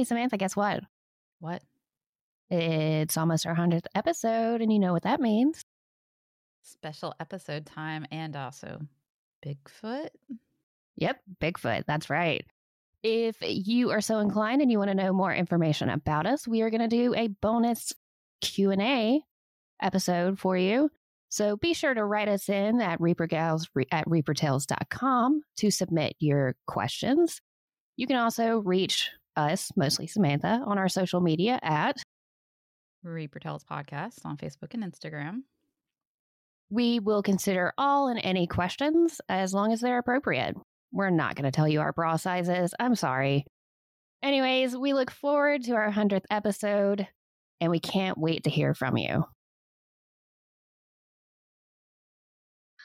Hey, 0.00 0.04
Samantha, 0.04 0.38
guess 0.38 0.56
what? 0.56 0.82
What? 1.40 1.62
It's 2.48 3.18
almost 3.18 3.44
our 3.44 3.54
100th 3.54 3.84
episode, 3.94 4.62
and 4.62 4.72
you 4.72 4.78
know 4.78 4.94
what 4.94 5.02
that 5.02 5.20
means. 5.20 5.60
Special 6.62 7.14
episode 7.20 7.66
time 7.66 8.06
and 8.10 8.34
also 8.34 8.80
Bigfoot? 9.44 10.08
Yep, 10.96 11.20
Bigfoot. 11.38 11.84
That's 11.86 12.08
right. 12.08 12.46
If 13.02 13.36
you 13.42 13.90
are 13.90 14.00
so 14.00 14.20
inclined 14.20 14.62
and 14.62 14.72
you 14.72 14.78
want 14.78 14.88
to 14.88 14.96
know 14.96 15.12
more 15.12 15.34
information 15.34 15.90
about 15.90 16.24
us, 16.24 16.48
we 16.48 16.62
are 16.62 16.70
going 16.70 16.80
to 16.80 16.88
do 16.88 17.14
a 17.14 17.28
bonus 17.28 17.92
Q&A 18.40 19.20
episode 19.82 20.38
for 20.38 20.56
you. 20.56 20.88
So 21.28 21.58
be 21.58 21.74
sure 21.74 21.92
to 21.92 22.06
write 22.06 22.28
us 22.28 22.48
in 22.48 22.80
at 22.80 23.00
reapergals 23.00 23.66
at 23.92 24.06
reapertales.com 24.06 25.42
to 25.58 25.70
submit 25.70 26.16
your 26.20 26.56
questions. 26.66 27.42
You 27.98 28.06
can 28.06 28.16
also 28.16 28.60
reach 28.60 29.10
us, 29.36 29.70
mostly 29.76 30.06
Samantha, 30.06 30.62
on 30.66 30.78
our 30.78 30.88
social 30.88 31.20
media 31.20 31.58
at 31.62 31.96
Reaper 33.02 33.38
Tales 33.38 33.64
Podcast 33.64 34.24
on 34.24 34.36
Facebook 34.36 34.74
and 34.74 34.84
Instagram. 34.84 35.42
We 36.70 37.00
will 37.00 37.22
consider 37.22 37.72
all 37.78 38.08
and 38.08 38.20
any 38.22 38.46
questions 38.46 39.20
as 39.28 39.52
long 39.52 39.72
as 39.72 39.80
they're 39.80 39.98
appropriate. 39.98 40.54
We're 40.92 41.10
not 41.10 41.34
going 41.34 41.44
to 41.44 41.50
tell 41.50 41.68
you 41.68 41.80
our 41.80 41.92
bra 41.92 42.16
sizes. 42.16 42.74
I'm 42.78 42.94
sorry. 42.94 43.44
Anyways, 44.22 44.76
we 44.76 44.92
look 44.92 45.10
forward 45.10 45.64
to 45.64 45.72
our 45.72 45.90
100th 45.90 46.24
episode 46.30 47.08
and 47.60 47.70
we 47.70 47.80
can't 47.80 48.18
wait 48.18 48.44
to 48.44 48.50
hear 48.50 48.74
from 48.74 48.96
you. 48.96 49.24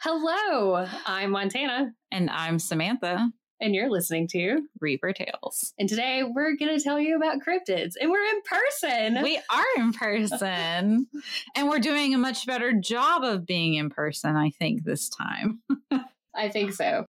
Hello, 0.01 0.85
I'm 1.05 1.31
Montana, 1.31 1.91
And 2.11 2.29
I'm 2.29 2.59
Samantha, 2.59 3.31
and 3.66 3.73
you're 3.73 3.89
listening 3.89 4.27
to. 4.27 4.61
Reaper 4.80 5.11
Tales. 5.11 5.73
And 5.80 5.89
today 5.89 6.21
we're 6.23 6.55
going 6.55 6.77
to 6.77 6.83
tell 6.83 6.99
you 6.99 7.16
about 7.17 7.38
cryptids, 7.39 7.94
and 7.99 8.11
we're 8.11 8.23
in 8.23 8.41
person. 8.44 9.23
We 9.23 9.38
are 9.49 9.63
in 9.77 9.91
person, 9.91 11.07
and 11.55 11.67
we're 11.67 11.80
doing 11.80 12.13
a 12.13 12.17
much 12.19 12.45
better 12.45 12.73
job 12.73 13.23
of 13.23 13.45
being 13.45 13.73
in 13.73 13.89
person, 13.89 14.35
I 14.35 14.52
think, 14.52 14.83
this 14.83 15.09
time. 15.09 15.61
I 16.35 16.49
think 16.49 16.73
so. 16.73 17.05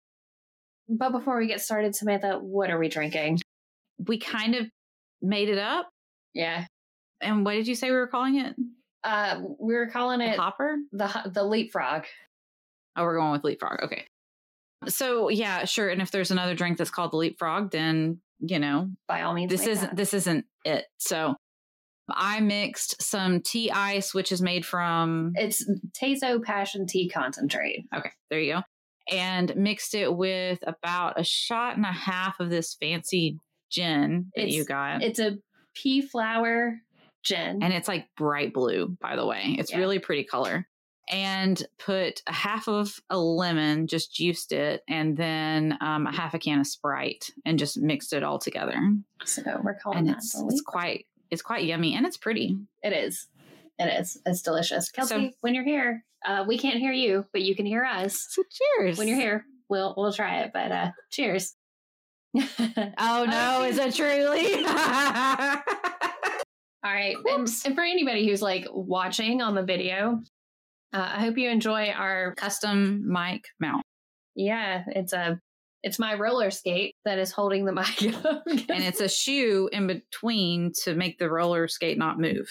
But 0.87 1.11
before 1.11 1.39
we 1.39 1.47
get 1.47 1.61
started, 1.61 1.95
Samantha, 1.95 2.37
what 2.39 2.69
are 2.69 2.77
we 2.77 2.87
drinking? 2.87 3.39
We 4.05 4.19
kind 4.19 4.53
of 4.53 4.67
made 5.21 5.49
it 5.49 5.57
up. 5.57 5.89
Yeah, 6.35 6.65
And 7.21 7.45
what 7.45 7.53
did 7.53 7.67
you 7.67 7.75
say 7.75 7.89
we 7.89 7.95
were 7.97 8.07
calling 8.07 8.37
it? 8.39 8.55
uh, 9.03 9.41
we 9.59 9.73
were 9.75 9.87
calling 9.87 10.21
it 10.21 10.37
hopper? 10.37 10.77
the 10.91 11.09
the 11.33 11.43
leapfrog. 11.43 12.05
Oh, 12.95 13.03
we're 13.03 13.17
going 13.17 13.31
with 13.31 13.43
leapfrog. 13.43 13.81
Okay. 13.83 14.05
So 14.89 15.29
yeah, 15.29 15.65
sure. 15.65 15.89
And 15.89 16.01
if 16.01 16.11
there's 16.11 16.31
another 16.31 16.55
drink 16.55 16.77
that's 16.77 16.89
called 16.91 17.11
the 17.11 17.17
leapfrog, 17.17 17.71
then 17.71 18.19
you 18.39 18.59
know 18.59 18.89
By 19.07 19.21
all 19.21 19.33
means, 19.33 19.51
this 19.51 19.67
isn't 19.67 19.89
that. 19.89 19.95
this 19.95 20.13
isn't 20.13 20.45
it. 20.65 20.85
So 20.97 21.35
I 22.09 22.41
mixed 22.41 23.01
some 23.01 23.41
tea 23.41 23.71
ice, 23.71 24.13
which 24.13 24.31
is 24.31 24.41
made 24.41 24.65
from 24.65 25.31
It's 25.35 25.65
Tazo 26.01 26.43
Passion 26.43 26.85
Tea 26.85 27.09
Concentrate. 27.09 27.85
okay, 27.95 28.11
there 28.29 28.39
you 28.41 28.53
go, 28.55 28.61
and 29.15 29.55
mixed 29.55 29.95
it 29.95 30.13
with 30.13 30.59
about 30.67 31.19
a 31.19 31.23
shot 31.23 31.77
and 31.77 31.85
a 31.85 31.91
half 31.93 32.39
of 32.41 32.49
this 32.49 32.75
fancy 32.79 33.37
gin 33.71 34.31
that 34.35 34.41
It's- 34.43 34.55
you 34.55 34.65
got, 34.65 35.01
It's 35.01 35.19
a 35.19 35.37
pea 35.75 36.01
flower 36.01 36.77
gin. 37.23 37.63
and 37.63 37.73
it's 37.73 37.87
like 37.87 38.07
bright 38.17 38.53
blue, 38.53 38.97
by 39.01 39.15
the 39.15 39.25
way. 39.25 39.55
It's 39.57 39.71
Yeah. 39.71 39.77
really 39.77 39.99
pretty 39.99 40.25
color. 40.25 40.67
And 41.11 41.61
put 41.79 42.21
a 42.27 42.31
half 42.33 42.67
of 42.69 42.97
a 43.09 43.17
lemon, 43.19 43.87
just 43.87 44.13
juiced 44.15 44.51
it, 44.53 44.83
and 44.87 45.17
then 45.17 45.77
um, 45.81 46.07
a 46.07 46.11
half 46.15 46.33
a 46.33 46.39
can 46.39 46.59
of 46.61 46.67
Sprite, 46.67 47.29
and 47.45 47.59
just 47.59 47.77
mixed 47.77 48.13
it 48.13 48.23
all 48.23 48.39
together. 48.39 48.77
so 49.25 49.41
we're 49.63 49.73
calling 49.75 49.99
and 49.99 50.07
that 50.09 50.17
it's 50.17 50.33
it's 50.47 50.61
quite 50.61 51.05
it's 51.29 51.41
quite 51.41 51.65
yummy 51.65 51.95
and 51.95 52.05
it's 52.05 52.15
pretty. 52.17 52.57
It 52.83 52.93
is. 52.93 53.27
It 53.79 53.99
is. 53.99 54.17
It's 54.25 54.41
delicious. 54.41 54.89
Kelsey, 54.91 55.15
So- 55.29 55.31
when 55.41 55.53
you're 55.53 55.65
here, 55.65 56.05
uh, 56.25 56.45
we 56.47 56.57
can't 56.57 56.79
hear 56.79 56.93
you, 56.93 57.25
but 57.33 57.41
you 57.41 57.53
can 57.53 57.65
hear 57.65 57.83
us. 57.83 58.27
So 58.29 58.43
cheers. 58.77 58.97
when 58.97 59.07
you're 59.09 59.17
here, 59.17 59.45
we'll 59.67 59.93
we'll 59.97 60.13
try 60.13 60.39
it. 60.41 60.51
But 60.53 60.71
uh, 60.71 60.91
cheers. 61.09 61.55
Oh 62.97 63.25
no, 63.29 63.63
is 63.63 63.77
it 63.77 63.93
truly? 63.93 64.65
All 66.85 66.91
right, 66.91 67.15
and, 67.25 67.47
and 67.65 67.75
for 67.75 67.83
anybody 67.83 68.27
who's 68.27 68.41
like 68.41 68.67
watching 68.71 69.41
on 69.41 69.55
the 69.55 69.63
video, 69.63 70.21
uh, 70.93 71.11
I 71.15 71.19
hope 71.21 71.37
you 71.37 71.49
enjoy 71.49 71.89
our. 71.89 72.33
Custom 72.35 73.03
mic 73.11 73.45
mount. 73.59 73.83
Yeah, 74.35 74.83
it's 74.87 75.13
a 75.13 75.39
it's 75.83 75.99
my 75.99 76.13
roller 76.15 76.49
skate 76.51 76.95
that 77.05 77.19
is 77.19 77.31
holding 77.31 77.65
the 77.65 77.71
mic, 77.73 78.15
up. 78.25 78.43
And 78.47 78.83
it's 78.83 79.01
a 79.01 79.09
shoe 79.09 79.69
in 79.71 79.87
between 79.87 80.71
to 80.83 80.95
make 80.95 81.17
the 81.19 81.29
roller 81.29 81.67
skate 81.67 81.97
not 81.97 82.19
move. 82.19 82.47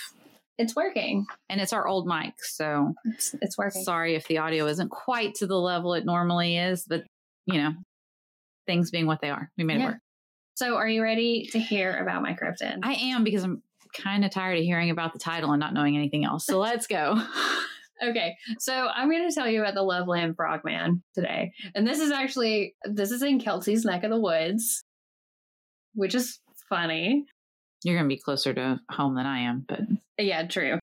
it's 0.58 0.76
working. 0.76 1.24
And 1.48 1.60
it's 1.60 1.72
our 1.72 1.86
old 1.88 2.06
mic, 2.06 2.34
so 2.42 2.92
It's, 3.06 3.34
it's 3.40 3.56
working. 3.56 3.82
sorry 3.84 4.14
if 4.16 4.28
the 4.28 4.38
audio 4.38 4.66
isn't 4.66 4.90
quite 4.90 5.34
to 5.36 5.46
the 5.46 5.56
level 5.56 5.94
it 5.94 6.04
normally 6.04 6.58
is, 6.58 6.84
but 6.86 7.04
you 7.46 7.60
know, 7.60 7.72
things 8.66 8.90
being 8.90 9.06
what 9.06 9.20
they 9.22 9.30
are, 9.30 9.50
we 9.56 9.64
made 9.64 9.80
it 9.80 9.84
work. 9.84 9.98
So, 10.54 10.76
are 10.76 10.86
you 10.88 11.02
ready 11.02 11.48
to 11.52 11.58
hear 11.58 11.96
about 11.96 12.22
my 12.22 12.34
cryptid? 12.34 12.80
I 12.82 12.92
am 12.92 13.24
because 13.24 13.42
I'm 13.42 13.62
kind 13.96 14.24
of 14.26 14.30
tired 14.30 14.58
of 14.58 14.64
hearing 14.64 14.90
about 14.90 15.14
the 15.14 15.18
title 15.18 15.50
and 15.52 15.60
not 15.60 15.72
knowing 15.74 15.96
anything 15.96 16.24
else. 16.26 16.44
So 16.46 16.58
let's 16.58 16.86
go. 16.86 17.20
Okay, 18.02 18.36
so 18.58 18.88
I'm 18.92 19.10
going 19.10 19.28
to 19.28 19.34
tell 19.34 19.48
you 19.48 19.60
about 19.60 19.74
the 19.74 19.82
Loveland 19.82 20.34
Frogman 20.36 21.02
today, 21.14 21.52
and 21.74 21.86
this 21.86 22.00
is 22.00 22.10
actually 22.10 22.74
this 22.84 23.12
is 23.12 23.22
in 23.22 23.38
Kelsey's 23.38 23.84
neck 23.84 24.02
of 24.02 24.10
the 24.10 24.20
woods, 24.20 24.82
which 25.94 26.14
is 26.14 26.40
funny. 26.68 27.26
You're 27.84 27.96
going 27.96 28.08
to 28.08 28.14
be 28.14 28.20
closer 28.20 28.52
to 28.54 28.80
home 28.90 29.14
than 29.14 29.26
I 29.26 29.40
am, 29.40 29.64
but 29.68 29.80
Yeah, 30.18 30.46
true. 30.46 30.78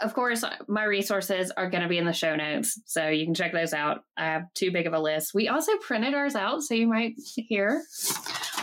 Of 0.00 0.14
course, 0.14 0.42
my 0.66 0.84
resources 0.84 1.50
are 1.50 1.68
going 1.68 1.82
to 1.82 1.88
be 1.88 1.98
in 1.98 2.06
the 2.06 2.14
show 2.14 2.34
notes, 2.34 2.80
so 2.86 3.08
you 3.08 3.26
can 3.26 3.34
check 3.34 3.52
those 3.52 3.74
out. 3.74 4.04
I 4.16 4.24
have 4.24 4.44
too 4.54 4.70
big 4.70 4.86
of 4.86 4.94
a 4.94 5.00
list. 5.00 5.34
We 5.34 5.48
also 5.48 5.76
printed 5.78 6.14
ours 6.14 6.34
out, 6.34 6.62
so 6.62 6.72
you 6.72 6.86
might 6.86 7.14
hear. 7.34 7.82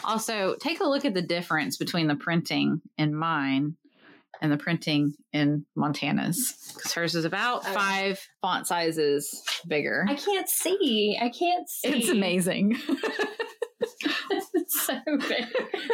Also, 0.03 0.55
take 0.59 0.79
a 0.79 0.85
look 0.85 1.05
at 1.05 1.13
the 1.13 1.21
difference 1.21 1.77
between 1.77 2.07
the 2.07 2.15
printing 2.15 2.81
and 2.97 3.15
mine 3.15 3.75
and 4.41 4.51
the 4.51 4.57
printing 4.57 5.13
in 5.33 5.65
Montana's 5.75 6.53
because 6.75 6.93
hers 6.93 7.15
is 7.15 7.25
about 7.25 7.63
Okay. 7.65 7.73
five 7.73 8.27
font 8.41 8.67
sizes 8.67 9.43
bigger. 9.67 10.05
I 10.07 10.15
can't 10.15 10.49
see. 10.49 11.17
I 11.19 11.29
can't 11.29 11.67
see. 11.69 11.89
It's 11.99 12.09
amazing. 12.09 12.77
it's 13.79 14.85
so 14.85 14.99
big. 15.27 15.45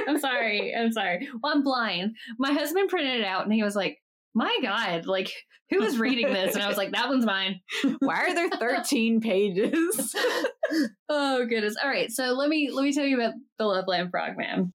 I'm 0.08 0.20
sorry. 0.20 0.74
I'm 0.76 0.92
sorry. 0.92 1.28
Well, 1.42 1.54
I'm 1.54 1.64
blind. 1.64 2.16
My 2.38 2.52
husband 2.52 2.90
printed 2.90 3.22
it 3.22 3.26
out, 3.26 3.44
and 3.44 3.54
he 3.54 3.64
was 3.64 3.76
like, 3.76 3.98
"My 4.34 4.58
God, 4.62 5.06
like 5.06 5.32
who 5.70 5.82
is 5.84 5.98
reading 5.98 6.32
this?" 6.34 6.56
And 6.56 6.64
I 6.64 6.68
was 6.68 6.78
like, 6.78 6.92
"That 6.92 7.10
one's 7.10 7.26
mine." 7.26 7.62
Why 8.00 8.16
are 8.26 8.34
there 8.34 8.50
13 8.50 9.22
pages? 9.22 10.16
oh 11.10 11.46
goodness. 11.46 11.76
All 11.82 11.90
right, 11.90 12.12
so 12.12 12.34
let 12.34 12.50
me 12.50 12.70
let 12.72 12.84
me 12.84 12.94
tell 12.94 13.06
you 13.06 13.20
about 13.20 13.34
the 13.58 13.66
Love 13.66 13.86
Loveland 13.88 14.10
Frogman. 14.12 14.74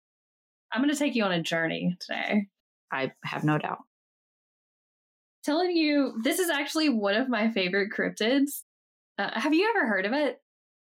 I'm 0.72 0.82
going 0.82 0.92
to 0.92 0.98
take 0.98 1.14
you 1.14 1.24
on 1.24 1.32
a 1.32 1.42
journey 1.42 1.96
today. 2.00 2.46
I 2.92 3.12
have 3.24 3.44
no 3.44 3.58
doubt. 3.58 3.78
Telling 5.44 5.76
you, 5.76 6.14
this 6.22 6.38
is 6.38 6.50
actually 6.50 6.88
one 6.88 7.14
of 7.14 7.28
my 7.28 7.50
favorite 7.50 7.90
cryptids. 7.96 8.62
Uh, 9.18 9.30
have 9.38 9.54
you 9.54 9.68
ever 9.74 9.86
heard 9.86 10.06
of 10.06 10.12
it? 10.12 10.38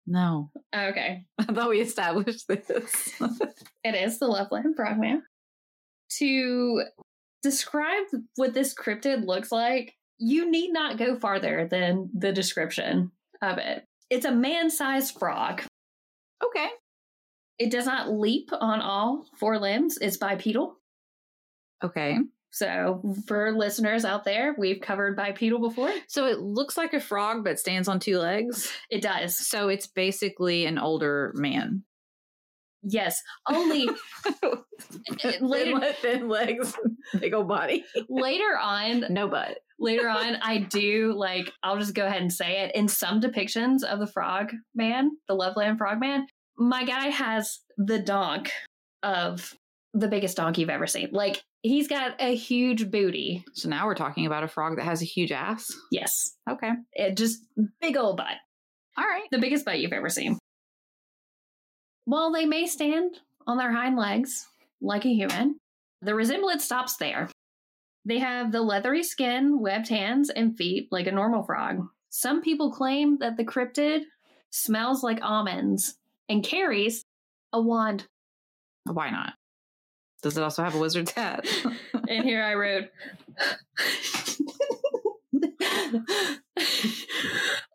No, 0.05 0.51
Okay, 0.75 1.23
I 1.39 1.43
thought 1.45 1.69
we 1.69 1.79
established 1.81 2.47
this. 2.47 3.13
it 3.83 3.95
is 3.95 4.19
the 4.19 4.27
Loveland 4.27 4.75
Frogman. 4.75 5.23
To 6.19 6.83
describe 7.41 8.03
what 8.35 8.53
this 8.53 8.73
cryptid 8.73 9.25
looks 9.25 9.51
like, 9.51 9.93
you 10.17 10.49
need 10.51 10.71
not 10.71 10.97
go 10.97 11.15
farther 11.15 11.67
than 11.69 12.09
the 12.13 12.31
description 12.31 13.11
of 13.41 13.57
it. 13.57 13.85
It's 14.09 14.25
a 14.25 14.31
man-sized 14.31 15.17
frog. 15.17 15.63
okay. 16.43 16.67
It 17.59 17.71
does 17.71 17.85
not 17.85 18.11
leap 18.11 18.49
on 18.51 18.81
all 18.81 19.25
four 19.39 19.59
limbs. 19.59 19.97
It's 20.01 20.17
bipedal. 20.17 20.75
Okay. 21.83 22.17
So, 22.51 23.01
for 23.25 23.51
listeners 23.51 24.05
out 24.05 24.25
there, 24.25 24.53
we've 24.59 24.79
covered 24.79 25.15
bipedal 25.15 25.59
before. 25.59 25.91
So 26.07 26.27
it 26.27 26.39
looks 26.39 26.77
like 26.77 26.93
a 26.93 26.99
frog 26.99 27.43
but 27.43 27.59
stands 27.59 27.87
on 27.87 27.99
two 27.99 28.19
legs. 28.19 28.71
It 28.91 29.01
does. 29.01 29.35
So 29.35 29.69
it's 29.69 29.87
basically 29.87 30.67
an 30.67 30.77
older 30.77 31.31
man. 31.35 31.83
Yes. 32.83 33.21
Only 33.49 33.89
later, 35.41 35.79
thin, 35.79 35.93
thin 36.01 36.27
legs, 36.27 36.75
big 37.19 37.33
old 37.33 37.47
body. 37.47 37.85
later 38.09 38.57
on, 38.61 39.05
No 39.09 39.27
butt. 39.27 39.57
later 39.79 40.07
on, 40.09 40.35
I 40.41 40.59
do 40.59 41.13
like, 41.13 41.51
I'll 41.63 41.79
just 41.79 41.95
go 41.95 42.05
ahead 42.05 42.21
and 42.21 42.31
say 42.31 42.61
it. 42.63 42.75
In 42.75 42.87
some 42.87 43.19
depictions 43.21 43.83
of 43.83 43.99
the 43.99 44.07
frog 44.07 44.51
man, 44.75 45.11
the 45.27 45.33
Loveland 45.33 45.77
frog 45.77 45.99
man, 45.99 46.27
my 46.57 46.83
guy 46.83 47.07
has 47.07 47.59
the 47.77 47.99
donk 47.99 48.51
of 49.01 49.53
the 49.93 50.07
biggest 50.07 50.37
donkey 50.37 50.61
you've 50.61 50.69
ever 50.69 50.87
seen. 50.87 51.09
Like 51.11 51.43
he's 51.61 51.87
got 51.87 52.15
a 52.19 52.35
huge 52.35 52.89
booty. 52.89 53.45
So 53.53 53.69
now 53.69 53.85
we're 53.85 53.95
talking 53.95 54.25
about 54.25 54.43
a 54.43 54.47
frog 54.47 54.75
that 54.77 54.85
has 54.85 55.01
a 55.01 55.05
huge 55.05 55.31
ass. 55.31 55.71
Yes, 55.91 56.35
Okay. 56.49 56.71
it 56.93 57.15
just 57.15 57.41
big 57.79 57.95
old 57.97 58.17
butt. 58.17 58.35
All 58.97 59.03
right. 59.05 59.27
The 59.31 59.39
biggest 59.39 59.65
butt 59.65 59.79
you've 59.79 59.93
ever 59.93 60.09
seen. 60.09 60.37
While 62.05 62.31
they 62.31 62.45
may 62.45 62.65
stand 62.67 63.19
on 63.47 63.57
their 63.57 63.71
hind 63.71 63.97
legs 63.97 64.47
like 64.81 65.05
a 65.05 65.13
human, 65.13 65.57
the 66.01 66.15
resemblance 66.15 66.63
stops 66.65 66.97
there. 66.97 67.29
They 68.05 68.19
have 68.19 68.51
the 68.51 68.61
leathery 68.61 69.03
skin, 69.03 69.59
webbed 69.59 69.87
hands, 69.87 70.29
and 70.29 70.57
feet 70.57 70.89
like 70.91 71.07
a 71.07 71.11
normal 71.11 71.43
frog. 71.43 71.87
Some 72.09 72.41
people 72.41 72.71
claim 72.71 73.17
that 73.19 73.37
the 73.37 73.45
cryptid 73.45 74.01
smells 74.49 75.01
like 75.03 75.19
almonds 75.21 75.95
and 76.27 76.43
carries 76.43 77.03
a 77.53 77.61
wand. 77.61 78.05
Why 78.85 79.09
not? 79.09 79.33
Does 80.23 80.37
it 80.37 80.43
also 80.43 80.63
have 80.63 80.73
a 80.75 80.79
wizard's 80.79 81.11
hat? 81.11 81.45
And 82.09 82.25
here 82.25 82.43
I 82.43 82.53
wrote 82.55 82.89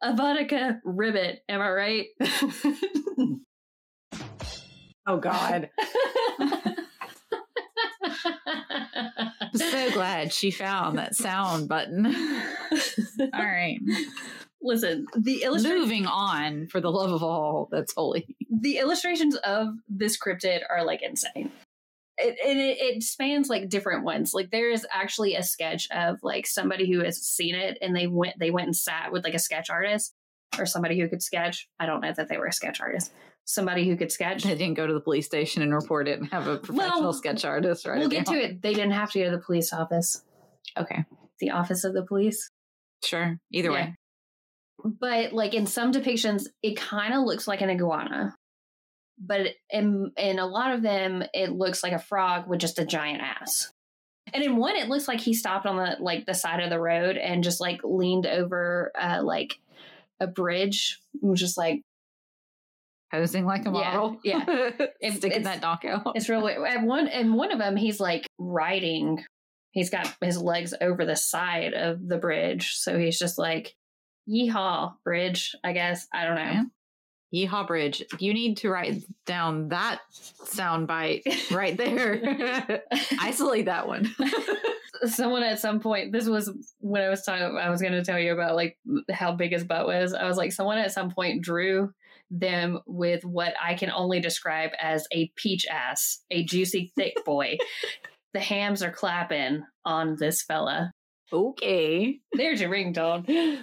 a 0.02 0.14
vodka 0.14 0.80
ribbit. 0.84 1.42
Am 1.48 1.60
I 1.60 1.70
right? 1.70 2.06
oh 5.06 5.18
God. 5.18 5.70
I'm 6.38 6.76
so 9.56 9.90
glad 9.92 10.32
she 10.32 10.50
found 10.50 10.98
that 10.98 11.14
sound 11.14 11.68
button. 11.68 12.06
All 12.06 13.30
right. 13.32 13.78
Listen, 14.60 15.06
the 15.16 15.42
illustration 15.44 15.78
Moving 15.78 16.06
on 16.06 16.66
for 16.66 16.80
the 16.80 16.90
love 16.90 17.12
of 17.12 17.22
all 17.22 17.68
that's 17.70 17.94
holy. 17.94 18.36
the 18.50 18.78
illustrations 18.78 19.36
of 19.36 19.68
this 19.88 20.18
cryptid 20.18 20.60
are 20.68 20.84
like 20.84 21.02
insane. 21.02 21.50
It, 22.20 22.36
and 22.44 22.58
it, 22.58 22.78
it 22.80 23.02
spans 23.02 23.48
like 23.48 23.68
different 23.68 24.04
ones. 24.04 24.32
Like 24.34 24.50
there 24.50 24.70
is 24.70 24.86
actually 24.92 25.34
a 25.36 25.42
sketch 25.42 25.86
of 25.90 26.16
like 26.22 26.46
somebody 26.46 26.90
who 26.90 27.02
has 27.04 27.22
seen 27.22 27.54
it 27.54 27.78
and 27.80 27.94
they 27.94 28.06
went 28.06 28.34
they 28.38 28.50
went 28.50 28.66
and 28.66 28.76
sat 28.76 29.12
with 29.12 29.24
like 29.24 29.34
a 29.34 29.38
sketch 29.38 29.70
artist 29.70 30.14
or 30.58 30.66
somebody 30.66 30.98
who 30.98 31.08
could 31.08 31.22
sketch. 31.22 31.68
I 31.78 31.86
don't 31.86 32.00
know 32.00 32.12
that 32.12 32.28
they 32.28 32.36
were 32.38 32.46
a 32.46 32.52
sketch 32.52 32.80
artist. 32.80 33.12
Somebody 33.44 33.88
who 33.88 33.96
could 33.96 34.10
sketch. 34.12 34.42
They 34.42 34.56
didn't 34.56 34.74
go 34.74 34.86
to 34.86 34.92
the 34.92 35.00
police 35.00 35.26
station 35.26 35.62
and 35.62 35.72
report 35.72 36.08
it 36.08 36.18
and 36.18 36.28
have 36.30 36.46
a 36.48 36.58
professional 36.58 37.00
Well, 37.02 37.12
sketch 37.12 37.44
artist 37.44 37.86
right 37.86 37.98
we'll 37.98 38.08
get 38.08 38.26
to 38.26 38.34
it. 38.34 38.62
They 38.62 38.74
didn't 38.74 38.90
have 38.92 39.10
to 39.12 39.18
go 39.20 39.24
to 39.26 39.30
the 39.36 39.42
police 39.42 39.72
office. 39.72 40.22
Okay. 40.76 41.04
The 41.40 41.50
office 41.50 41.84
of 41.84 41.94
the 41.94 42.02
police. 42.04 42.50
Sure. 43.04 43.38
Either 43.52 43.68
Yeah. 43.70 43.74
way. 43.74 43.94
but 44.84 45.32
like 45.32 45.54
in 45.54 45.66
some 45.66 45.92
depictions 45.92 46.44
it 46.62 46.76
kind 46.76 47.12
of 47.14 47.24
looks 47.24 47.46
like 47.48 47.60
an 47.62 47.70
iguana 47.70 48.34
but 49.20 49.48
in 49.70 50.12
in 50.16 50.38
a 50.38 50.46
lot 50.46 50.72
of 50.74 50.82
them 50.82 51.22
it 51.34 51.50
looks 51.52 51.82
like 51.82 51.92
a 51.92 51.98
frog 51.98 52.48
with 52.48 52.60
just 52.60 52.78
a 52.78 52.86
giant 52.86 53.20
ass 53.22 53.72
and 54.32 54.42
in 54.44 54.56
one 54.56 54.76
it 54.76 54.88
looks 54.88 55.08
like 55.08 55.20
he 55.20 55.34
stopped 55.34 55.66
on 55.66 55.76
the 55.76 55.96
like 56.00 56.24
the 56.26 56.34
side 56.34 56.60
of 56.60 56.70
the 56.70 56.78
road 56.80 57.16
and 57.16 57.42
just 57.44 57.60
like 57.60 57.80
leaned 57.84 58.26
over 58.26 58.92
uh 59.00 59.20
like 59.22 59.58
a 60.20 60.26
bridge 60.26 60.98
and 61.20 61.30
was 61.30 61.40
just 61.40 61.56
like 61.58 61.80
Posing 63.10 63.46
like 63.46 63.62
a 63.62 63.70
Yeah, 63.70 63.70
model. 63.72 64.18
yeah. 64.22 64.44
Sticking 65.02 65.30
it's- 65.30 65.44
that 65.44 65.62
donk 65.62 65.84
out. 65.86 66.12
it's 66.14 66.28
really 66.28 66.52
at 66.52 66.82
one 66.82 67.08
and 67.08 67.34
one 67.34 67.50
of 67.52 67.58
them 67.58 67.74
he's 67.76 67.98
like 68.00 68.26
riding 68.38 69.24
he's 69.72 69.88
got 69.88 70.14
his 70.20 70.36
legs 70.40 70.74
over 70.80 71.06
the 71.06 71.16
side 71.16 71.72
of 71.72 72.06
the 72.06 72.18
bridge 72.18 72.72
so 72.74 72.98
he's 72.98 73.18
just 73.18 73.38
like 73.38 73.74
yeehaw 74.28 74.92
bridge 75.04 75.54
i 75.64 75.72
guess 75.72 76.06
i 76.12 76.24
don't 76.26 76.34
know 76.34 76.42
Yeah. 76.50 76.62
Yeehaw 77.34 77.66
Bridge. 77.66 78.02
You 78.18 78.32
need 78.32 78.58
to 78.58 78.70
write 78.70 79.02
down 79.26 79.68
that 79.68 80.00
sound 80.10 80.86
bite 80.86 81.22
right 81.50 81.76
there. 81.76 82.82
Isolate 83.20 83.66
that 83.66 83.86
one. 83.86 84.14
someone 85.06 85.42
at 85.42 85.60
some 85.60 85.80
point 85.80 86.12
this 86.12 86.26
was 86.26 86.52
when 86.80 87.02
i 87.02 87.08
was 87.08 87.22
talking 87.22 87.56
i 87.56 87.70
was 87.70 87.80
going 87.80 87.92
to 87.92 88.04
tell 88.04 88.18
you 88.18 88.32
about 88.32 88.56
like 88.56 88.76
how 89.10 89.32
big 89.32 89.52
his 89.52 89.64
butt 89.64 89.86
was 89.86 90.12
i 90.12 90.26
was 90.26 90.36
like 90.36 90.52
someone 90.52 90.78
at 90.78 90.92
some 90.92 91.10
point 91.10 91.42
drew 91.42 91.92
them 92.30 92.80
with 92.86 93.24
what 93.24 93.54
i 93.62 93.74
can 93.74 93.90
only 93.90 94.20
describe 94.20 94.70
as 94.80 95.06
a 95.12 95.30
peach 95.36 95.66
ass 95.70 96.22
a 96.30 96.44
juicy 96.44 96.92
thick 96.96 97.14
boy 97.24 97.56
the 98.34 98.40
hams 98.40 98.82
are 98.82 98.90
clapping 98.92 99.62
on 99.84 100.16
this 100.18 100.42
fella 100.42 100.90
Okay. 101.32 102.18
there's 102.32 102.60
your 102.60 102.70
ringtone 102.70 103.62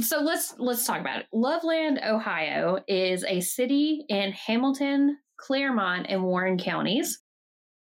so 0.00 0.20
let's 0.20 0.54
let's 0.58 0.84
talk 0.84 1.00
about 1.00 1.20
it. 1.20 1.26
Loveland 1.32 2.00
ohio 2.06 2.78
is 2.86 3.24
a 3.24 3.40
city 3.40 4.04
in 4.08 4.32
hamilton 4.32 5.18
clermont 5.36 6.06
and 6.08 6.22
warren 6.22 6.58
counties 6.58 7.20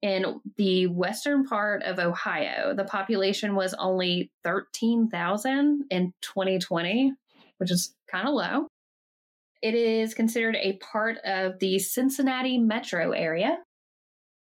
in 0.03 0.41
the 0.57 0.87
western 0.89 1.45
part 1.45 1.83
of 1.83 1.99
ohio. 1.99 2.75
The 2.75 2.85
population 2.85 3.55
was 3.55 3.75
only 3.75 4.31
13000 4.45 5.85
in 5.91 6.13
2020 6.23 7.13
which 7.59 7.71
is 7.71 7.95
kind 8.11 8.29
of 8.29 8.35
low. 8.35 8.69
It 9.63 9.75
is 9.75 10.13
considered 10.13 10.57
a 10.57 10.75
part 10.77 11.17
of 11.25 11.59
the 11.59 11.79
cincinnati 11.79 12.59
metro 12.59 13.13
area. 13.13 13.59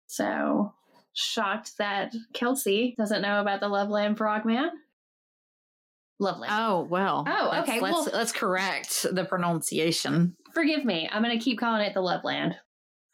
So 0.06 0.72
shocked 1.12 1.76
that 1.78 2.14
kelsey 2.32 2.94
doesn't 2.96 3.22
know 3.22 3.40
about 3.40 3.58
the 3.58 3.68
loveland 3.68 4.16
frogman 4.16 4.70
Loveland. 6.20 6.52
Oh 6.54 6.86
well. 6.90 7.24
Oh, 7.26 7.48
Let's- 7.50 7.68
okay, 7.68 7.80
Let's 7.80 7.92
well- 7.94 8.08
let's 8.12 8.32
correct 8.32 9.06
the 9.12 9.24
pronunciation. 9.24 10.36
Forgive 10.54 10.84
me. 10.84 11.08
I'm 11.10 11.22
going 11.22 11.36
to 11.38 11.42
keep 11.44 11.58
calling 11.58 11.82
it 11.82 11.94
the 11.94 12.00
Loveland. 12.00 12.56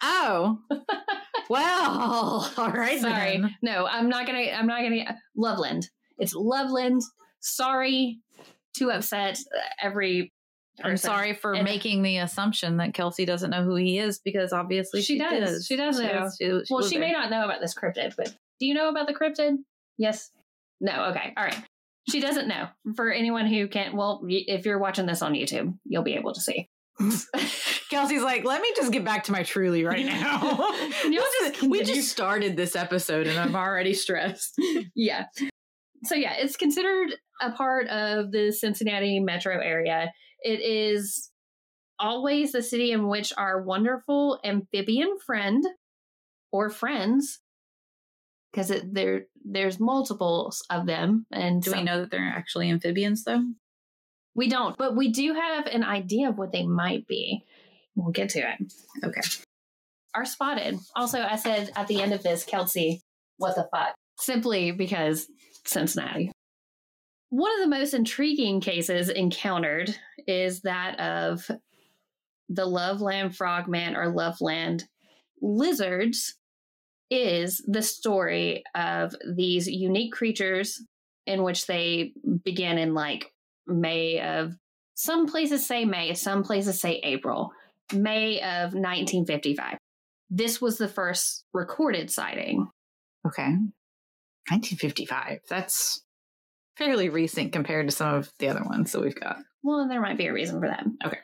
Oh. 0.02 0.58
well. 1.48 2.52
All 2.56 2.70
right. 2.72 3.00
Sorry. 3.00 3.38
then. 3.40 3.54
No, 3.62 3.86
I'm 3.86 4.08
not 4.08 4.26
going 4.26 4.44
to. 4.44 4.52
I'm 4.54 4.66
not 4.66 4.80
going 4.80 5.06
to. 5.06 5.14
Loveland. 5.36 5.88
It's 6.18 6.34
Loveland. 6.34 7.02
Sorry 7.40 8.20
to 8.78 8.90
upset 8.90 9.38
uh, 9.56 9.60
every. 9.82 10.32
I'm 10.82 10.96
sorry 10.98 11.32
for 11.32 11.54
And- 11.54 11.64
making 11.64 12.02
the 12.02 12.18
assumption 12.18 12.76
that 12.78 12.92
Kelsey 12.92 13.24
doesn't 13.24 13.48
know 13.50 13.64
who 13.64 13.76
he 13.76 13.98
is 13.98 14.18
because 14.18 14.52
obviously 14.52 15.00
She 15.00 15.14
she, 15.14 15.18
does. 15.18 15.64
She 15.66 15.76
does 15.76 15.98
know. 15.98 16.28
she 16.38 16.48
was- 16.52 16.68
Well, 16.70 16.82
she 16.82 16.98
there. 16.98 17.06
may 17.06 17.12
not 17.12 17.30
know 17.30 17.44
about 17.44 17.60
this 17.62 17.74
cryptid, 17.74 18.14
but 18.16 18.28
do 18.60 18.66
you 18.66 18.74
know 18.74 18.90
about 18.90 19.06
the 19.06 19.14
cryptid? 19.14 19.56
Yes. 19.96 20.30
No. 20.80 21.06
Okay. 21.10 21.32
All 21.36 21.44
right. 21.44 21.56
She 22.08 22.20
doesn't 22.20 22.48
know. 22.48 22.68
For 22.94 23.10
anyone 23.10 23.46
who 23.46 23.68
can't, 23.68 23.94
well, 23.94 24.22
if 24.28 24.64
you're 24.64 24.78
watching 24.78 25.06
this 25.06 25.22
on 25.22 25.32
YouTube, 25.32 25.76
you'll 25.84 26.04
be 26.04 26.14
able 26.14 26.32
to 26.34 26.40
see. 26.40 26.68
Kelsey's 27.90 28.22
like, 28.22 28.44
let 28.44 28.60
me 28.62 28.72
just 28.74 28.92
get 28.92 29.04
back 29.04 29.24
to 29.24 29.32
my 29.32 29.42
truly 29.42 29.84
right 29.84 30.06
now. 30.06 30.70
Just 31.02 31.62
we 31.62 31.82
just 31.82 32.08
started 32.08 32.56
this 32.56 32.74
episode 32.74 33.26
and 33.26 33.38
I'm 33.38 33.54
already 33.54 33.92
stressed. 33.92 34.54
yeah. 34.94 35.26
So 36.04 36.14
yeah, 36.14 36.34
it's 36.38 36.56
considered 36.56 37.14
a 37.40 37.52
part 37.52 37.88
of 37.88 38.32
the 38.32 38.50
Cincinnati 38.50 39.20
metro 39.20 39.60
area. 39.60 40.10
It 40.40 40.60
is 40.60 41.30
always 41.98 42.52
the 42.52 42.62
city 42.62 42.92
in 42.92 43.08
which 43.08 43.32
our 43.36 43.62
wonderful 43.62 44.40
amphibian 44.42 45.16
friend 45.24 45.64
or 46.50 46.70
friends 46.70 47.40
because 48.56 48.72
there 48.92 49.26
there's 49.44 49.78
multiples 49.78 50.64
of 50.70 50.86
them 50.86 51.26
and 51.30 51.62
Do 51.62 51.72
we 51.72 51.82
know 51.82 52.00
that 52.00 52.10
they're 52.10 52.34
actually 52.36 52.70
amphibians 52.70 53.24
though? 53.24 53.44
we 54.34 54.48
don't 54.48 54.76
but 54.78 54.96
we 54.96 55.12
do 55.12 55.34
have 55.34 55.66
an 55.66 55.84
idea 55.84 56.28
of 56.28 56.38
what 56.38 56.52
they 56.52 56.66
might 56.66 57.06
be 57.06 57.44
we'll 57.94 58.12
get 58.12 58.30
to 58.30 58.40
it 58.40 58.72
Okay. 59.04 59.20
are 60.14 60.24
spotted. 60.24 60.78
Also, 60.94 61.20
I 61.20 61.36
said 61.36 61.70
at 61.76 61.88
the 61.88 62.00
end 62.00 62.14
of 62.14 62.22
this, 62.22 62.44
Kelsey, 62.44 63.02
what 63.36 63.54
the 63.54 63.68
fuck? 63.70 63.94
Simply 64.18 64.72
because 64.72 65.26
Cincinnati. 65.66 66.32
One 67.28 67.52
of 67.52 67.60
the 67.60 67.76
most 67.76 67.92
intriguing 67.92 68.60
cases 68.62 69.10
encountered 69.10 69.94
is 70.26 70.62
that 70.62 70.98
of 71.00 71.50
the 72.48 72.64
Loveland 72.64 73.36
Frogman 73.36 73.94
or 73.96 74.08
Loveland 74.08 74.84
lizards 75.42 76.34
is 77.10 77.62
the 77.66 77.82
story 77.82 78.64
of 78.74 79.14
these 79.34 79.68
unique 79.68 80.12
creatures 80.12 80.82
in 81.26 81.42
which 81.42 81.66
they 81.66 82.12
begin 82.44 82.78
in 82.78 82.94
like 82.94 83.32
May 83.66 84.20
of 84.20 84.54
some 84.94 85.26
places 85.26 85.66
say 85.66 85.84
May, 85.84 86.14
some 86.14 86.42
places 86.42 86.80
say 86.80 87.00
April. 87.02 87.52
May 87.92 88.40
of 88.40 88.72
1955. 88.74 89.76
This 90.30 90.60
was 90.60 90.78
the 90.78 90.88
first 90.88 91.44
recorded 91.52 92.10
sighting. 92.10 92.68
Okay. 93.26 93.48
1955. 94.48 95.40
That's 95.48 96.02
fairly 96.76 97.08
recent 97.08 97.52
compared 97.52 97.88
to 97.88 97.94
some 97.94 98.14
of 98.14 98.30
the 98.38 98.48
other 98.48 98.62
ones 98.64 98.92
that 98.92 99.02
we've 99.02 99.18
got. 99.18 99.38
Well, 99.62 99.88
there 99.88 100.00
might 100.00 100.18
be 100.18 100.26
a 100.26 100.32
reason 100.32 100.60
for 100.60 100.68
that. 100.68 100.84
Okay. 101.04 101.18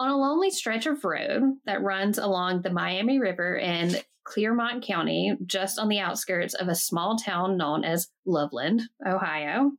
On 0.00 0.08
a 0.08 0.16
lonely 0.16 0.50
stretch 0.50 0.86
of 0.86 1.04
road 1.04 1.42
that 1.66 1.82
runs 1.82 2.16
along 2.16 2.62
the 2.62 2.70
Miami 2.70 3.18
River 3.18 3.56
in 3.56 3.96
Clermont 4.24 4.82
County, 4.82 5.36
just 5.44 5.78
on 5.78 5.90
the 5.90 5.98
outskirts 5.98 6.54
of 6.54 6.68
a 6.68 6.74
small 6.74 7.18
town 7.18 7.58
known 7.58 7.84
as 7.84 8.08
Loveland, 8.24 8.80
Ohio. 9.06 9.72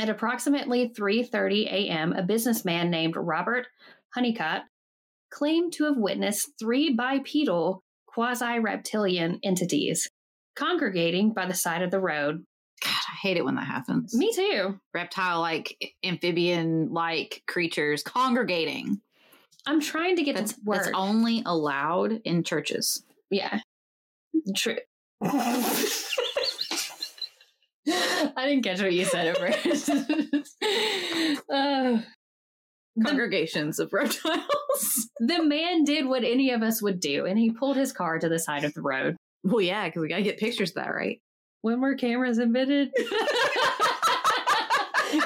At 0.00 0.08
approximately 0.08 0.90
3:30 0.96 1.66
a.m., 1.66 2.12
a 2.12 2.22
businessman 2.22 2.90
named 2.90 3.16
Robert 3.16 3.66
Hunnicutt 4.16 4.62
claimed 5.30 5.72
to 5.72 5.86
have 5.86 5.96
witnessed 5.96 6.52
three 6.56 6.94
bipedal 6.94 7.82
quasi 8.06 8.60
reptilian 8.60 9.40
entities 9.42 10.08
congregating 10.54 11.32
by 11.32 11.46
the 11.46 11.54
side 11.54 11.82
of 11.82 11.90
the 11.90 12.00
road. 12.00 12.44
God, 12.84 12.90
I 12.92 13.16
hate 13.20 13.36
it 13.36 13.44
when 13.44 13.56
that 13.56 13.66
happens. 13.66 14.14
Me 14.14 14.32
too. 14.32 14.78
Reptile 14.94 15.40
like, 15.40 15.76
amphibian 16.04 16.92
like 16.92 17.42
creatures 17.48 18.04
congregating. 18.04 19.00
I'm 19.66 19.80
trying 19.80 20.16
to 20.16 20.22
get 20.22 20.36
That's, 20.36 20.52
this 20.52 20.64
word. 20.64 20.76
that's 20.78 20.90
only 20.94 21.42
allowed 21.44 22.20
in 22.24 22.42
churches. 22.42 23.04
yeah. 23.30 23.60
True. 24.56 24.76
I 25.24 25.92
didn't 28.46 28.62
catch 28.62 28.80
what 28.80 28.92
you 28.92 29.04
said 29.04 29.28
at 29.28 29.38
first. 29.38 29.90
Uh, 31.50 32.00
Congregations 33.02 33.78
of 33.78 33.92
reptiles. 33.92 35.08
the 35.20 35.42
man 35.42 35.84
did 35.84 36.06
what 36.06 36.24
any 36.24 36.50
of 36.50 36.62
us 36.62 36.82
would 36.82 37.00
do, 37.00 37.24
and 37.24 37.38
he 37.38 37.50
pulled 37.50 37.76
his 37.76 37.92
car 37.92 38.18
to 38.18 38.28
the 38.28 38.38
side 38.38 38.64
of 38.64 38.74
the 38.74 38.82
road. 38.82 39.16
well, 39.44 39.62
yeah, 39.62 39.86
because 39.86 40.02
we 40.02 40.08
gotta 40.08 40.22
get 40.22 40.38
pictures 40.38 40.70
of 40.70 40.74
that, 40.76 40.94
right? 40.94 41.20
When 41.62 41.80
were 41.80 41.94
cameras 41.94 42.38
invented? 42.38 42.90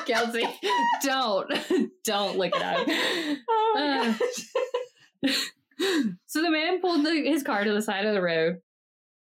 Kelsey, 0.07 0.45
don't, 1.03 1.51
don't 2.05 2.39
look 2.39 2.53
it 2.55 2.63
up. 2.63 3.39
Oh 3.75 4.15
Uh, 5.25 5.33
so 6.27 6.43
the 6.43 6.51
man 6.51 6.81
pulled 6.81 7.07
the, 7.07 7.23
his 7.25 7.43
car 7.43 7.65
to 7.65 7.73
the 7.73 7.81
side 7.81 8.05
of 8.05 8.13
the 8.13 8.21
road. 8.21 8.59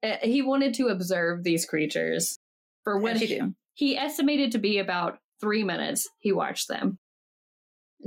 Uh, 0.03 0.17
he 0.23 0.43
wanted 0.43 0.75
to 0.75 0.89
observe 0.89 1.43
these 1.43 1.67
creatures 1.67 2.39
for 2.85 2.99
what 2.99 3.17
he, 3.17 3.27
do. 3.27 3.55
he 3.75 3.97
estimated 3.97 4.53
to 4.53 4.59
be 4.59 4.79
about 4.79 5.19
three 5.41 5.65
minutes. 5.65 6.09
He 6.21 6.33
watched 6.33 6.69
them. 6.69 6.99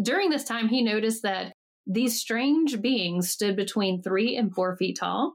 During 0.01 0.29
this 0.29 0.45
time, 0.45 0.69
he 0.69 0.81
noticed 0.81 1.23
that 1.23 1.53
these 1.85 2.19
strange 2.19 2.81
beings 2.81 3.29
stood 3.29 3.55
between 3.55 4.01
three 4.01 4.37
and 4.37 4.53
four 4.53 4.77
feet 4.77 4.97
tall, 4.99 5.33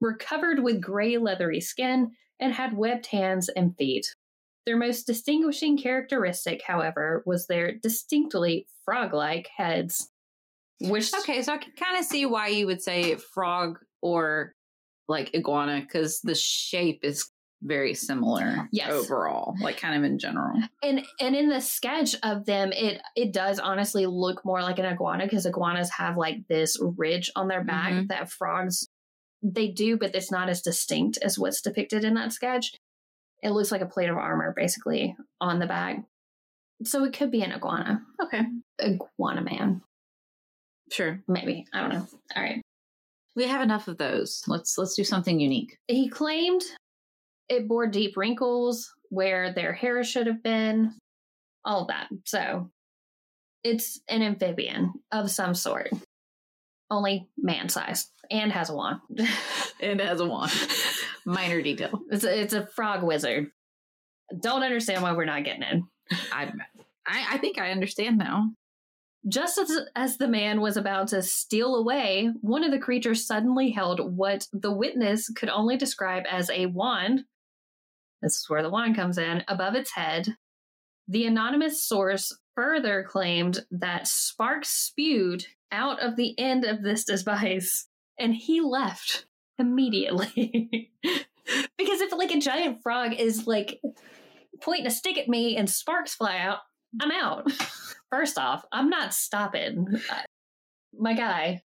were 0.00 0.16
covered 0.16 0.62
with 0.62 0.80
gray 0.80 1.16
leathery 1.16 1.60
skin, 1.60 2.12
and 2.38 2.52
had 2.52 2.76
webbed 2.76 3.06
hands 3.06 3.48
and 3.48 3.76
feet. 3.76 4.14
Their 4.68 4.76
most 4.76 5.06
distinguishing 5.06 5.78
characteristic, 5.78 6.60
however, 6.62 7.22
was 7.24 7.46
their 7.46 7.72
distinctly 7.78 8.66
frog 8.84 9.14
like 9.14 9.48
heads. 9.56 10.10
Which 10.78 11.10
Okay, 11.20 11.40
so 11.40 11.54
I 11.54 11.56
can 11.56 11.72
kind 11.72 11.96
of 11.98 12.04
see 12.04 12.26
why 12.26 12.48
you 12.48 12.66
would 12.66 12.82
say 12.82 13.14
frog 13.14 13.78
or 14.02 14.52
like 15.08 15.34
iguana 15.34 15.80
because 15.80 16.20
the 16.20 16.34
shape 16.34 17.00
is 17.02 17.30
very 17.62 17.94
similar. 17.94 18.68
Yes. 18.70 18.90
overall, 18.92 19.54
like 19.62 19.78
kind 19.80 19.96
of 19.96 20.04
in 20.04 20.18
general. 20.18 20.60
and 20.82 21.02
and 21.18 21.34
in 21.34 21.48
the 21.48 21.62
sketch 21.62 22.14
of 22.22 22.44
them 22.44 22.70
it 22.72 23.00
it 23.16 23.32
does 23.32 23.58
honestly 23.58 24.04
look 24.04 24.44
more 24.44 24.60
like 24.60 24.78
an 24.78 24.84
iguana 24.84 25.24
because 25.24 25.46
iguanas 25.46 25.88
have 25.92 26.18
like 26.18 26.46
this 26.50 26.76
ridge 26.98 27.30
on 27.36 27.48
their 27.48 27.64
back 27.64 27.92
Mhm. 27.94 28.08
that 28.08 28.30
frogs 28.30 28.86
they 29.42 29.68
do 29.68 29.96
but 29.96 30.14
it's 30.14 30.30
not 30.30 30.50
as 30.50 30.60
distinct 30.60 31.16
as 31.22 31.38
what's 31.38 31.62
depicted 31.62 32.04
in 32.04 32.12
that 32.14 32.32
sketch 32.34 32.74
it 33.42 33.50
looks 33.50 33.70
like 33.72 33.80
a 33.82 33.86
plate 33.86 34.08
of 34.10 34.16
armor 34.16 34.52
basically 34.56 35.16
on 35.40 35.58
the 35.58 35.66
back 35.66 36.02
so 36.84 37.04
it 37.04 37.12
could 37.12 37.30
be 37.30 37.42
an 37.42 37.52
iguana 37.52 38.02
Okay, 38.22 38.42
iguana 38.82 39.42
man 39.42 39.80
sure. 40.90 41.20
maybe 41.28 41.64
i 41.72 41.80
don't 41.80 41.90
know 41.92 42.06
all 42.36 42.42
right 42.42 42.60
We 43.36 43.44
have 43.46 43.62
enough 43.62 43.86
of 43.88 43.98
those. 43.98 44.42
Let's 44.48 44.76
let's 44.78 44.94
do 44.96 45.04
something 45.04 45.38
unique. 45.38 45.76
he 45.86 46.08
claimed 46.08 46.62
it 47.48 47.68
bore 47.68 47.86
deep 47.86 48.16
wrinkles 48.16 48.92
where 49.10 49.52
their 49.52 49.72
hair 49.72 50.02
should 50.04 50.26
have 50.26 50.42
been, 50.42 50.92
all 51.64 51.86
that. 51.86 52.08
So 52.24 52.68
it's 53.64 54.00
an 54.08 54.22
amphibian 54.22 54.92
of 55.12 55.30
some 55.30 55.54
sort, 55.54 55.90
only 56.90 57.28
man 57.36 57.68
size 57.68 58.10
and 58.30 58.52
has 58.52 58.70
a 58.70 58.74
wand. 58.74 59.00
And 59.80 60.00
has 60.00 60.18
a 60.20 60.26
wand. 60.26 60.50
Minor 61.24 61.62
detail. 61.62 62.02
it's, 62.10 62.24
a, 62.24 62.40
it's 62.40 62.52
a 62.52 62.66
frog 62.66 63.04
wizard. 63.04 63.52
Don't 64.40 64.64
understand 64.64 65.04
why 65.04 65.12
we're 65.12 65.24
not 65.24 65.44
getting 65.44 65.62
in. 65.62 65.86
I, 66.32 66.50
I 67.06 67.26
I 67.34 67.38
think 67.38 67.58
I 67.58 67.70
understand 67.70 68.18
now. 68.18 68.50
Just 69.28 69.56
as, 69.58 69.70
as 69.94 70.16
the 70.16 70.26
man 70.26 70.60
was 70.60 70.76
about 70.76 71.08
to 71.08 71.22
steal 71.22 71.76
away, 71.76 72.30
one 72.40 72.64
of 72.64 72.72
the 72.72 72.78
creatures 72.78 73.26
suddenly 73.26 73.70
held 73.70 74.16
what 74.16 74.46
the 74.52 74.72
witness 74.72 75.28
could 75.28 75.48
only 75.48 75.76
describe 75.76 76.24
as 76.28 76.50
a 76.50 76.66
wand. 76.66 77.24
This 78.20 78.36
is 78.36 78.46
where 78.48 78.62
the 78.62 78.70
wand 78.70 78.96
comes 78.96 79.16
in, 79.16 79.44
above 79.46 79.74
its 79.74 79.92
head. 79.92 80.36
The 81.06 81.26
anonymous 81.26 81.84
source 81.84 82.36
further 82.56 83.04
claimed 83.08 83.64
that 83.70 84.08
sparks 84.08 84.70
spewed 84.70 85.46
out 85.72 86.00
of 86.00 86.16
the 86.16 86.38
end 86.38 86.64
of 86.64 86.82
this 86.82 87.04
device, 87.04 87.86
and 88.18 88.34
he 88.34 88.60
left 88.60 89.26
immediately. 89.58 90.90
because 91.78 92.00
if 92.00 92.12
like 92.12 92.30
a 92.30 92.40
giant 92.40 92.82
frog 92.82 93.14
is 93.14 93.46
like 93.46 93.80
pointing 94.60 94.86
a 94.86 94.90
stick 94.90 95.18
at 95.18 95.28
me 95.28 95.56
and 95.56 95.68
sparks 95.68 96.14
fly 96.14 96.38
out, 96.38 96.58
I'm 97.00 97.10
out. 97.10 97.50
First 98.10 98.38
off, 98.38 98.64
I'm 98.72 98.88
not 98.88 99.12
stopping. 99.12 99.86
My 100.98 101.14
guy. 101.14 101.62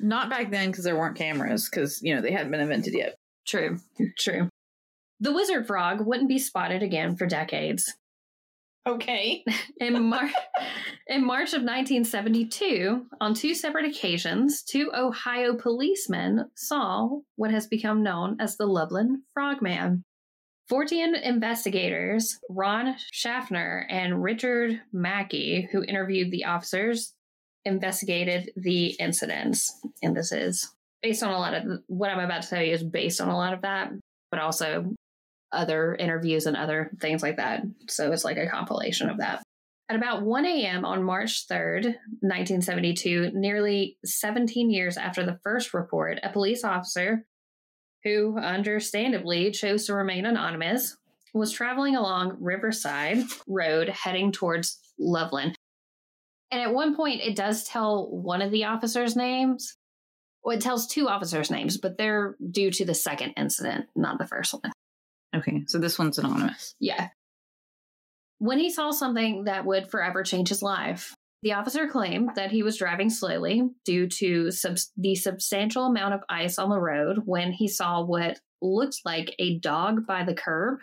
Not 0.00 0.28
back 0.28 0.50
then 0.50 0.70
because 0.70 0.84
there 0.84 0.96
weren't 0.96 1.16
cameras 1.16 1.68
because 1.68 2.02
you 2.02 2.14
know 2.14 2.20
they 2.20 2.32
hadn't 2.32 2.50
been 2.50 2.60
invented 2.60 2.94
yet. 2.94 3.14
True. 3.46 3.78
True. 4.18 4.48
The 5.20 5.32
wizard 5.32 5.66
frog 5.66 6.04
wouldn't 6.04 6.28
be 6.28 6.38
spotted 6.38 6.82
again 6.82 7.16
for 7.16 7.26
decades. 7.26 7.94
Okay. 8.86 9.44
In, 9.80 10.04
Mar- 10.08 10.30
in 11.06 11.24
March 11.24 11.48
of 11.48 11.62
1972, 11.62 13.06
on 13.20 13.34
two 13.34 13.54
separate 13.54 13.86
occasions, 13.86 14.62
two 14.62 14.90
Ohio 14.94 15.54
policemen 15.54 16.50
saw 16.54 17.08
what 17.36 17.50
has 17.50 17.66
become 17.66 18.02
known 18.02 18.36
as 18.40 18.56
the 18.56 18.66
Loveland 18.66 19.18
Frogman. 19.32 20.04
14 20.68 21.14
investigators, 21.14 22.38
Ron 22.48 22.96
Schaffner 23.12 23.86
and 23.90 24.22
Richard 24.22 24.80
Mackey, 24.92 25.68
who 25.70 25.84
interviewed 25.84 26.30
the 26.30 26.46
officers, 26.46 27.12
investigated 27.64 28.50
the 28.56 28.88
incidents. 28.98 29.78
And 30.02 30.16
this 30.16 30.32
is 30.32 30.70
based 31.02 31.22
on 31.22 31.32
a 31.32 31.38
lot 31.38 31.54
of 31.54 31.80
what 31.86 32.10
I'm 32.10 32.18
about 32.18 32.42
to 32.42 32.48
tell 32.48 32.62
you 32.62 32.72
is 32.72 32.82
based 32.82 33.20
on 33.20 33.28
a 33.28 33.36
lot 33.36 33.52
of 33.52 33.62
that, 33.62 33.92
but 34.30 34.40
also 34.40 34.94
other 35.54 35.94
interviews 35.94 36.46
and 36.46 36.56
other 36.56 36.90
things 37.00 37.22
like 37.22 37.36
that. 37.36 37.62
So 37.88 38.12
it's 38.12 38.24
like 38.24 38.36
a 38.36 38.48
compilation 38.48 39.08
of 39.08 39.18
that. 39.18 39.42
At 39.88 39.96
about 39.96 40.22
1 40.22 40.46
a.m. 40.46 40.84
on 40.84 41.02
March 41.02 41.46
3rd, 41.46 41.84
1972, 42.20 43.32
nearly 43.34 43.98
17 44.04 44.70
years 44.70 44.96
after 44.96 45.26
the 45.26 45.38
first 45.42 45.74
report, 45.74 46.18
a 46.22 46.32
police 46.32 46.64
officer 46.64 47.26
who 48.02 48.38
understandably 48.38 49.50
chose 49.50 49.86
to 49.86 49.94
remain 49.94 50.24
anonymous 50.24 50.96
was 51.34 51.52
traveling 51.52 51.96
along 51.96 52.36
Riverside 52.40 53.24
Road 53.46 53.88
heading 53.88 54.32
towards 54.32 54.78
Loveland. 54.98 55.56
And 56.50 56.62
at 56.62 56.72
one 56.72 56.94
point, 56.94 57.20
it 57.22 57.34
does 57.34 57.64
tell 57.64 58.08
one 58.08 58.40
of 58.40 58.52
the 58.52 58.64
officers' 58.64 59.16
names. 59.16 59.76
Well, 60.44 60.56
it 60.56 60.60
tells 60.60 60.86
two 60.86 61.08
officers' 61.08 61.50
names, 61.50 61.78
but 61.78 61.98
they're 61.98 62.36
due 62.50 62.70
to 62.70 62.84
the 62.84 62.94
second 62.94 63.32
incident, 63.36 63.86
not 63.96 64.18
the 64.18 64.26
first 64.26 64.52
one. 64.54 64.72
Okay, 65.34 65.64
so 65.66 65.78
this 65.78 65.98
one's 65.98 66.18
anonymous. 66.18 66.74
Yeah. 66.78 67.08
When 68.38 68.58
he 68.58 68.70
saw 68.70 68.90
something 68.90 69.44
that 69.44 69.64
would 69.64 69.90
forever 69.90 70.22
change 70.22 70.48
his 70.48 70.62
life, 70.62 71.14
the 71.42 71.52
officer 71.52 71.86
claimed 71.86 72.30
that 72.36 72.50
he 72.50 72.62
was 72.62 72.78
driving 72.78 73.10
slowly 73.10 73.68
due 73.84 74.08
to 74.08 74.50
sub- 74.50 74.78
the 74.96 75.14
substantial 75.14 75.84
amount 75.84 76.14
of 76.14 76.24
ice 76.28 76.58
on 76.58 76.70
the 76.70 76.80
road 76.80 77.22
when 77.26 77.52
he 77.52 77.68
saw 77.68 78.02
what 78.02 78.40
looked 78.62 79.00
like 79.04 79.34
a 79.38 79.58
dog 79.58 80.06
by 80.06 80.24
the 80.24 80.34
curb. 80.34 80.78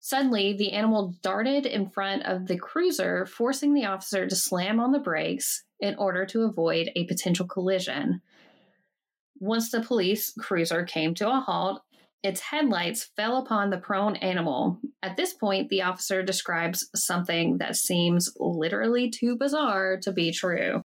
Suddenly, 0.00 0.54
the 0.54 0.72
animal 0.72 1.14
darted 1.22 1.66
in 1.66 1.88
front 1.88 2.24
of 2.24 2.48
the 2.48 2.58
cruiser, 2.58 3.26
forcing 3.26 3.74
the 3.74 3.84
officer 3.84 4.26
to 4.26 4.34
slam 4.34 4.80
on 4.80 4.90
the 4.90 4.98
brakes 4.98 5.62
in 5.78 5.94
order 5.94 6.26
to 6.26 6.42
avoid 6.42 6.90
a 6.96 7.06
potential 7.06 7.46
collision. 7.46 8.20
Once 9.38 9.70
the 9.70 9.80
police 9.80 10.32
cruiser 10.36 10.82
came 10.82 11.14
to 11.14 11.28
a 11.28 11.38
halt, 11.38 11.82
its 12.22 12.40
headlights 12.40 13.10
fell 13.16 13.38
upon 13.38 13.70
the 13.70 13.78
prone 13.78 14.16
animal. 14.16 14.78
At 15.02 15.16
this 15.16 15.34
point, 15.34 15.68
the 15.68 15.82
officer 15.82 16.22
describes 16.22 16.88
something 16.94 17.58
that 17.58 17.76
seems 17.76 18.32
literally 18.38 19.10
too 19.10 19.36
bizarre 19.36 19.98
to 20.02 20.12
be 20.12 20.32
true. 20.32 20.82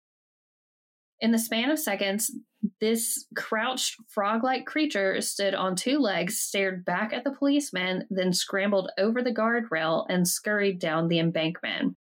In 1.21 1.31
the 1.31 1.39
span 1.39 1.69
of 1.69 1.79
seconds, 1.79 2.31
this 2.79 3.25
crouched 3.35 3.95
frog 4.09 4.43
like 4.43 4.65
creature 4.65 5.21
stood 5.21 5.53
on 5.53 5.75
two 5.75 5.99
legs, 5.99 6.39
stared 6.39 6.83
back 6.83 7.13
at 7.13 7.23
the 7.23 7.31
policeman, 7.31 8.05
then 8.09 8.33
scrambled 8.33 8.91
over 8.97 9.21
the 9.21 9.33
guardrail 9.33 10.05
and 10.09 10.27
scurried 10.27 10.79
down 10.79 11.07
the 11.07 11.19
embankment, 11.19 11.95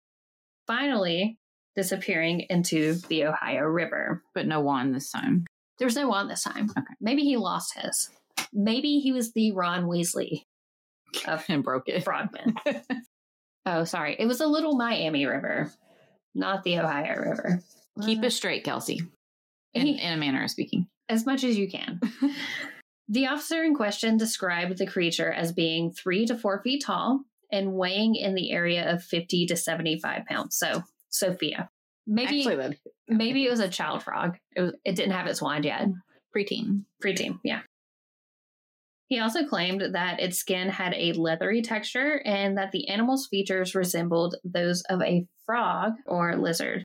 finally 0.68 1.38
disappearing 1.76 2.46
into 2.50 2.94
the 3.08 3.26
Ohio 3.26 3.64
River. 3.64 4.24
But 4.34 4.48
no 4.48 4.62
wand 4.62 4.96
this 4.96 5.12
time. 5.12 5.46
There 5.80 5.86
was 5.86 5.96
no 5.96 6.08
wand 6.08 6.30
this 6.30 6.44
time. 6.44 6.70
Okay. 6.78 6.94
Maybe 7.02 7.24
he 7.24 7.38
lost 7.38 7.78
his. 7.78 8.10
Maybe 8.58 9.00
he 9.00 9.12
was 9.12 9.32
the 9.34 9.52
Ron 9.54 9.86
Weasley 9.86 10.42
of 11.28 11.46
And 11.50 11.64
broke 11.64 11.88
it. 11.88 12.04
Frogman. 12.04 12.56
oh, 13.66 13.84
sorry. 13.86 14.16
It 14.18 14.26
was 14.26 14.42
a 14.42 14.48
little 14.48 14.76
Miami 14.76 15.26
River, 15.26 15.72
not 16.36 16.64
the 16.64 16.80
Ohio 16.80 17.16
River. 17.20 17.62
Keep 18.04 18.24
uh, 18.24 18.26
it 18.28 18.32
straight, 18.32 18.64
Kelsey. 18.64 19.02
In, 19.74 19.86
He- 19.86 20.02
in 20.02 20.12
a 20.14 20.18
manner 20.18 20.44
of 20.44 20.50
speaking. 20.50 20.88
as 21.08 21.26
much 21.26 21.44
as 21.44 21.58
you 21.58 21.70
can. 21.70 22.02
The 23.10 23.28
officer 23.28 23.64
in 23.64 23.74
question 23.74 24.18
described 24.18 24.78
the 24.78 24.86
creature 24.86 25.32
as 25.32 25.54
being 25.54 25.92
three 25.94 26.26
to 26.26 26.36
four 26.36 26.62
feet 26.62 26.84
tall 26.86 27.22
and 27.50 27.72
weighing 27.74 28.16
in 28.16 28.36
the 28.36 28.52
area 28.52 28.92
of 28.94 29.02
50 29.02 29.46
to 29.46 29.56
75 29.56 30.26
pounds. 30.26 30.58
So, 30.58 30.84
Sophia. 31.10 31.70
Maybe 32.06 32.46
Actually, 32.46 32.78
maybe 33.08 33.46
it 33.46 33.50
was 33.50 33.62
a 33.62 33.70
child 33.70 34.04
frog. 34.04 34.38
It, 34.58 34.62
was, 34.62 34.74
it 34.84 34.98
didn't 34.98 35.14
have 35.14 35.28
its 35.28 35.42
wand 35.42 35.64
yet. 35.64 35.88
preteen. 36.36 36.84
Preteen, 37.02 37.40
yeah. 37.46 37.62
He 39.08 39.20
also 39.20 39.46
claimed 39.46 39.94
that 39.94 40.20
its 40.20 40.38
skin 40.38 40.70
had 40.70 40.94
a 40.94 41.14
leathery 41.14 41.62
texture 41.62 42.22
and 42.26 42.58
that 42.58 42.72
the 42.72 42.90
animal's 42.90 43.28
features 43.28 43.74
resembled 43.74 44.36
those 44.44 44.82
of 44.84 45.02
a 45.02 45.26
frog 45.46 45.94
or 46.06 46.36
lizard. 46.36 46.84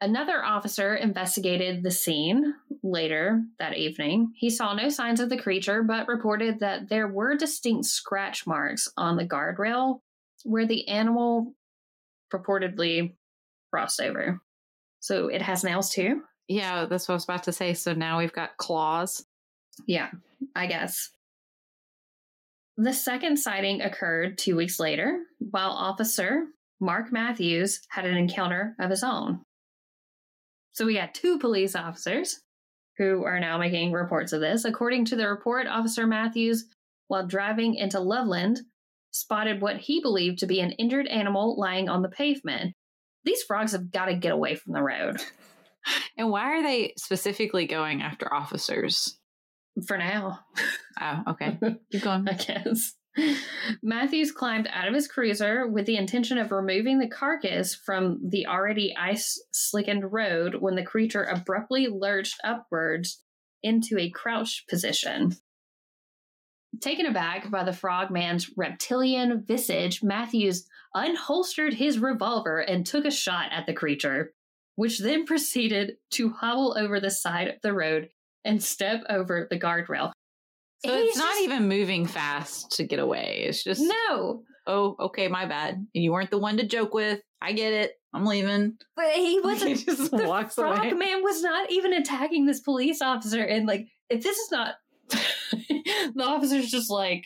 Another 0.00 0.44
officer 0.44 0.94
investigated 0.94 1.82
the 1.82 1.90
scene 1.90 2.54
later 2.82 3.42
that 3.58 3.76
evening. 3.76 4.32
He 4.36 4.50
saw 4.50 4.74
no 4.74 4.88
signs 4.88 5.18
of 5.18 5.30
the 5.30 5.38
creature, 5.38 5.82
but 5.82 6.08
reported 6.08 6.60
that 6.60 6.88
there 6.88 7.08
were 7.08 7.36
distinct 7.36 7.86
scratch 7.86 8.46
marks 8.46 8.88
on 8.96 9.16
the 9.16 9.26
guardrail 9.26 10.00
where 10.44 10.66
the 10.66 10.86
animal 10.88 11.54
purportedly 12.32 13.14
crossed 13.72 14.00
over. 14.00 14.40
So 15.00 15.28
it 15.28 15.42
has 15.42 15.64
nails 15.64 15.90
too? 15.90 16.22
Yeah, 16.48 16.84
that's 16.84 17.08
what 17.08 17.14
I 17.14 17.16
was 17.16 17.24
about 17.24 17.42
to 17.44 17.52
say. 17.52 17.74
So 17.74 17.94
now 17.94 18.18
we've 18.18 18.32
got 18.32 18.56
claws. 18.58 19.24
Yeah, 19.86 20.10
I 20.54 20.66
guess. 20.66 21.10
The 22.76 22.92
second 22.92 23.36
sighting 23.36 23.82
occurred 23.82 24.38
two 24.38 24.56
weeks 24.56 24.80
later, 24.80 25.20
while 25.38 25.70
Officer 25.70 26.46
Mark 26.80 27.12
Matthews 27.12 27.80
had 27.88 28.04
an 28.04 28.16
encounter 28.16 28.74
of 28.80 28.90
his 28.90 29.04
own. 29.04 29.40
So 30.72 30.84
we 30.84 30.94
got 30.94 31.14
two 31.14 31.38
police 31.38 31.76
officers 31.76 32.40
who 32.98 33.24
are 33.24 33.38
now 33.38 33.58
making 33.58 33.92
reports 33.92 34.32
of 34.32 34.40
this. 34.40 34.64
According 34.64 35.04
to 35.06 35.16
the 35.16 35.28
report, 35.28 35.66
Officer 35.68 36.06
Matthews, 36.06 36.66
while 37.08 37.26
driving 37.26 37.74
into 37.74 38.00
Loveland, 38.00 38.60
spotted 39.12 39.60
what 39.60 39.76
he 39.76 40.00
believed 40.00 40.40
to 40.40 40.46
be 40.46 40.60
an 40.60 40.72
injured 40.72 41.06
animal 41.06 41.56
lying 41.58 41.88
on 41.88 42.02
the 42.02 42.08
pavement. 42.08 42.74
These 43.24 43.44
frogs 43.44 43.72
have 43.72 43.92
got 43.92 44.06
to 44.06 44.14
get 44.14 44.32
away 44.32 44.56
from 44.56 44.72
the 44.72 44.82
road 44.82 45.20
And 46.16 46.30
why 46.30 46.58
are 46.58 46.62
they 46.62 46.94
specifically 46.96 47.66
going 47.66 48.02
after 48.02 48.32
officers? 48.32 49.18
For 49.86 49.98
now. 49.98 50.40
Oh, 51.00 51.22
okay. 51.28 51.58
Keep 51.92 52.02
going. 52.02 52.28
I 52.28 52.34
guess. 52.34 52.94
Matthews 53.82 54.32
climbed 54.32 54.68
out 54.72 54.88
of 54.88 54.94
his 54.94 55.06
cruiser 55.06 55.68
with 55.68 55.86
the 55.86 55.96
intention 55.96 56.36
of 56.36 56.50
removing 56.50 56.98
the 56.98 57.08
carcass 57.08 57.74
from 57.74 58.18
the 58.28 58.46
already 58.46 58.94
ice 58.96 59.40
slickened 59.52 60.12
road 60.12 60.56
when 60.56 60.74
the 60.74 60.84
creature 60.84 61.22
abruptly 61.22 61.86
lurched 61.86 62.40
upwards 62.42 63.22
into 63.62 63.98
a 63.98 64.10
crouched 64.10 64.68
position. 64.68 65.36
Taken 66.80 67.06
aback 67.06 67.50
by 67.50 67.62
the 67.62 67.72
frogman's 67.72 68.50
reptilian 68.56 69.44
visage, 69.46 70.02
Matthews 70.02 70.66
unholstered 70.94 71.74
his 71.74 72.00
revolver 72.00 72.58
and 72.58 72.84
took 72.84 73.04
a 73.04 73.12
shot 73.12 73.46
at 73.52 73.66
the 73.66 73.72
creature, 73.72 74.32
which 74.74 74.98
then 74.98 75.24
proceeded 75.26 75.94
to 76.12 76.30
hobble 76.30 76.76
over 76.76 76.98
the 76.98 77.10
side 77.10 77.48
of 77.48 77.54
the 77.62 77.72
road 77.72 78.08
and 78.44 78.62
step 78.62 79.02
over 79.08 79.46
the 79.50 79.58
guardrail. 79.58 80.12
So 80.84 80.96
He's 80.96 81.10
it's 81.10 81.18
not 81.18 81.30
just- 81.32 81.42
even 81.42 81.68
moving 81.68 82.06
fast 82.06 82.72
to 82.72 82.84
get 82.84 82.98
away. 82.98 83.44
It's 83.46 83.64
just, 83.64 83.80
No, 83.82 84.42
oh, 84.66 84.96
okay, 85.00 85.28
my 85.28 85.46
bad. 85.46 85.86
You 85.94 86.12
weren't 86.12 86.30
the 86.30 86.38
one 86.38 86.56
to 86.58 86.66
joke 86.66 86.92
with. 86.94 87.20
I 87.40 87.52
get 87.52 87.72
it. 87.72 87.92
I'm 88.12 88.26
leaving. 88.26 88.76
but 88.96 89.12
he 89.12 89.32
He 89.34 89.40
wasn't. 89.40 89.84
just 89.84 90.10
the 90.10 90.26
walks 90.28 90.56
away. 90.58 90.74
frogman 90.76 91.22
was 91.22 91.42
not 91.42 91.70
even 91.70 91.92
attacking 91.94 92.46
this 92.46 92.60
police 92.60 93.02
officer, 93.02 93.42
and 93.42 93.66
like, 93.66 93.86
if 94.08 94.22
this 94.22 94.36
is 94.38 94.50
not, 94.52 94.74
the 95.08 96.22
officer's 96.24 96.70
just 96.70 96.90
like 96.90 97.24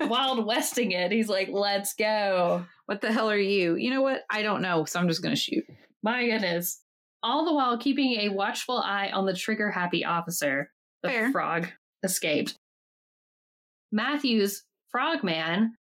wild 0.00 0.44
westing 0.46 0.92
it. 0.92 1.12
He's 1.12 1.28
like, 1.28 1.48
"Let's 1.50 1.94
go." 1.94 2.64
What 2.86 3.00
the 3.00 3.10
hell 3.12 3.30
are 3.30 3.38
you? 3.38 3.76
You 3.76 3.90
know 3.90 4.02
what? 4.02 4.22
I 4.30 4.42
don't 4.42 4.60
know. 4.62 4.84
So 4.84 5.00
I'm 5.00 5.08
just 5.08 5.22
going 5.22 5.34
to 5.34 5.40
shoot. 5.40 5.64
My 6.02 6.26
goodness. 6.26 6.80
All 7.24 7.46
the 7.46 7.54
while 7.54 7.78
keeping 7.78 8.20
a 8.20 8.28
watchful 8.28 8.78
eye 8.78 9.10
on 9.10 9.24
the 9.24 9.32
trigger 9.34 9.70
happy 9.70 10.04
officer, 10.04 10.70
the 11.02 11.08
Fair. 11.08 11.32
frog 11.32 11.68
escaped. 12.02 12.58
Matthews, 13.90 14.62
frogman, 14.90 15.76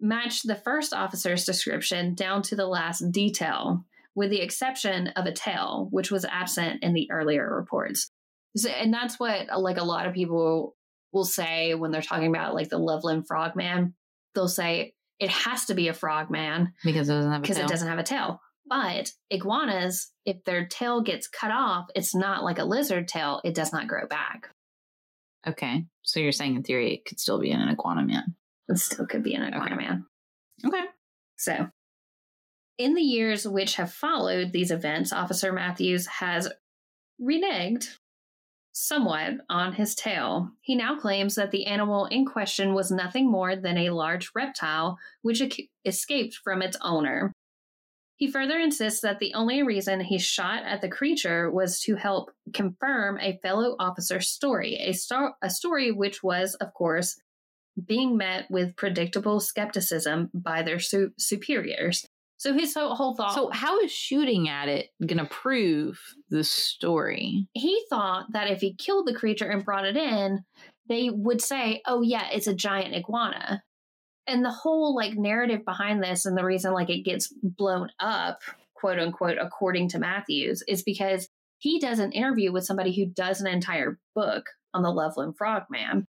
matched 0.00 0.46
the 0.46 0.56
first 0.56 0.92
officer's 0.92 1.44
description 1.44 2.14
down 2.14 2.42
to 2.42 2.56
the 2.56 2.66
last 2.66 3.04
detail, 3.12 3.84
with 4.14 4.30
the 4.30 4.40
exception 4.40 5.08
of 5.08 5.26
a 5.26 5.32
tail, 5.32 5.86
which 5.92 6.10
was 6.10 6.24
absent 6.24 6.82
in 6.82 6.94
the 6.94 7.08
earlier 7.12 7.48
reports. 7.48 8.10
So, 8.56 8.68
and 8.68 8.92
that's 8.92 9.20
what 9.20 9.46
like 9.56 9.76
a 9.76 9.84
lot 9.84 10.06
of 10.06 10.14
people 10.14 10.74
will 11.12 11.24
say 11.24 11.74
when 11.74 11.92
they're 11.92 12.02
talking 12.02 12.28
about 12.28 12.54
like 12.54 12.70
the 12.70 12.78
Loveland 12.78 13.26
frogman. 13.28 13.94
They'll 14.34 14.48
say 14.48 14.94
it 15.20 15.30
has 15.30 15.66
to 15.66 15.74
be 15.74 15.88
a 15.88 15.94
frogman 15.94 16.72
Because 16.84 17.08
it 17.08 17.12
doesn't 17.12 17.30
have 17.30 17.40
a 17.40 17.42
because 17.42 17.56
tail. 17.56 17.66
it 17.66 17.68
doesn't 17.68 17.88
have 17.88 17.98
a 17.98 18.02
tail. 18.04 18.40
But 18.68 19.12
iguanas, 19.30 20.10
if 20.24 20.44
their 20.44 20.66
tail 20.66 21.00
gets 21.00 21.26
cut 21.28 21.50
off, 21.50 21.86
it's 21.94 22.14
not 22.14 22.44
like 22.44 22.58
a 22.58 22.64
lizard 22.64 23.08
tail. 23.08 23.40
It 23.44 23.54
does 23.54 23.72
not 23.72 23.88
grow 23.88 24.06
back. 24.06 24.50
Okay. 25.46 25.84
So 26.02 26.20
you're 26.20 26.32
saying 26.32 26.56
in 26.56 26.62
theory 26.62 26.94
it 26.94 27.04
could 27.04 27.20
still 27.20 27.38
be 27.40 27.50
an 27.50 27.66
iguana 27.68 28.02
man. 28.04 28.34
It 28.68 28.78
still 28.78 29.06
could 29.06 29.22
be 29.22 29.34
an 29.34 29.42
iguana 29.42 29.74
Okay. 29.76 29.84
man. 29.86 30.06
Okay. 30.66 30.84
So, 31.36 31.68
in 32.76 32.94
the 32.94 33.02
years 33.02 33.46
which 33.46 33.76
have 33.76 33.92
followed 33.92 34.52
these 34.52 34.70
events, 34.70 35.12
Officer 35.12 35.52
Matthews 35.52 36.06
has 36.06 36.48
reneged 37.20 37.96
somewhat 38.72 39.34
on 39.48 39.72
his 39.72 39.94
tale. 39.94 40.50
He 40.60 40.74
now 40.76 40.98
claims 40.98 41.34
that 41.34 41.50
the 41.50 41.66
animal 41.66 42.06
in 42.06 42.24
question 42.24 42.74
was 42.74 42.90
nothing 42.90 43.30
more 43.30 43.56
than 43.56 43.78
a 43.78 43.90
large 43.90 44.30
reptile 44.34 44.98
which 45.22 45.42
escaped 45.84 46.34
from 46.44 46.62
its 46.62 46.76
owner. 46.82 47.32
He 48.18 48.30
further 48.30 48.58
insists 48.58 49.00
that 49.02 49.20
the 49.20 49.32
only 49.34 49.62
reason 49.62 50.00
he 50.00 50.18
shot 50.18 50.64
at 50.64 50.80
the 50.80 50.88
creature 50.88 51.52
was 51.52 51.80
to 51.82 51.94
help 51.94 52.32
confirm 52.52 53.16
a 53.20 53.38
fellow 53.42 53.76
officer's 53.78 54.28
story, 54.28 54.74
a, 54.74 54.92
star- 54.92 55.36
a 55.40 55.48
story 55.48 55.92
which 55.92 56.20
was, 56.20 56.54
of 56.56 56.74
course, 56.74 57.16
being 57.86 58.16
met 58.16 58.50
with 58.50 58.74
predictable 58.74 59.38
skepticism 59.38 60.30
by 60.34 60.62
their 60.62 60.80
su- 60.80 61.12
superiors. 61.16 62.04
So 62.38 62.52
his 62.52 62.74
whole, 62.74 62.96
whole 62.96 63.14
thought. 63.14 63.34
So 63.34 63.50
how 63.50 63.78
is 63.78 63.92
shooting 63.92 64.48
at 64.48 64.68
it 64.68 64.88
going 65.06 65.18
to 65.18 65.24
prove 65.26 66.00
the 66.28 66.42
story? 66.42 67.46
he 67.52 67.84
thought 67.88 68.26
that 68.32 68.50
if 68.50 68.60
he 68.60 68.74
killed 68.74 69.06
the 69.06 69.14
creature 69.14 69.48
and 69.48 69.64
brought 69.64 69.86
it 69.86 69.96
in, 69.96 70.44
they 70.88 71.10
would 71.10 71.40
say, 71.40 71.82
"Oh 71.86 72.02
yeah, 72.02 72.28
it's 72.32 72.46
a 72.46 72.54
giant 72.54 72.94
iguana." 72.94 73.62
And 74.28 74.44
the 74.44 74.50
whole 74.50 74.94
like 74.94 75.14
narrative 75.16 75.64
behind 75.64 76.02
this 76.02 76.26
and 76.26 76.36
the 76.36 76.44
reason 76.44 76.72
like 76.72 76.90
it 76.90 77.04
gets 77.04 77.32
blown 77.42 77.90
up, 77.98 78.40
quote 78.74 78.98
unquote, 78.98 79.38
according 79.40 79.88
to 79.90 79.98
Matthews, 79.98 80.62
is 80.68 80.82
because 80.82 81.28
he 81.58 81.80
does 81.80 81.98
an 81.98 82.12
interview 82.12 82.52
with 82.52 82.64
somebody 82.64 82.94
who 82.94 83.06
does 83.06 83.40
an 83.40 83.46
entire 83.46 83.98
book 84.14 84.44
on 84.74 84.82
the 84.82 84.90
Loveland 84.90 85.34
Frogman. 85.36 86.06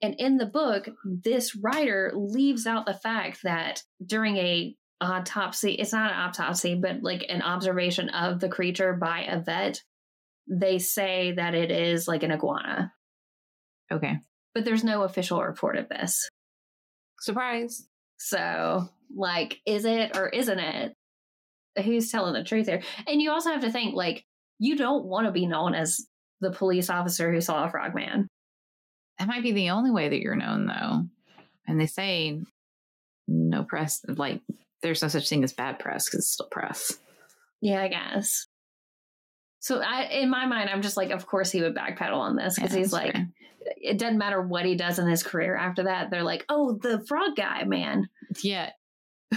And 0.00 0.14
in 0.18 0.36
the 0.36 0.46
book, 0.46 0.88
this 1.04 1.56
writer 1.56 2.12
leaves 2.14 2.66
out 2.66 2.86
the 2.86 2.94
fact 2.94 3.40
that 3.42 3.82
during 4.04 4.36
a 4.36 4.76
autopsy, 5.00 5.72
it's 5.72 5.92
not 5.92 6.12
an 6.12 6.18
autopsy, 6.18 6.74
but 6.76 7.02
like 7.02 7.24
an 7.28 7.42
observation 7.42 8.08
of 8.10 8.40
the 8.40 8.48
creature 8.48 8.92
by 8.92 9.22
a 9.22 9.40
vet, 9.40 9.82
they 10.48 10.78
say 10.78 11.32
that 11.32 11.54
it 11.54 11.70
is 11.70 12.06
like 12.06 12.22
an 12.22 12.32
iguana. 12.32 12.92
Okay. 13.90 14.18
But 14.54 14.64
there's 14.64 14.84
no 14.84 15.02
official 15.02 15.42
report 15.42 15.76
of 15.76 15.88
this. 15.88 16.28
Surprise. 17.20 17.86
So, 18.18 18.88
like, 19.14 19.60
is 19.66 19.84
it 19.84 20.16
or 20.16 20.28
isn't 20.28 20.58
it? 20.58 20.94
Who's 21.84 22.10
telling 22.10 22.34
the 22.34 22.44
truth 22.44 22.66
here? 22.66 22.82
And 23.06 23.22
you 23.22 23.30
also 23.30 23.50
have 23.50 23.62
to 23.62 23.70
think, 23.70 23.94
like, 23.94 24.24
you 24.58 24.76
don't 24.76 25.04
want 25.04 25.26
to 25.26 25.32
be 25.32 25.46
known 25.46 25.74
as 25.74 26.06
the 26.40 26.50
police 26.50 26.90
officer 26.90 27.32
who 27.32 27.40
saw 27.40 27.64
a 27.64 27.70
frogman. 27.70 28.28
That 29.18 29.28
might 29.28 29.42
be 29.42 29.52
the 29.52 29.70
only 29.70 29.90
way 29.90 30.08
that 30.08 30.20
you're 30.20 30.36
known, 30.36 30.66
though. 30.66 31.04
And 31.66 31.80
they 31.80 31.86
say 31.86 32.40
no 33.26 33.62
press, 33.62 34.00
like, 34.08 34.40
there's 34.82 35.02
no 35.02 35.08
such 35.08 35.28
thing 35.28 35.44
as 35.44 35.52
bad 35.52 35.78
press 35.78 36.06
because 36.06 36.20
it's 36.20 36.32
still 36.32 36.48
press. 36.50 36.98
Yeah, 37.60 37.82
I 37.82 37.88
guess. 37.88 38.46
So, 39.68 39.82
I, 39.82 40.04
in 40.04 40.30
my 40.30 40.46
mind, 40.46 40.70
I'm 40.70 40.80
just 40.80 40.96
like, 40.96 41.10
of 41.10 41.26
course 41.26 41.50
he 41.52 41.60
would 41.60 41.74
backpedal 41.74 42.16
on 42.16 42.36
this 42.36 42.54
because 42.54 42.72
Yeah, 42.72 42.78
he's 42.78 42.92
like, 42.92 43.14
it 43.76 43.98
doesn't 43.98 44.16
matter 44.16 44.40
what 44.40 44.64
he 44.64 44.76
does 44.76 44.98
in 44.98 45.06
his 45.06 45.22
career 45.22 45.54
after 45.56 45.82
that. 45.82 46.10
They're 46.10 46.22
like, 46.22 46.46
oh, 46.48 46.78
the 46.80 47.04
frog 47.06 47.36
guy, 47.36 47.64
man. 47.64 48.08
yeah. 48.42 48.70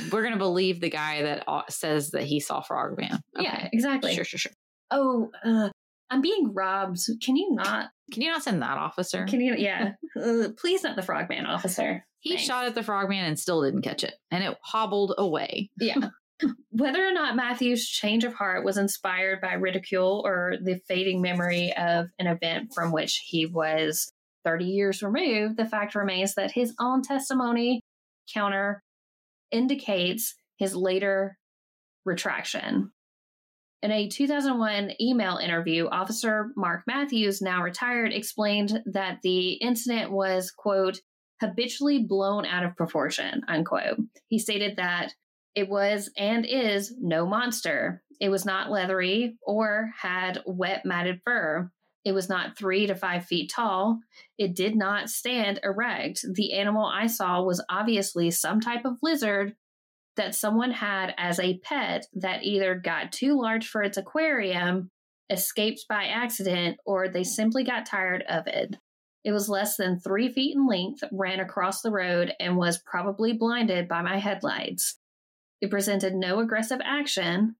We're 0.10 0.22
going 0.22 0.32
to 0.32 0.40
believe 0.40 0.80
the 0.80 0.90
guy 0.90 1.24
that 1.24 1.44
uh, 1.50 1.64
says 1.70 2.12
that 2.12 2.24
he 2.24 2.40
saw 2.40 2.62
Frogman. 2.62 3.20
Yeah, 3.38 3.68
exactly. 3.74 4.16
Sure, 4.16 4.24
sure, 4.24 4.38
sure. 4.40 4.54
Oh, 4.90 5.32
uh, 5.44 5.70
I'm 6.10 6.22
being 6.22 6.54
robbed. 6.54 7.00
Can 7.22 7.36
you 7.36 7.50
not? 7.52 7.90
Can 8.14 8.22
you 8.22 8.32
not 8.32 8.42
send 8.42 8.62
that 8.62 8.78
officer? 8.78 9.26
Can 9.26 9.42
you? 9.42 9.54
Yeah. 9.58 9.96
Uh, 10.18 10.48
please, 10.58 10.82
not 10.84 10.96
the 10.96 11.02
frogman 11.02 11.46
officer. 11.46 12.06
he 12.22 12.32
Thanks. 12.32 12.44
shot 12.44 12.68
at 12.68 12.76
the 12.76 12.84
Frogman 12.84 13.26
and 13.26 13.38
still 13.38 13.64
didn't 13.64 13.82
catch 13.82 14.06
it. 14.06 14.14
And 14.32 14.46
it 14.46 14.58
hobbled 14.64 15.14
away. 15.18 15.70
Yeah. 15.78 16.10
Whether 16.72 17.06
or 17.06 17.12
not 17.12 17.36
Matthew's 17.36 17.88
change 17.88 18.24
of 18.24 18.34
heart 18.34 18.64
was 18.64 18.78
inspired 18.78 19.42
by 19.42 19.54
ridicule 19.54 20.24
or 20.26 20.56
the 20.62 20.80
fading 20.88 21.22
memory 21.22 21.74
of 21.78 22.08
an 22.18 22.28
event 22.28 22.74
from 22.74 22.92
which 22.92 23.24
he 23.26 23.46
was 23.46 24.12
30 24.46 24.66
years 24.66 25.04
removed, 25.04 25.58
the 25.58 25.66
fact 25.66 25.96
remains 25.96 26.36
that 26.36 26.52
his 26.52 26.74
own 26.80 27.02
testimony 27.02 27.82
counter 28.34 28.82
indicates 29.52 30.36
his 30.58 30.76
later 30.76 31.38
retraction. 32.06 32.92
In 33.84 33.92
a 33.92 34.08
2001 34.08 34.92
email 35.02 35.38
interview, 35.38 35.88
Officer 35.88 36.52
Mark 36.56 36.84
Matthews, 36.86 37.42
now 37.42 37.64
retired, 37.64 38.14
explained 38.14 38.82
that 38.86 39.20
the 39.24 39.54
incident 39.54 40.12
was, 40.12 40.52
quote, 40.52 41.00
habitually 41.42 42.04
blown 42.04 42.46
out 42.46 42.64
of 42.64 42.76
proportion, 42.76 43.42
unquote. 43.48 43.98
He 44.28 44.38
stated 44.38 44.78
that 44.78 45.14
it 45.56 45.70
was 45.70 46.10
and 46.18 46.46
is 46.46 46.94
no 47.00 47.26
monster. 47.26 48.02
It 48.20 48.30
was 48.30 48.46
not 48.46 48.72
leathery 48.72 49.38
or 49.42 49.92
had 50.00 50.42
wet 50.46 50.86
matted 50.86 51.22
fur. 51.26 51.72
It 52.04 52.14
was 52.14 52.30
not 52.30 52.58
three 52.58 52.88
to 52.88 52.96
five 52.96 53.26
feet 53.26 53.52
tall. 53.54 54.00
It 54.38 54.56
did 54.56 54.76
not 54.76 55.10
stand 55.10 55.60
erect. 55.64 56.26
The 56.34 56.54
animal 56.54 56.86
I 56.86 57.08
saw 57.08 57.44
was 57.44 57.64
obviously 57.70 58.32
some 58.32 58.60
type 58.60 58.86
of 58.86 58.98
lizard 59.02 59.56
that 60.18 60.36
someone 60.36 60.72
had 60.72 61.14
as 61.18 61.40
a 61.40 61.60
pet 61.60 62.08
that 62.14 62.44
either 62.44 62.76
got 62.76 63.12
too 63.12 63.40
large 63.40 63.68
for 63.68 63.84
its 63.84 63.98
aquarium, 63.98 64.90
escaped 65.30 65.86
by 65.88 66.06
accident, 66.06 66.78
or 66.86 67.08
they 67.08 67.24
simply 67.24 67.64
got 67.64 67.86
tired 67.86 68.24
of 68.28 68.48
it. 68.48 68.76
It 69.24 69.32
was 69.32 69.50
less 69.50 69.78
than 69.78 70.00
three 70.00 70.32
feet 70.34 70.56
in 70.56 70.68
length, 70.68 71.04
ran 71.12 71.40
across 71.40 71.82
the 71.82 71.92
road, 71.92 72.34
and 72.40 72.58
was 72.58 72.82
probably 72.86 73.34
blinded 73.34 73.88
by 73.88 74.02
my 74.02 74.18
headlights. 74.18 74.98
It 75.62 75.70
presented 75.70 76.14
no 76.14 76.40
aggressive 76.40 76.82
action. 76.84 77.56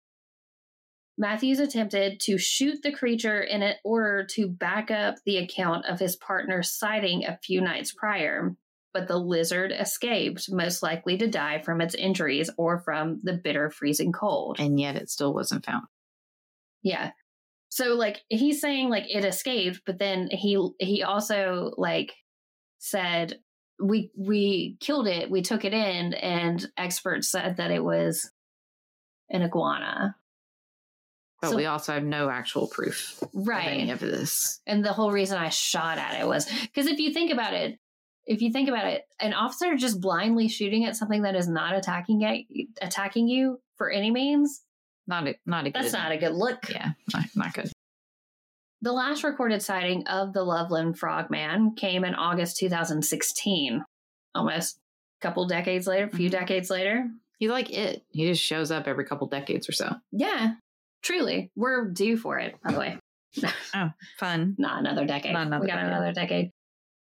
Matthews 1.16 1.60
attempted 1.60 2.20
to 2.20 2.38
shoot 2.38 2.82
the 2.82 2.92
creature 2.92 3.40
in 3.40 3.62
order 3.84 4.26
to 4.32 4.48
back 4.48 4.90
up 4.90 5.16
the 5.24 5.38
account 5.38 5.86
of 5.86 6.00
his 6.00 6.16
partner's 6.16 6.70
sighting 6.70 7.24
a 7.24 7.38
few 7.42 7.60
nights 7.60 7.92
prior 7.92 8.56
but 8.92 9.08
the 9.08 9.18
lizard 9.18 9.72
escaped, 9.72 10.50
most 10.50 10.82
likely 10.82 11.16
to 11.18 11.26
die 11.26 11.62
from 11.62 11.80
its 11.80 11.94
injuries 11.94 12.50
or 12.56 12.80
from 12.80 13.20
the 13.22 13.32
bitter 13.32 13.70
freezing 13.70 14.12
cold. 14.12 14.58
And 14.60 14.78
yet 14.78 14.96
it 14.96 15.10
still 15.10 15.32
wasn't 15.32 15.64
found. 15.64 15.84
Yeah. 16.82 17.12
So 17.70 17.94
like 17.94 18.20
he's 18.28 18.60
saying 18.60 18.90
like 18.90 19.04
it 19.08 19.24
escaped, 19.24 19.82
but 19.86 19.98
then 19.98 20.28
he 20.30 20.58
he 20.78 21.02
also 21.02 21.72
like 21.78 22.12
said 22.78 23.38
we 23.82 24.10
we 24.16 24.76
killed 24.80 25.06
it, 25.08 25.30
we 25.30 25.42
took 25.42 25.64
it 25.64 25.72
in 25.74 26.14
and 26.14 26.66
experts 26.76 27.30
said 27.30 27.56
that 27.56 27.70
it 27.70 27.82
was 27.82 28.30
an 29.30 29.42
iguana. 29.42 30.16
But 31.40 31.50
So- 31.50 31.56
we 31.56 31.66
also 31.66 31.92
have 31.94 32.04
no 32.04 32.28
actual 32.30 32.68
proof 32.68 33.20
Right. 33.34 33.66
of 33.66 33.72
any 33.72 33.90
of 33.90 33.98
this. 34.00 34.60
And 34.66 34.84
the 34.84 34.92
whole 34.92 35.10
reason 35.10 35.38
I 35.38 35.48
shot 35.48 35.98
at 35.98 36.20
it 36.20 36.26
was 36.26 36.46
because 36.62 36.86
if 36.86 36.98
you 37.00 37.12
think 37.12 37.32
about 37.32 37.54
it, 37.54 37.78
if 38.26 38.40
you 38.40 38.52
think 38.52 38.68
about 38.68 38.86
it, 38.86 39.02
an 39.18 39.32
officer 39.34 39.74
just 39.74 40.00
blindly 40.00 40.46
shooting 40.48 40.84
at 40.84 40.94
something 40.96 41.22
that 41.22 41.34
is 41.34 41.48
not 41.48 41.74
attacking 41.74 42.24
at, 42.24 42.38
attacking 42.80 43.26
you 43.26 43.60
for 43.76 43.90
any 43.90 44.12
means, 44.12 44.62
Not 45.08 45.26
a 45.26 45.34
not 45.44 45.66
a 45.66 45.70
that's 45.72 45.90
good 45.90 45.98
not 45.98 46.12
a 46.12 46.16
good 46.16 46.32
look. 46.34 46.68
Yeah, 46.70 46.90
not, 47.12 47.24
not 47.34 47.52
good. 47.54 47.71
The 48.82 48.92
last 48.92 49.22
recorded 49.22 49.62
sighting 49.62 50.06
of 50.08 50.32
the 50.32 50.42
Loveland 50.42 50.98
Frogman 50.98 51.74
came 51.76 52.04
in 52.04 52.14
August 52.14 52.56
2016, 52.58 53.84
almost 54.34 54.76
a 55.20 55.26
couple 55.26 55.46
decades 55.46 55.86
later, 55.86 56.06
a 56.06 56.10
few 56.16 56.28
Mhm. 56.28 56.32
decades 56.32 56.68
later. 56.68 57.08
He's 57.38 57.50
like 57.50 57.70
it. 57.70 58.04
He 58.10 58.26
just 58.26 58.42
shows 58.42 58.70
up 58.72 58.86
every 58.88 59.04
couple 59.04 59.28
decades 59.28 59.68
or 59.68 59.72
so. 59.72 59.94
Yeah, 60.10 60.54
truly, 61.02 61.50
we're 61.54 61.90
due 61.90 62.16
for 62.16 62.38
it. 62.38 62.56
By 62.62 62.72
the 62.72 62.78
way, 62.78 62.98
oh, 63.74 63.90
Fun. 64.18 64.56
not 64.58 64.80
another 64.80 65.06
decade. 65.06 65.32
Not 65.32 65.46
another 65.46 65.62
we 65.62 65.68
got 65.68 65.76
decade. 65.76 65.88
another 65.92 66.12
decade, 66.12 66.50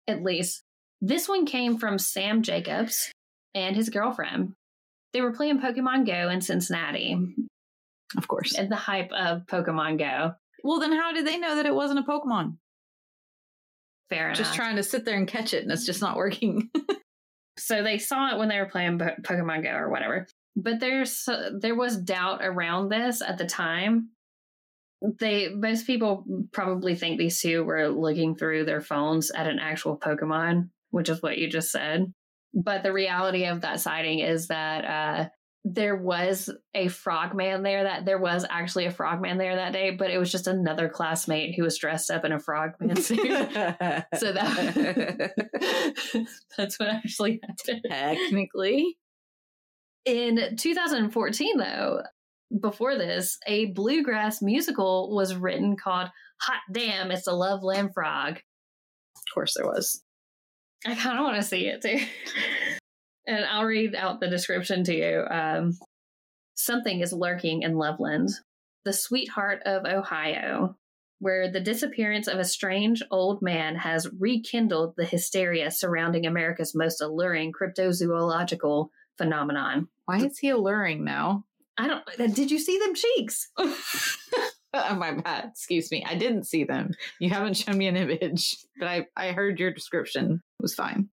at 0.08 0.22
least. 0.22 0.64
This 1.02 1.28
one 1.30 1.46
came 1.46 1.78
from 1.78 1.98
Sam 1.98 2.42
Jacobs 2.44 3.12
and 3.56 3.76
his 3.76 3.90
girlfriend. 3.90 4.54
They 5.14 5.22
were 5.22 5.34
playing 5.34 5.60
Pokemon 5.60 6.06
Go 6.08 6.30
in 6.30 6.42
Cincinnati 6.42 7.36
Of 8.18 8.28
course. 8.28 8.58
at 8.58 8.68
the 8.70 8.76
hype 8.76 9.12
of 9.14 9.46
Pokemon 9.46 10.00
Go. 10.00 10.36
Well, 10.64 10.80
then 10.80 10.94
how 10.94 11.12
did 11.12 11.28
they 11.28 11.38
know 11.38 11.58
that 11.58 11.66
it 11.66 11.76
wasn't 11.76 12.00
a 12.00 12.04
Pokemon? 12.04 12.56
Fair 14.10 14.28
enough. 14.28 14.38
Just 14.38 14.54
trying 14.54 14.78
to 14.78 14.84
sit 14.84 15.06
there 15.06 15.18
and 15.18 15.28
catch 15.28 15.54
it, 15.54 15.64
and 15.64 15.72
it's 15.72 15.86
just 15.86 16.02
not 16.02 16.18
working. 16.18 16.70
so 17.58 17.84
they 17.84 17.98
saw 17.98 18.34
it 18.34 18.38
when 18.38 18.50
they 18.50 18.60
were 18.60 18.70
playing 18.70 19.00
Pokemon 19.00 19.64
Go 19.64 19.72
or 19.72 19.90
whatever. 19.90 20.28
But 20.56 20.80
there's 20.80 21.28
uh, 21.28 21.52
there 21.60 21.76
was 21.76 21.98
doubt 21.98 22.40
around 22.44 22.90
this 22.90 23.22
at 23.22 23.38
the 23.38 23.46
time. 23.46 24.10
They 25.20 25.50
most 25.50 25.86
people 25.86 26.26
probably 26.52 26.96
think 26.96 27.18
these 27.18 27.42
two 27.42 27.64
were 27.64 27.90
looking 27.90 28.36
through 28.36 28.66
their 28.66 28.82
phones 28.82 29.32
at 29.32 29.48
an 29.48 29.60
actual 29.60 29.98
Pokemon, 29.98 30.70
which 30.92 31.10
is 31.10 31.22
what 31.22 31.38
you 31.38 31.50
just 31.50 31.72
said. 31.72 32.14
But 32.54 32.84
the 32.84 32.94
reality 32.94 33.46
of 33.46 33.62
that 33.62 33.80
sighting 33.82 34.20
is 34.20 34.48
that 34.48 34.86
uh, 34.86 35.30
there 35.66 35.96
was 35.96 36.50
a 36.74 36.90
frogman 36.90 37.64
there. 37.64 37.84
That 37.84 38.04
there 38.06 38.18
was 38.18 38.46
actually 38.50 38.86
a 38.86 38.92
frogman 38.92 39.38
there 39.38 39.56
that 39.56 39.72
day, 39.74 39.92
but 39.92 40.10
it 40.12 40.18
was 40.18 40.32
just 40.32 40.48
another 40.48 40.90
classmate 40.90 41.56
who 41.56 41.64
was 41.64 41.78
dressed 41.78 42.12
up 42.12 42.26
in 42.26 42.32
a 42.34 42.40
frogman 42.40 42.96
suit. 43.02 43.18
so 43.20 44.34
that 44.34 45.32
that's 46.58 46.80
what 46.80 46.90
actually 46.90 47.40
happened. 47.42 47.82
technically, 47.90 48.98
In 50.06 50.56
2014, 50.58 51.58
though, 51.58 52.02
before 52.62 52.98
this, 52.98 53.38
a 53.48 53.68
bluegrass 53.68 54.42
musical 54.42 55.16
was 55.16 55.34
written 55.36 55.78
called 55.82 56.10
Hot 56.42 56.60
Damn, 56.74 57.10
It's 57.12 57.26
a 57.28 57.32
Loveland 57.34 57.92
Frog. 57.94 58.36
of 58.36 59.34
course, 59.34 59.54
there 59.56 59.66
was. 59.66 60.04
I 60.86 60.94
kind 60.96 61.18
of 61.18 61.24
want 61.24 61.38
to 61.38 61.44
see 61.44 61.68
it 61.68 61.82
too. 61.82 62.06
and 63.28 63.46
I'll 63.46 63.66
read 63.66 63.96
out 63.96 64.20
the 64.20 64.30
description 64.30 64.84
to 64.86 64.96
you. 64.96 65.26
Um, 65.30 65.78
Something 66.56 67.02
is 67.02 67.12
lurking 67.12 67.64
in 67.64 67.76
Loveland, 67.78 68.30
the 68.86 68.94
sweetheart 68.94 69.64
of 69.66 69.86
Ohio, 69.86 70.78
where 71.20 71.52
the 71.52 71.60
disappearance 71.60 72.28
of 72.28 72.38
a 72.38 72.46
strange 72.46 73.02
old 73.10 73.42
man 73.42 73.76
has 73.76 74.08
rekindled 74.20 74.94
the 74.96 75.06
hysteria 75.06 75.72
surrounding 75.72 76.26
America's 76.26 76.76
most 76.76 77.02
alluring 77.02 77.54
cryptozoological 77.54 78.90
phenomenon. 79.18 79.88
Why 80.06 80.18
is 80.18 80.38
he 80.38 80.50
alluring 80.50 81.04
now? 81.04 81.46
I 81.78 81.88
don't. 81.88 82.36
Did 82.36 82.52
you 82.52 82.60
see 82.60 82.78
them 82.78 82.94
cheeks? 82.94 83.50
oh, 84.74 84.96
my 84.96 85.14
bad. 85.14 85.46
Excuse 85.52 85.92
me. 85.92 86.06
I 86.08 86.16
didn't 86.16 86.46
see 86.46 86.66
them. 86.66 86.92
You 87.20 87.30
haven't 87.30 87.58
shown 87.58 87.78
me 87.78 87.88
an 87.88 87.98
image, 87.98 88.58
but 88.78 88.88
I, 88.88 89.08
I 89.16 89.32
heard 89.32 89.60
your 89.60 89.72
description. 89.72 90.42
It 90.60 90.62
was 90.62 90.76
fine. 90.76 91.10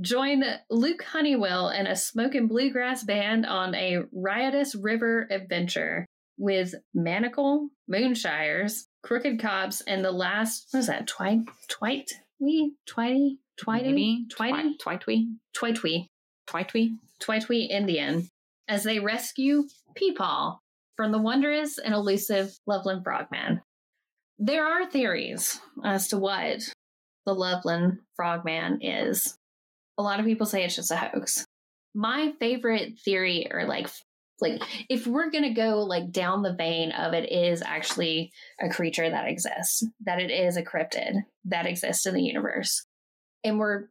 Join 0.00 0.44
Luke 0.70 1.02
Honeywell 1.02 1.68
and 1.68 1.86
a 1.86 1.94
smoking 1.94 2.48
bluegrass 2.48 3.04
band 3.04 3.46
on 3.46 3.74
a 3.74 4.02
riotous 4.12 4.74
river 4.74 5.28
adventure 5.30 6.04
with 6.36 6.74
Manacle, 6.92 7.68
Moonshires, 7.88 8.86
Crooked 9.04 9.38
Cops, 9.38 9.82
and 9.82 10.04
the 10.04 10.10
last 10.10 10.68
what 10.72 10.80
is 10.80 10.86
that? 10.88 11.06
Twite, 11.06 11.42
Twite, 11.68 12.10
we, 12.40 12.74
Twitey, 12.88 13.38
Twitey. 13.62 14.26
Twitey, 14.28 14.74
Twitey. 14.84 15.26
Twitey, 15.56 16.06
Twitey. 16.48 16.96
Twitey 17.20 17.68
Indian, 17.70 18.28
as 18.68 18.82
they 18.82 18.98
rescue 18.98 19.64
Peepaw 19.94 20.58
from 20.96 21.12
the 21.12 21.18
wondrous 21.18 21.78
and 21.78 21.94
elusive 21.94 22.52
Loveland 22.66 23.04
Frogman. 23.04 23.62
There 24.38 24.66
are 24.66 24.90
theories 24.90 25.60
as 25.84 26.08
to 26.08 26.18
what 26.18 26.68
the 27.24 27.34
Loveland 27.34 28.00
Frogman 28.16 28.80
is. 28.82 29.38
A 29.98 30.02
lot 30.02 30.20
of 30.20 30.26
people 30.26 30.46
say 30.46 30.64
it's 30.64 30.76
just 30.76 30.90
a 30.90 30.96
hoax. 30.96 31.44
My 31.94 32.32
favorite 32.40 32.98
theory, 33.04 33.46
or 33.50 33.66
like, 33.66 33.88
like 34.40 34.60
if 34.88 35.06
we're 35.06 35.30
gonna 35.30 35.54
go 35.54 35.80
like 35.82 36.10
down 36.10 36.42
the 36.42 36.54
vein 36.54 36.90
of 36.92 37.14
it, 37.14 37.30
is 37.30 37.62
actually 37.62 38.32
a 38.60 38.68
creature 38.68 39.08
that 39.08 39.28
exists, 39.28 39.86
that 40.04 40.20
it 40.20 40.30
is 40.30 40.56
a 40.56 40.64
cryptid 40.64 41.22
that 41.44 41.66
exists 41.66 42.06
in 42.06 42.14
the 42.14 42.22
universe, 42.22 42.84
and 43.44 43.58
we're 43.58 43.84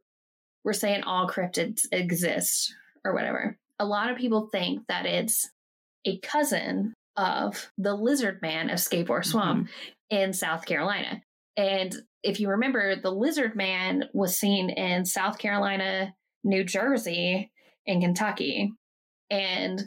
we're 0.63 0.73
saying 0.73 1.03
all 1.03 1.29
cryptids 1.29 1.81
exist 1.91 2.73
or 3.05 3.13
whatever. 3.13 3.57
A 3.79 3.85
lot 3.85 4.09
of 4.09 4.17
people 4.17 4.49
think 4.51 4.85
that 4.87 5.05
it's 5.05 5.49
a 6.05 6.19
cousin 6.19 6.93
of 7.15 7.71
the 7.77 7.93
lizard 7.93 8.41
man 8.41 8.69
of 8.69 8.79
Scape 8.79 9.09
Ore 9.09 9.23
Swamp 9.23 9.67
mm-hmm. 9.67 10.15
in 10.17 10.33
South 10.33 10.65
Carolina. 10.65 11.21
And 11.57 11.93
if 12.23 12.39
you 12.39 12.49
remember, 12.49 12.95
the 12.95 13.11
lizard 13.11 13.55
man 13.55 14.05
was 14.13 14.37
seen 14.39 14.69
in 14.69 15.05
South 15.05 15.37
Carolina, 15.37 16.13
New 16.43 16.63
Jersey, 16.63 17.51
and 17.85 18.01
Kentucky. 18.01 18.73
And 19.29 19.85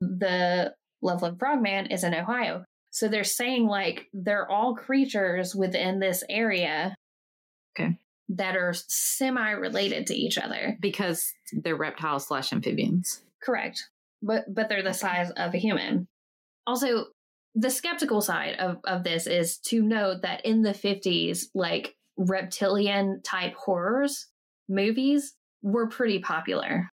the 0.00 0.74
Loveland 1.02 1.38
Frogman 1.38 1.86
is 1.86 2.04
in 2.04 2.14
Ohio. 2.14 2.64
So 2.90 3.08
they're 3.08 3.24
saying 3.24 3.66
like 3.66 4.06
they're 4.12 4.50
all 4.50 4.74
creatures 4.74 5.54
within 5.54 6.00
this 6.00 6.24
area 6.28 6.94
Okay. 7.78 7.98
that 8.30 8.56
are 8.56 8.72
semi 8.74 9.50
related 9.50 10.06
to 10.08 10.14
each 10.14 10.38
other. 10.38 10.76
Because 10.80 11.32
they're 11.52 11.76
reptiles 11.76 12.26
slash 12.26 12.52
amphibians. 12.52 13.22
Correct. 13.42 13.88
But 14.22 14.52
but 14.52 14.68
they're 14.68 14.82
the 14.82 14.94
size 14.94 15.30
of 15.32 15.54
a 15.54 15.58
human. 15.58 16.06
Also, 16.66 17.06
the 17.56 17.70
skeptical 17.70 18.20
side 18.20 18.56
of, 18.58 18.76
of 18.84 19.02
this 19.02 19.26
is 19.26 19.56
to 19.58 19.82
note 19.82 20.22
that 20.22 20.44
in 20.44 20.62
the 20.62 20.72
50s, 20.72 21.46
like 21.54 21.96
reptilian 22.18 23.22
type 23.22 23.54
horrors 23.54 24.28
movies 24.68 25.34
were 25.62 25.88
pretty 25.88 26.18
popular. 26.18 26.90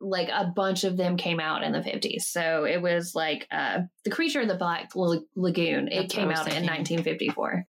Like 0.00 0.28
a 0.28 0.52
bunch 0.54 0.84
of 0.84 0.96
them 0.96 1.16
came 1.16 1.40
out 1.40 1.64
in 1.64 1.72
the 1.72 1.80
50s. 1.80 2.22
So 2.22 2.64
it 2.64 2.80
was 2.80 3.14
like 3.14 3.48
uh, 3.50 3.80
The 4.04 4.10
Creature 4.10 4.42
of 4.42 4.48
the 4.48 4.54
Black 4.54 4.94
La- 4.94 5.16
Lagoon. 5.34 5.88
It 5.88 6.02
That's 6.02 6.14
came 6.14 6.30
out 6.30 6.46
in 6.46 6.64
1954. 6.64 7.64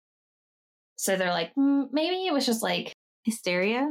So 0.97 1.15
they're 1.15 1.29
like, 1.29 1.53
mm, 1.55 1.87
maybe 1.91 2.27
it 2.27 2.33
was 2.33 2.45
just 2.45 2.61
like, 2.61 2.93
Hysteria? 3.23 3.89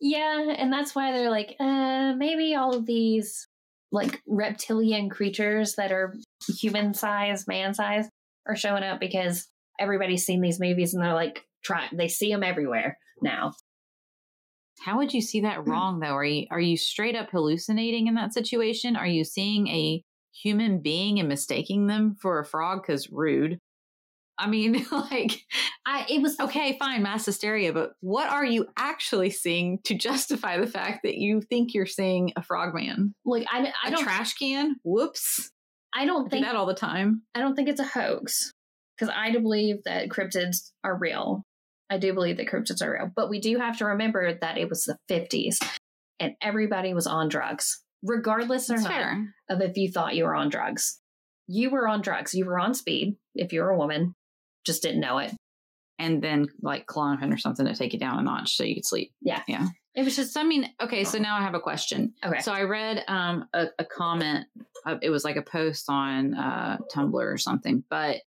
yeah. 0.00 0.54
And 0.56 0.72
that's 0.72 0.94
why 0.94 1.12
they're 1.12 1.30
like, 1.30 1.56
uh, 1.58 2.14
maybe 2.16 2.54
all 2.54 2.74
of 2.76 2.86
these 2.86 3.48
like 3.92 4.20
reptilian 4.26 5.10
creatures 5.10 5.74
that 5.76 5.92
are 5.92 6.14
human 6.60 6.94
size, 6.94 7.46
man 7.46 7.74
size, 7.74 8.08
are 8.48 8.56
showing 8.56 8.82
up 8.82 8.98
because 8.98 9.48
everybody's 9.78 10.24
seen 10.24 10.40
these 10.40 10.58
movies 10.58 10.94
and 10.94 11.02
they're 11.02 11.14
like, 11.14 11.44
try, 11.62 11.88
they 11.92 12.08
see 12.08 12.32
them 12.32 12.42
everywhere 12.42 12.98
now. 13.20 13.52
How 14.80 14.96
would 14.98 15.14
you 15.14 15.20
see 15.20 15.42
that 15.42 15.58
hmm. 15.58 15.70
wrong 15.70 16.00
though? 16.00 16.16
Are 16.16 16.24
you 16.24 16.46
are 16.50 16.60
you 16.60 16.76
straight 16.76 17.14
up 17.14 17.30
hallucinating 17.30 18.06
in 18.06 18.14
that 18.14 18.34
situation? 18.34 18.96
Are 18.96 19.06
you 19.06 19.24
seeing 19.24 19.68
a 19.68 20.02
human 20.32 20.80
being 20.80 21.20
and 21.20 21.28
mistaking 21.28 21.86
them 21.86 22.16
for 22.20 22.40
a 22.40 22.44
frog 22.44 22.84
cuz 22.84 23.10
rude? 23.10 23.58
I 24.42 24.48
mean, 24.48 24.84
like 24.92 25.46
I, 25.86 26.04
it 26.08 26.20
was 26.20 26.38
okay, 26.40 26.76
fine, 26.78 27.02
mass 27.02 27.24
hysteria, 27.24 27.72
but 27.72 27.92
what 28.00 28.28
are 28.28 28.44
you 28.44 28.66
actually 28.76 29.30
seeing 29.30 29.78
to 29.84 29.94
justify 29.94 30.58
the 30.58 30.66
fact 30.66 31.04
that 31.04 31.16
you 31.16 31.40
think 31.40 31.74
you're 31.74 31.86
seeing 31.86 32.32
a 32.34 32.42
frogman? 32.42 33.14
like 33.24 33.46
I, 33.50 33.72
I 33.84 33.88
A 33.88 33.90
don't 33.92 34.02
trash 34.02 34.34
can? 34.34 34.76
Whoops. 34.84 35.50
I 35.94 36.02
I 36.02 36.06
don't 36.06 36.24
do 36.24 36.30
think 36.30 36.44
that 36.44 36.56
all 36.56 36.66
the 36.66 36.74
time. 36.74 37.22
I 37.34 37.40
don't 37.40 37.54
think 37.54 37.68
it's 37.68 37.80
a 37.80 37.84
hoax 37.84 38.50
because 38.98 39.14
I 39.16 39.30
do 39.30 39.38
believe 39.40 39.84
that 39.84 40.08
cryptids 40.08 40.72
are 40.82 40.96
real. 40.96 41.44
I 41.88 41.98
do 41.98 42.12
believe 42.14 42.38
that 42.38 42.48
cryptids 42.48 42.82
are 42.82 42.92
real, 42.92 43.10
but 43.14 43.28
we 43.30 43.38
do 43.40 43.58
have 43.58 43.78
to 43.78 43.84
remember 43.84 44.36
that 44.40 44.58
it 44.58 44.68
was 44.68 44.84
the 44.84 44.96
50s 45.08 45.58
and 46.18 46.32
everybody 46.42 46.94
was 46.94 47.06
on 47.06 47.28
drugs, 47.28 47.82
regardless 48.02 48.70
or 48.70 48.74
That's 48.74 48.84
not 48.84 48.92
fair. 48.92 49.34
of 49.50 49.60
if 49.60 49.76
you 49.76 49.90
thought 49.92 50.16
you 50.16 50.24
were 50.24 50.34
on 50.34 50.48
drugs. 50.48 50.98
You 51.48 51.70
were 51.70 51.86
on 51.86 52.00
drugs. 52.00 52.32
You 52.32 52.46
were 52.46 52.58
on 52.58 52.72
speed 52.74 53.16
if 53.34 53.52
you're 53.52 53.68
a 53.68 53.76
woman, 53.76 54.14
just 54.64 54.82
didn't 54.82 55.00
know 55.00 55.18
it. 55.18 55.32
And 55.98 56.22
then 56.22 56.48
like 56.60 56.86
Klonopin 56.86 57.32
or 57.32 57.38
something 57.38 57.66
to 57.66 57.74
take 57.74 57.94
it 57.94 58.00
down 58.00 58.18
a 58.18 58.22
notch 58.22 58.56
so 58.56 58.64
you 58.64 58.74
could 58.74 58.86
sleep. 58.86 59.12
Yeah. 59.20 59.42
Yeah. 59.46 59.68
It 59.94 60.04
was 60.04 60.16
just 60.16 60.36
I 60.36 60.42
mean, 60.42 60.70
okay, 60.80 61.04
so 61.04 61.18
now 61.18 61.36
I 61.36 61.42
have 61.42 61.54
a 61.54 61.60
question. 61.60 62.14
okay. 62.24 62.40
So 62.40 62.52
I 62.52 62.62
read 62.62 63.04
um, 63.08 63.46
a, 63.52 63.66
a 63.78 63.84
comment. 63.84 64.46
Uh, 64.86 64.96
it 65.02 65.10
was 65.10 65.24
like 65.24 65.36
a 65.36 65.42
post 65.42 65.84
on 65.88 66.34
uh, 66.34 66.78
Tumblr 66.92 67.14
or 67.14 67.38
something, 67.38 67.84
but 67.90 68.22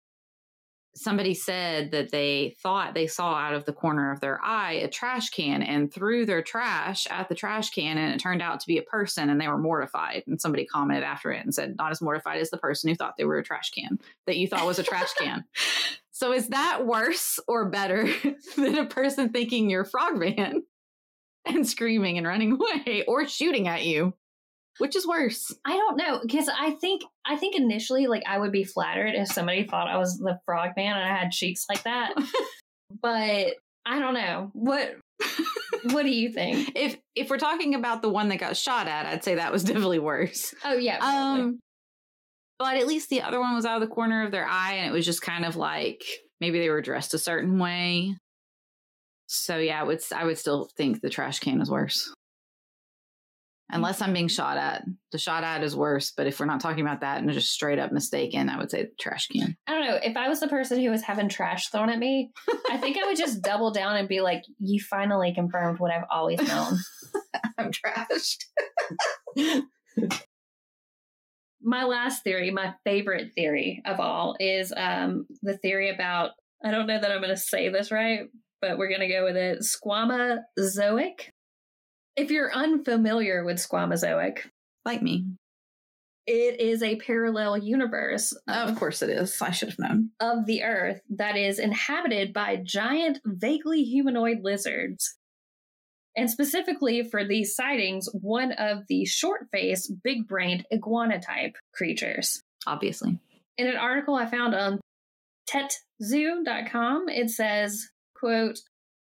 somebody 0.93 1.33
said 1.33 1.91
that 1.91 2.11
they 2.11 2.55
thought 2.61 2.93
they 2.93 3.07
saw 3.07 3.33
out 3.35 3.53
of 3.53 3.65
the 3.65 3.73
corner 3.73 4.11
of 4.11 4.19
their 4.19 4.43
eye 4.43 4.73
a 4.73 4.87
trash 4.89 5.29
can 5.29 5.61
and 5.63 5.93
threw 5.93 6.25
their 6.25 6.41
trash 6.41 7.07
at 7.09 7.29
the 7.29 7.35
trash 7.35 7.69
can, 7.69 7.97
and 7.97 8.13
it 8.13 8.19
turned 8.19 8.41
out 8.41 8.59
to 8.59 8.67
be 8.67 8.77
a 8.77 8.83
person, 8.83 9.29
and 9.29 9.39
they 9.39 9.47
were 9.47 9.57
mortified. 9.57 10.23
And 10.27 10.41
somebody 10.41 10.65
commented 10.65 11.03
after 11.03 11.31
it 11.31 11.43
and 11.43 11.53
said, 11.53 11.75
"Not 11.77 11.91
as 11.91 12.01
mortified 12.01 12.41
as 12.41 12.49
the 12.49 12.57
person 12.57 12.89
who 12.89 12.95
thought 12.95 13.15
they 13.17 13.25
were 13.25 13.37
a 13.37 13.43
trash 13.43 13.71
can 13.71 13.99
that 14.25 14.37
you 14.37 14.47
thought 14.47 14.65
was 14.65 14.79
a 14.79 14.83
trash 14.83 15.13
can." 15.13 15.45
So 16.21 16.33
is 16.33 16.49
that 16.49 16.85
worse 16.85 17.39
or 17.47 17.71
better 17.71 18.07
than 18.55 18.77
a 18.77 18.85
person 18.85 19.29
thinking 19.29 19.71
you're 19.71 19.85
Frogman 19.85 20.61
and 21.47 21.67
screaming 21.67 22.19
and 22.19 22.27
running 22.27 22.51
away 22.51 23.03
or 23.07 23.27
shooting 23.27 23.67
at 23.67 23.85
you? 23.85 24.13
Which 24.77 24.95
is 24.95 25.07
worse? 25.07 25.51
I 25.65 25.75
don't 25.75 25.97
know 25.97 26.19
because 26.21 26.47
I 26.47 26.71
think 26.79 27.01
I 27.25 27.37
think 27.37 27.55
initially 27.55 28.05
like 28.05 28.21
I 28.27 28.37
would 28.37 28.51
be 28.51 28.63
flattered 28.63 29.15
if 29.15 29.29
somebody 29.29 29.63
thought 29.63 29.87
I 29.87 29.97
was 29.97 30.19
the 30.19 30.39
frog 30.45 30.73
man 30.77 30.95
and 30.95 31.03
I 31.03 31.17
had 31.17 31.31
cheeks 31.31 31.65
like 31.67 31.81
that. 31.83 32.13
but 33.01 33.55
I 33.87 33.99
don't 33.99 34.13
know. 34.13 34.51
What 34.53 34.97
what 35.85 36.03
do 36.03 36.11
you 36.11 36.31
think? 36.31 36.73
If 36.75 36.99
if 37.15 37.31
we're 37.31 37.39
talking 37.39 37.73
about 37.73 38.03
the 38.03 38.09
one 38.09 38.29
that 38.29 38.37
got 38.37 38.55
shot 38.55 38.87
at, 38.87 39.07
I'd 39.07 39.23
say 39.23 39.35
that 39.35 39.51
was 39.51 39.63
definitely 39.63 39.99
worse. 39.99 40.53
Oh 40.63 40.75
yeah. 40.75 40.99
probably. 40.99 41.41
Um 41.41 41.59
but 42.61 42.77
at 42.77 42.85
least 42.85 43.09
the 43.09 43.23
other 43.23 43.39
one 43.39 43.55
was 43.55 43.65
out 43.65 43.81
of 43.81 43.89
the 43.89 43.93
corner 43.93 44.23
of 44.23 44.31
their 44.31 44.45
eye 44.45 44.73
and 44.73 44.87
it 44.87 44.93
was 44.93 45.03
just 45.03 45.23
kind 45.23 45.45
of 45.45 45.55
like 45.55 46.03
maybe 46.39 46.59
they 46.59 46.69
were 46.69 46.81
dressed 46.81 47.15
a 47.15 47.17
certain 47.17 47.57
way. 47.57 48.15
So 49.25 49.57
yeah, 49.57 49.81
I 49.81 49.83
would 49.83 49.99
I 50.15 50.25
would 50.25 50.37
still 50.37 50.69
think 50.77 51.01
the 51.01 51.09
trash 51.09 51.39
can 51.39 51.59
is 51.59 51.71
worse. 51.71 52.13
Unless 53.73 54.01
I'm 54.01 54.13
being 54.13 54.27
shot 54.27 54.57
at. 54.57 54.83
The 55.11 55.17
shot 55.17 55.43
at 55.43 55.63
is 55.63 55.75
worse, 55.75 56.11
but 56.15 56.27
if 56.27 56.39
we're 56.39 56.45
not 56.45 56.59
talking 56.59 56.85
about 56.85 57.01
that 57.01 57.19
and 57.19 57.31
just 57.31 57.51
straight 57.51 57.79
up 57.79 57.91
mistaken, 57.91 58.49
I 58.49 58.57
would 58.57 58.69
say 58.69 58.83
the 58.83 58.91
trash 58.99 59.27
can. 59.27 59.55
I 59.65 59.71
don't 59.71 59.87
know. 59.87 59.99
If 60.03 60.15
I 60.17 60.27
was 60.27 60.41
the 60.41 60.49
person 60.49 60.81
who 60.81 60.91
was 60.91 61.01
having 61.01 61.29
trash 61.29 61.69
thrown 61.69 61.89
at 61.89 61.97
me, 61.97 62.31
I 62.69 62.77
think 62.77 62.97
I 62.97 63.07
would 63.07 63.17
just 63.17 63.41
double 63.43 63.71
down 63.71 63.95
and 63.95 64.07
be 64.07 64.21
like, 64.21 64.43
"You 64.59 64.81
finally 64.87 65.33
confirmed 65.33 65.79
what 65.79 65.91
I've 65.91 66.05
always 66.11 66.41
known." 66.45 66.77
I'm 67.57 67.71
trashed. 67.71 68.43
my 71.63 71.83
last 71.85 72.23
theory, 72.23 72.51
my 72.51 72.73
favorite 72.85 73.33
theory 73.35 73.81
of 73.85 73.99
all, 73.99 74.35
is 74.39 74.73
um, 74.75 75.25
the 75.41 75.57
theory 75.57 75.89
about. 75.89 76.31
I 76.63 76.71
don't 76.71 76.87
know 76.87 76.99
that 76.99 77.11
I'm 77.11 77.21
going 77.21 77.29
to 77.29 77.37
say 77.37 77.69
this 77.69 77.91
right, 77.91 78.21
but 78.61 78.77
we're 78.77 78.89
going 78.89 79.01
to 79.01 79.07
go 79.07 79.23
with 79.23 79.35
it. 79.35 79.63
Squamozoic. 79.63 81.29
If 82.15 82.29
you're 82.29 82.53
unfamiliar 82.53 83.43
with 83.43 83.57
Squamozoic, 83.57 84.39
Like 84.85 85.01
me. 85.01 85.25
it 86.27 86.59
is 86.59 86.83
a 86.83 86.97
parallel 86.97 87.57
universe 87.57 88.33
Of 88.47 88.75
course 88.77 89.01
it 89.01 89.09
is. 89.09 89.41
I 89.41 89.51
should 89.51 89.69
have 89.69 89.79
known. 89.79 90.09
of 90.19 90.45
the 90.45 90.61
Earth 90.63 91.01
that 91.09 91.35
is 91.37 91.57
inhabited 91.57 92.31
by 92.33 92.57
giant, 92.63 93.19
vaguely 93.25 93.83
humanoid 93.83 94.39
lizards. 94.43 95.15
And 96.15 96.29
specifically 96.29 97.03
for 97.03 97.25
these 97.25 97.55
sightings, 97.55 98.09
one 98.13 98.51
of 98.53 98.79
the 98.87 99.05
short 99.05 99.47
faced, 99.51 99.93
big 100.03 100.27
brained 100.27 100.65
iguana 100.71 101.19
type 101.19 101.55
creatures. 101.73 102.41
Obviously. 102.67 103.17
In 103.57 103.67
an 103.67 103.77
article 103.77 104.15
I 104.15 104.25
found 104.25 104.53
on 104.53 104.79
tetzoo.com, 105.49 107.09
it 107.09 107.29
says, 107.29 107.89
quote, 108.15 108.59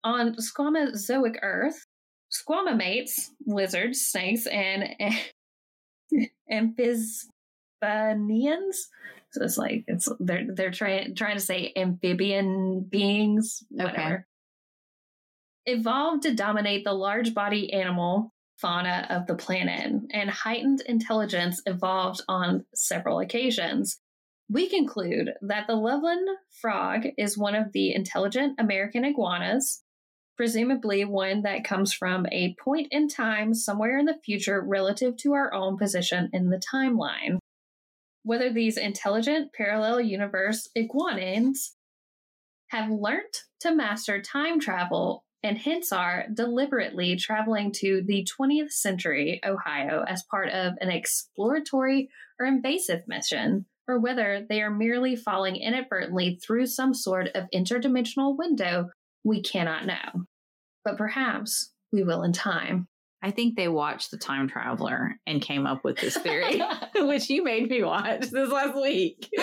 on 0.03 0.35
squamozoic 0.35 1.37
Earth, 1.41 1.85
squamamates, 2.31 3.29
lizards, 3.45 4.01
snakes, 4.01 4.47
and 4.47 4.95
amphibians. 6.51 7.29
So 9.31 9.43
it's 9.43 9.57
like 9.57 9.83
it's 9.87 10.07
they're 10.19 10.45
they're 10.53 10.71
trying 10.71 11.15
trying 11.15 11.37
to 11.37 11.43
say 11.43 11.73
amphibian 11.75 12.81
beings, 12.81 13.63
whatever. 13.69 14.27
Evolved 15.65 16.23
to 16.23 16.33
dominate 16.33 16.83
the 16.83 16.93
large 16.93 17.33
body 17.33 17.71
animal 17.71 18.33
fauna 18.63 19.05
of 19.09 19.27
the 19.27 19.35
planet, 19.35 20.01
and 20.11 20.29
heightened 20.29 20.81
intelligence 20.87 21.61
evolved 21.65 22.21
on 22.29 22.65
several 22.73 23.19
occasions. 23.19 23.99
We 24.49 24.69
conclude 24.69 25.33
that 25.41 25.67
the 25.67 25.75
Loveland 25.75 26.27
frog 26.61 27.05
is 27.17 27.37
one 27.37 27.55
of 27.55 27.71
the 27.73 27.93
intelligent 27.93 28.59
American 28.59 29.03
iguanas, 29.03 29.83
presumably 30.37 31.03
one 31.03 31.41
that 31.41 31.63
comes 31.63 31.93
from 31.93 32.25
a 32.31 32.55
point 32.63 32.87
in 32.91 33.07
time 33.07 33.53
somewhere 33.53 33.97
in 33.97 34.05
the 34.05 34.19
future 34.23 34.61
relative 34.61 35.17
to 35.17 35.33
our 35.33 35.53
own 35.53 35.77
position 35.77 36.29
in 36.33 36.49
the 36.49 36.61
timeline. 36.73 37.39
Whether 38.23 38.51
these 38.51 38.77
intelligent 38.77 39.51
parallel 39.53 39.99
universe 39.99 40.69
iguanians 40.77 41.71
have 42.69 42.89
learnt 42.89 43.43
to 43.59 43.75
master 43.75 44.21
time 44.21 44.59
travel 44.59 45.25
and 45.43 45.57
hence 45.57 45.91
are 45.91 46.25
deliberately 46.33 47.17
traveling 47.17 47.71
to 47.73 48.01
the 48.05 48.25
20th 48.39 48.71
century 48.71 49.41
Ohio 49.45 50.05
as 50.07 50.23
part 50.31 50.49
of 50.49 50.73
an 50.79 50.89
exploratory 50.89 52.09
or 52.39 52.45
invasive 52.45 53.01
mission, 53.07 53.65
or 53.87 53.99
whether 53.99 54.45
they 54.47 54.61
are 54.61 54.71
merely 54.71 55.15
falling 55.15 55.57
inadvertently 55.57 56.39
through 56.41 56.65
some 56.65 56.93
sort 56.93 57.27
of 57.35 57.49
interdimensional 57.53 58.37
window, 58.37 58.89
we 59.25 59.41
cannot 59.41 59.85
know. 59.85 60.25
But 60.85 60.97
perhaps 60.97 61.71
we 61.91 62.03
will 62.03 62.23
in 62.23 62.31
time. 62.31 62.87
I 63.23 63.31
think 63.31 63.55
they 63.55 63.69
watched 63.69 64.11
The 64.11 64.17
Time 64.17 64.49
Traveler 64.49 65.17
and 65.25 65.41
came 65.41 65.65
up 65.65 65.85
with 65.85 65.97
this 65.97 66.17
theory, 66.17 66.61
which 66.95 67.29
you 67.29 67.41
made 67.43 67.69
me 67.69 67.81
watch 67.81 68.29
this 68.29 68.51
last 68.51 68.75
week. 68.75 69.29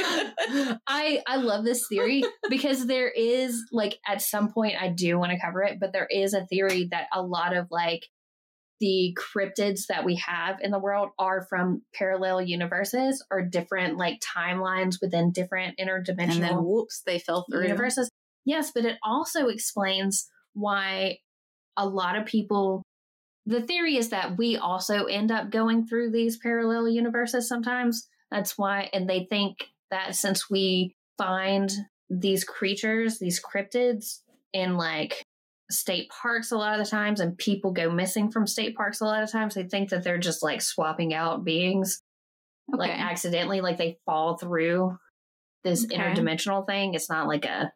I 0.87 1.23
I 1.27 1.37
love 1.37 1.65
this 1.65 1.87
theory 1.89 2.23
because 2.51 2.87
there 2.87 3.09
is 3.09 3.65
like 3.73 3.99
at 4.07 4.21
some 4.21 4.53
point 4.53 4.75
I 4.79 4.89
do 4.89 5.19
want 5.19 5.33
to 5.33 5.41
cover 5.41 5.63
it, 5.63 5.81
but 5.81 5.95
there 5.95 6.07
is 6.11 6.35
a 6.35 6.45
theory 6.45 6.89
that 6.91 7.07
a 7.15 7.23
lot 7.23 7.57
of 7.57 7.69
like 7.71 8.07
the 8.81 9.17
cryptids 9.19 9.87
that 9.89 10.05
we 10.05 10.17
have 10.17 10.59
in 10.61 10.71
the 10.71 10.79
world 10.79 11.11
are 11.19 11.47
from 11.49 11.83
parallel 11.95 12.43
universes 12.43 13.25
or 13.31 13.43
different 13.43 13.97
like 13.97 14.21
timelines 14.21 14.97
within 15.01 15.33
different 15.33 15.79
interdimensional 15.79 16.35
and 16.35 16.43
then 16.43 16.65
whoops, 16.65 17.03
they 17.07 17.19
fell 17.19 17.47
through. 17.51 17.63
universes. 17.63 18.11
Yes, 18.45 18.73
but 18.75 18.85
it 18.85 18.99
also 19.03 19.49
explains 19.49 20.29
why 20.53 21.19
a 21.77 21.87
lot 21.87 22.17
of 22.17 22.27
people. 22.27 22.83
The 23.47 23.63
theory 23.63 23.97
is 23.97 24.11
that 24.11 24.37
we 24.37 24.57
also 24.57 25.05
end 25.07 25.31
up 25.33 25.51
going 25.51 25.87
through 25.87 26.11
these 26.11 26.37
parallel 26.37 26.89
universes 26.89 27.49
sometimes. 27.49 28.09
That's 28.31 28.57
why, 28.57 28.91
and 28.93 29.09
they 29.09 29.25
think 29.25 29.59
that 29.91 30.15
since 30.15 30.49
we 30.51 30.95
find 31.19 31.73
these 32.09 32.45
creatures, 32.45 33.19
these 33.19 33.43
cryptids, 33.43 34.21
in 34.53 34.77
like 34.77 35.25
state 35.71 36.11
parks 36.11 36.51
a 36.51 36.57
lot 36.57 36.79
of 36.79 36.85
the 36.85 36.91
times 36.91 37.21
and 37.21 37.39
people 37.39 37.71
go 37.73 37.91
missing 37.91 38.31
from 38.31 38.47
state 38.47 38.75
parks 38.75 39.01
a 39.01 39.05
lot 39.05 39.23
of 39.23 39.31
times. 39.31 39.55
They 39.55 39.63
think 39.65 39.91
that 39.91 40.03
they're 40.03 40.19
just 40.19 40.43
like 40.43 40.61
swapping 40.61 41.15
out 41.15 41.45
beings 41.45 42.01
like 42.69 42.91
accidentally, 42.91 43.61
like 43.61 43.79
they 43.79 43.99
fall 44.07 44.37
through 44.37 44.97
this 45.65 45.85
Okay. 45.85 45.97
interdimensional 45.97 46.67
thing. 46.67 46.95
It's 46.95 47.11
not 47.11 47.29
like 47.29 47.45
a 47.45 47.73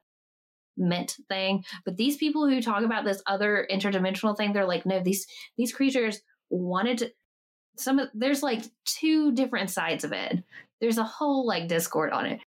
meant 0.76 1.16
thing. 1.28 1.64
But 1.84 1.96
these 1.96 2.16
people 2.16 2.48
who 2.48 2.60
talk 2.60 2.82
about 2.84 3.04
this 3.04 3.22
other 3.26 3.66
interdimensional 3.70 4.36
thing, 4.36 4.52
they're 4.52 4.66
like, 4.66 4.86
no, 4.86 5.00
these 5.00 5.26
these 5.56 5.72
creatures 5.72 6.20
wanted 6.50 6.98
to 6.98 7.12
some 7.76 7.98
of 7.98 8.08
there's 8.14 8.42
like 8.42 8.64
two 8.84 9.32
different 9.32 9.70
sides 9.70 10.04
of 10.04 10.12
it. 10.12 10.42
There's 10.80 10.98
a 10.98 11.04
whole 11.04 11.46
like 11.46 11.68
discord 11.68 12.12
on 12.12 12.26
it. 12.26 12.40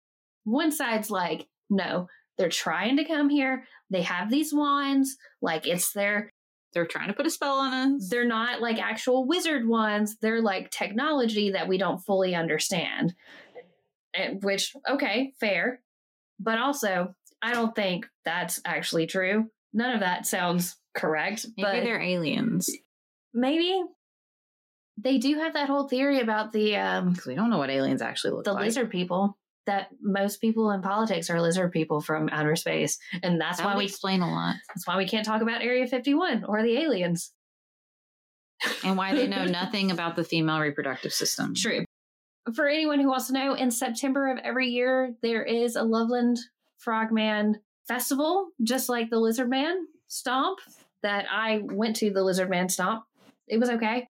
One 0.44 0.70
side's 0.70 1.10
like, 1.10 1.48
no, 1.68 2.08
they're 2.38 2.48
trying 2.48 2.96
to 2.98 3.04
come 3.04 3.28
here. 3.28 3.64
They 3.90 4.02
have 4.02 4.30
these 4.30 4.52
wands, 4.52 5.16
like 5.42 5.66
it's 5.66 5.92
their 5.92 6.30
They're 6.74 6.86
trying 6.86 7.08
to 7.08 7.14
put 7.14 7.26
a 7.26 7.30
spell 7.30 7.58
on 7.58 7.72
us. 7.72 8.08
they're 8.08 8.26
not 8.26 8.60
like 8.60 8.78
actual 8.78 9.26
wizard 9.26 9.66
ones. 9.66 10.16
They're 10.20 10.42
like 10.42 10.70
technology 10.70 11.50
that 11.52 11.68
we 11.68 11.78
don't 11.78 11.98
fully 11.98 12.34
understand. 12.34 13.14
And, 14.14 14.42
which, 14.42 14.74
okay, 14.88 15.32
fair. 15.40 15.80
But 16.38 16.58
also, 16.58 17.14
I 17.46 17.52
don't 17.52 17.74
think 17.74 18.06
that's 18.24 18.60
actually 18.64 19.06
true. 19.06 19.50
None 19.72 19.94
of 19.94 20.00
that 20.00 20.26
sounds 20.26 20.76
correct. 20.94 21.46
Maybe 21.56 21.62
but 21.62 21.84
they're 21.84 22.00
aliens 22.00 22.70
maybe 23.36 23.82
they 24.98 25.18
do 25.18 25.38
have 25.38 25.52
that 25.52 25.68
whole 25.68 25.86
theory 25.86 26.20
about 26.20 26.52
the 26.52 26.74
um 26.76 27.10
because 27.10 27.26
we 27.26 27.34
don't 27.34 27.50
know 27.50 27.58
what 27.58 27.70
aliens 27.70 28.02
actually 28.02 28.32
look 28.32 28.44
the 28.44 28.52
like. 28.52 28.62
The 28.62 28.66
lizard 28.66 28.90
people 28.90 29.38
that 29.66 29.88
most 30.00 30.40
people 30.40 30.70
in 30.70 30.80
politics 30.80 31.28
are 31.28 31.40
lizard 31.40 31.70
people 31.70 32.00
from 32.00 32.28
outer 32.32 32.56
space 32.56 32.98
and 33.22 33.40
that's 33.40 33.58
That 33.58 33.66
why 33.66 33.76
we 33.76 33.84
explain 33.84 34.22
a 34.22 34.30
lot, 34.30 34.56
that's 34.68 34.86
why 34.86 34.96
we 34.96 35.06
can't 35.06 35.26
talk 35.26 35.42
about 35.42 35.62
area 35.62 35.86
51 35.86 36.44
or 36.44 36.62
the 36.62 36.78
aliens 36.78 37.32
and 38.82 38.96
why 38.96 39.14
they 39.14 39.26
know 39.26 39.44
nothing 39.44 39.90
about 39.90 40.16
the 40.16 40.24
female 40.24 40.60
reproductive 40.60 41.12
system. 41.12 41.54
True. 41.54 41.84
For 42.54 42.68
anyone 42.68 43.00
who 43.00 43.08
wants 43.08 43.26
to 43.26 43.32
know, 43.32 43.54
in 43.54 43.72
September 43.72 44.30
of 44.30 44.38
every 44.38 44.68
year, 44.68 45.14
there 45.20 45.42
is 45.42 45.74
a 45.74 45.82
Loveland 45.82 46.38
Frogman 46.78 47.60
festival, 47.86 48.48
just 48.62 48.88
like 48.88 49.10
the 49.10 49.18
Lizard 49.18 49.50
Man 49.50 49.86
Stomp 50.08 50.58
that 51.02 51.26
I 51.30 51.60
went 51.62 51.96
to 51.96 52.10
the 52.10 52.22
Lizard 52.22 52.50
Man 52.50 52.68
Stomp. 52.68 53.04
It 53.48 53.58
was 53.58 53.70
okay. 53.70 54.08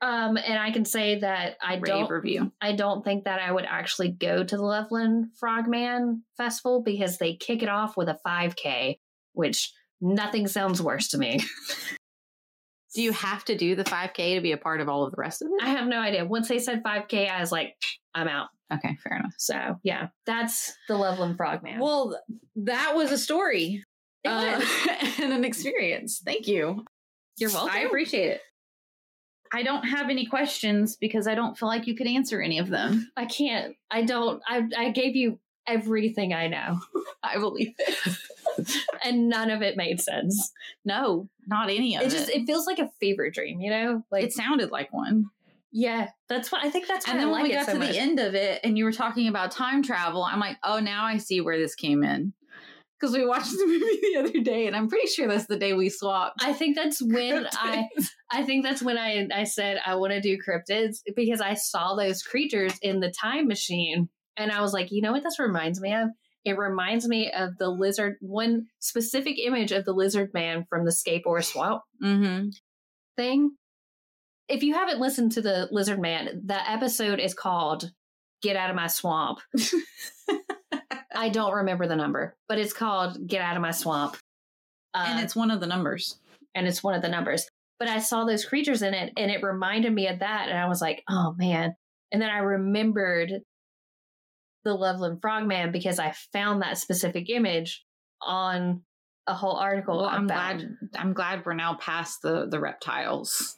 Um, 0.00 0.36
and 0.36 0.58
I 0.58 0.70
can 0.70 0.84
say 0.84 1.18
that 1.20 1.56
I 1.60 1.74
Rave 1.74 1.84
don't 1.84 2.10
review. 2.10 2.52
I 2.60 2.72
don't 2.72 3.04
think 3.04 3.24
that 3.24 3.40
I 3.40 3.50
would 3.50 3.64
actually 3.64 4.10
go 4.10 4.44
to 4.44 4.56
the 4.56 4.62
Loveland 4.62 5.30
Frogman 5.38 6.22
Festival 6.36 6.82
because 6.82 7.18
they 7.18 7.34
kick 7.34 7.62
it 7.62 7.68
off 7.68 7.96
with 7.96 8.08
a 8.08 8.18
5K, 8.24 8.98
which 9.32 9.72
nothing 10.00 10.46
sounds 10.46 10.80
worse 10.80 11.08
to 11.08 11.18
me. 11.18 11.40
Do 12.94 13.02
you 13.02 13.12
have 13.12 13.44
to 13.46 13.56
do 13.56 13.74
the 13.74 13.84
5K 13.84 14.36
to 14.36 14.40
be 14.40 14.52
a 14.52 14.56
part 14.56 14.80
of 14.80 14.88
all 14.88 15.04
of 15.04 15.10
the 15.10 15.20
rest 15.20 15.42
of 15.42 15.48
it? 15.48 15.62
I 15.62 15.70
have 15.70 15.86
no 15.86 16.00
idea. 16.00 16.24
Once 16.24 16.48
they 16.48 16.58
said 16.58 16.82
5K, 16.82 17.30
I 17.30 17.40
was 17.40 17.52
like, 17.52 17.74
I'm 18.14 18.28
out. 18.28 18.48
Okay, 18.72 18.96
fair 19.02 19.16
enough. 19.18 19.34
So 19.38 19.76
yeah, 19.82 20.08
that's 20.26 20.74
the 20.88 20.96
Loveland 20.96 21.36
Frogman. 21.36 21.80
Well, 21.80 22.18
that 22.56 22.94
was 22.94 23.10
a 23.12 23.18
story 23.18 23.84
uh, 24.26 24.60
and 25.20 25.32
an 25.32 25.44
experience. 25.44 26.20
Thank 26.24 26.46
you. 26.48 26.84
You're 27.38 27.50
welcome. 27.50 27.70
I 27.74 27.80
appreciate 27.80 28.30
it. 28.32 28.40
I 29.52 29.62
don't 29.62 29.84
have 29.84 30.10
any 30.10 30.26
questions 30.26 30.96
because 30.96 31.26
I 31.26 31.34
don't 31.34 31.56
feel 31.56 31.68
like 31.68 31.86
you 31.86 31.94
could 31.96 32.06
answer 32.06 32.42
any 32.42 32.58
of 32.58 32.68
them. 32.68 33.10
I 33.16 33.24
can't. 33.24 33.76
I 33.90 34.02
don't. 34.02 34.42
I 34.46 34.68
I 34.76 34.90
gave 34.90 35.16
you 35.16 35.38
everything 35.66 36.32
I 36.32 36.48
know, 36.48 36.80
I 37.22 37.38
believe 37.38 37.74
it. 37.78 38.16
and 39.04 39.28
none 39.28 39.50
of 39.50 39.60
it 39.62 39.76
made 39.76 40.00
sense. 40.00 40.50
no, 40.84 41.28
not 41.46 41.68
any 41.70 41.94
of 41.94 42.02
It 42.02 42.06
it. 42.06 42.10
just 42.10 42.30
it 42.30 42.46
feels 42.46 42.66
like 42.66 42.78
a 42.78 42.90
fever 43.00 43.30
dream, 43.30 43.60
you 43.60 43.70
know? 43.70 44.02
Like 44.10 44.24
it 44.24 44.32
sounded 44.32 44.70
like 44.70 44.92
one. 44.92 45.26
Yeah, 45.72 46.08
that's 46.28 46.50
what 46.50 46.64
I 46.64 46.70
think. 46.70 46.86
That's 46.88 47.06
And 47.08 47.18
then 47.18 47.28
I 47.28 47.30
when 47.30 47.40
like 47.42 47.50
we 47.50 47.54
got 47.56 47.66
so 47.66 47.72
to 47.74 47.78
much. 47.78 47.90
the 47.90 47.98
end 47.98 48.18
of 48.18 48.34
it 48.34 48.60
and 48.64 48.78
you 48.78 48.84
were 48.84 48.92
talking 48.92 49.28
about 49.28 49.50
time 49.50 49.82
travel, 49.82 50.22
I'm 50.24 50.40
like, 50.40 50.56
oh, 50.64 50.80
now 50.80 51.04
I 51.04 51.18
see 51.18 51.40
where 51.40 51.58
this 51.58 51.74
came 51.74 52.02
in. 52.02 52.32
Because 52.98 53.14
we 53.14 53.24
watched 53.24 53.50
the 53.56 53.66
movie 53.66 54.00
the 54.02 54.16
other 54.18 54.40
day, 54.42 54.66
and 54.66 54.74
I'm 54.74 54.88
pretty 54.88 55.06
sure 55.06 55.28
that's 55.28 55.46
the 55.46 55.58
day 55.58 55.72
we 55.72 55.88
swapped. 55.88 56.42
I 56.42 56.52
think 56.52 56.74
that's 56.74 57.00
when 57.00 57.46
I 57.52 57.88
cryptids. 57.96 58.08
I 58.30 58.42
think 58.44 58.64
that's 58.64 58.82
when 58.82 58.98
I 58.98 59.28
I 59.32 59.44
said 59.44 59.78
I 59.86 59.94
want 59.96 60.14
to 60.14 60.20
do 60.20 60.36
cryptids 60.36 60.96
because 61.14 61.40
I 61.40 61.54
saw 61.54 61.94
those 61.94 62.22
creatures 62.24 62.72
in 62.82 62.98
the 63.00 63.10
time 63.12 63.46
machine 63.46 64.08
and 64.36 64.50
I 64.50 64.60
was 64.62 64.72
like, 64.72 64.90
you 64.90 65.00
know 65.00 65.12
what 65.12 65.22
this 65.22 65.38
reminds 65.38 65.80
me 65.80 65.94
of? 65.94 66.08
It 66.44 66.56
reminds 66.58 67.06
me 67.06 67.30
of 67.30 67.56
the 67.58 67.68
lizard 67.68 68.16
one 68.20 68.66
specific 68.80 69.38
image 69.38 69.70
of 69.70 69.84
the 69.84 69.92
lizard 69.92 70.30
man 70.34 70.64
from 70.68 70.84
the 70.84 70.92
Scape 70.92 71.22
Ore 71.26 71.42
swamp 71.42 71.82
Mm-hmm. 72.02 72.48
thing. 73.16 73.52
If 74.48 74.62
you 74.62 74.74
haven't 74.74 75.00
listened 75.00 75.32
to 75.32 75.42
the 75.42 75.68
lizard 75.70 76.00
man, 76.00 76.42
the 76.44 76.70
episode 76.70 77.20
is 77.20 77.34
called 77.34 77.90
Get 78.42 78.56
Out 78.56 78.70
of 78.70 78.76
My 78.76 78.86
Swamp. 78.86 79.40
I 81.14 81.28
don't 81.28 81.52
remember 81.52 81.86
the 81.86 81.96
number, 81.96 82.36
but 82.48 82.58
it's 82.58 82.72
called 82.72 83.26
Get 83.26 83.42
Out 83.42 83.56
of 83.56 83.62
My 83.62 83.72
Swamp. 83.72 84.16
Uh, 84.94 85.04
and 85.08 85.20
it's 85.20 85.36
one 85.36 85.50
of 85.50 85.60
the 85.60 85.66
numbers. 85.66 86.18
and 86.54 86.66
it's 86.66 86.82
one 86.82 86.94
of 86.94 87.02
the 87.02 87.08
numbers. 87.08 87.46
But 87.78 87.88
I 87.88 87.98
saw 87.98 88.24
those 88.24 88.44
creatures 88.44 88.82
in 88.82 88.94
it 88.94 89.12
and 89.16 89.30
it 89.30 89.42
reminded 89.42 89.92
me 89.92 90.08
of 90.08 90.20
that. 90.20 90.48
And 90.48 90.58
I 90.58 90.66
was 90.66 90.80
like, 90.80 91.02
oh 91.08 91.34
man. 91.36 91.74
And 92.10 92.20
then 92.22 92.30
I 92.30 92.38
remembered 92.38 93.30
the 94.64 94.74
Loveland 94.74 95.20
Frogman 95.20 95.72
because 95.72 95.98
I 95.98 96.14
found 96.32 96.62
that 96.62 96.78
specific 96.78 97.28
image 97.30 97.84
on 98.20 98.82
a 99.26 99.34
whole 99.34 99.56
article. 99.56 99.98
Well, 99.98 100.08
I'm 100.08 100.26
glad. 100.26 100.76
I'm 100.96 101.12
glad 101.12 101.44
we're 101.44 101.54
now 101.54 101.74
past 101.74 102.22
the 102.22 102.46
the 102.48 102.58
reptiles. 102.58 103.56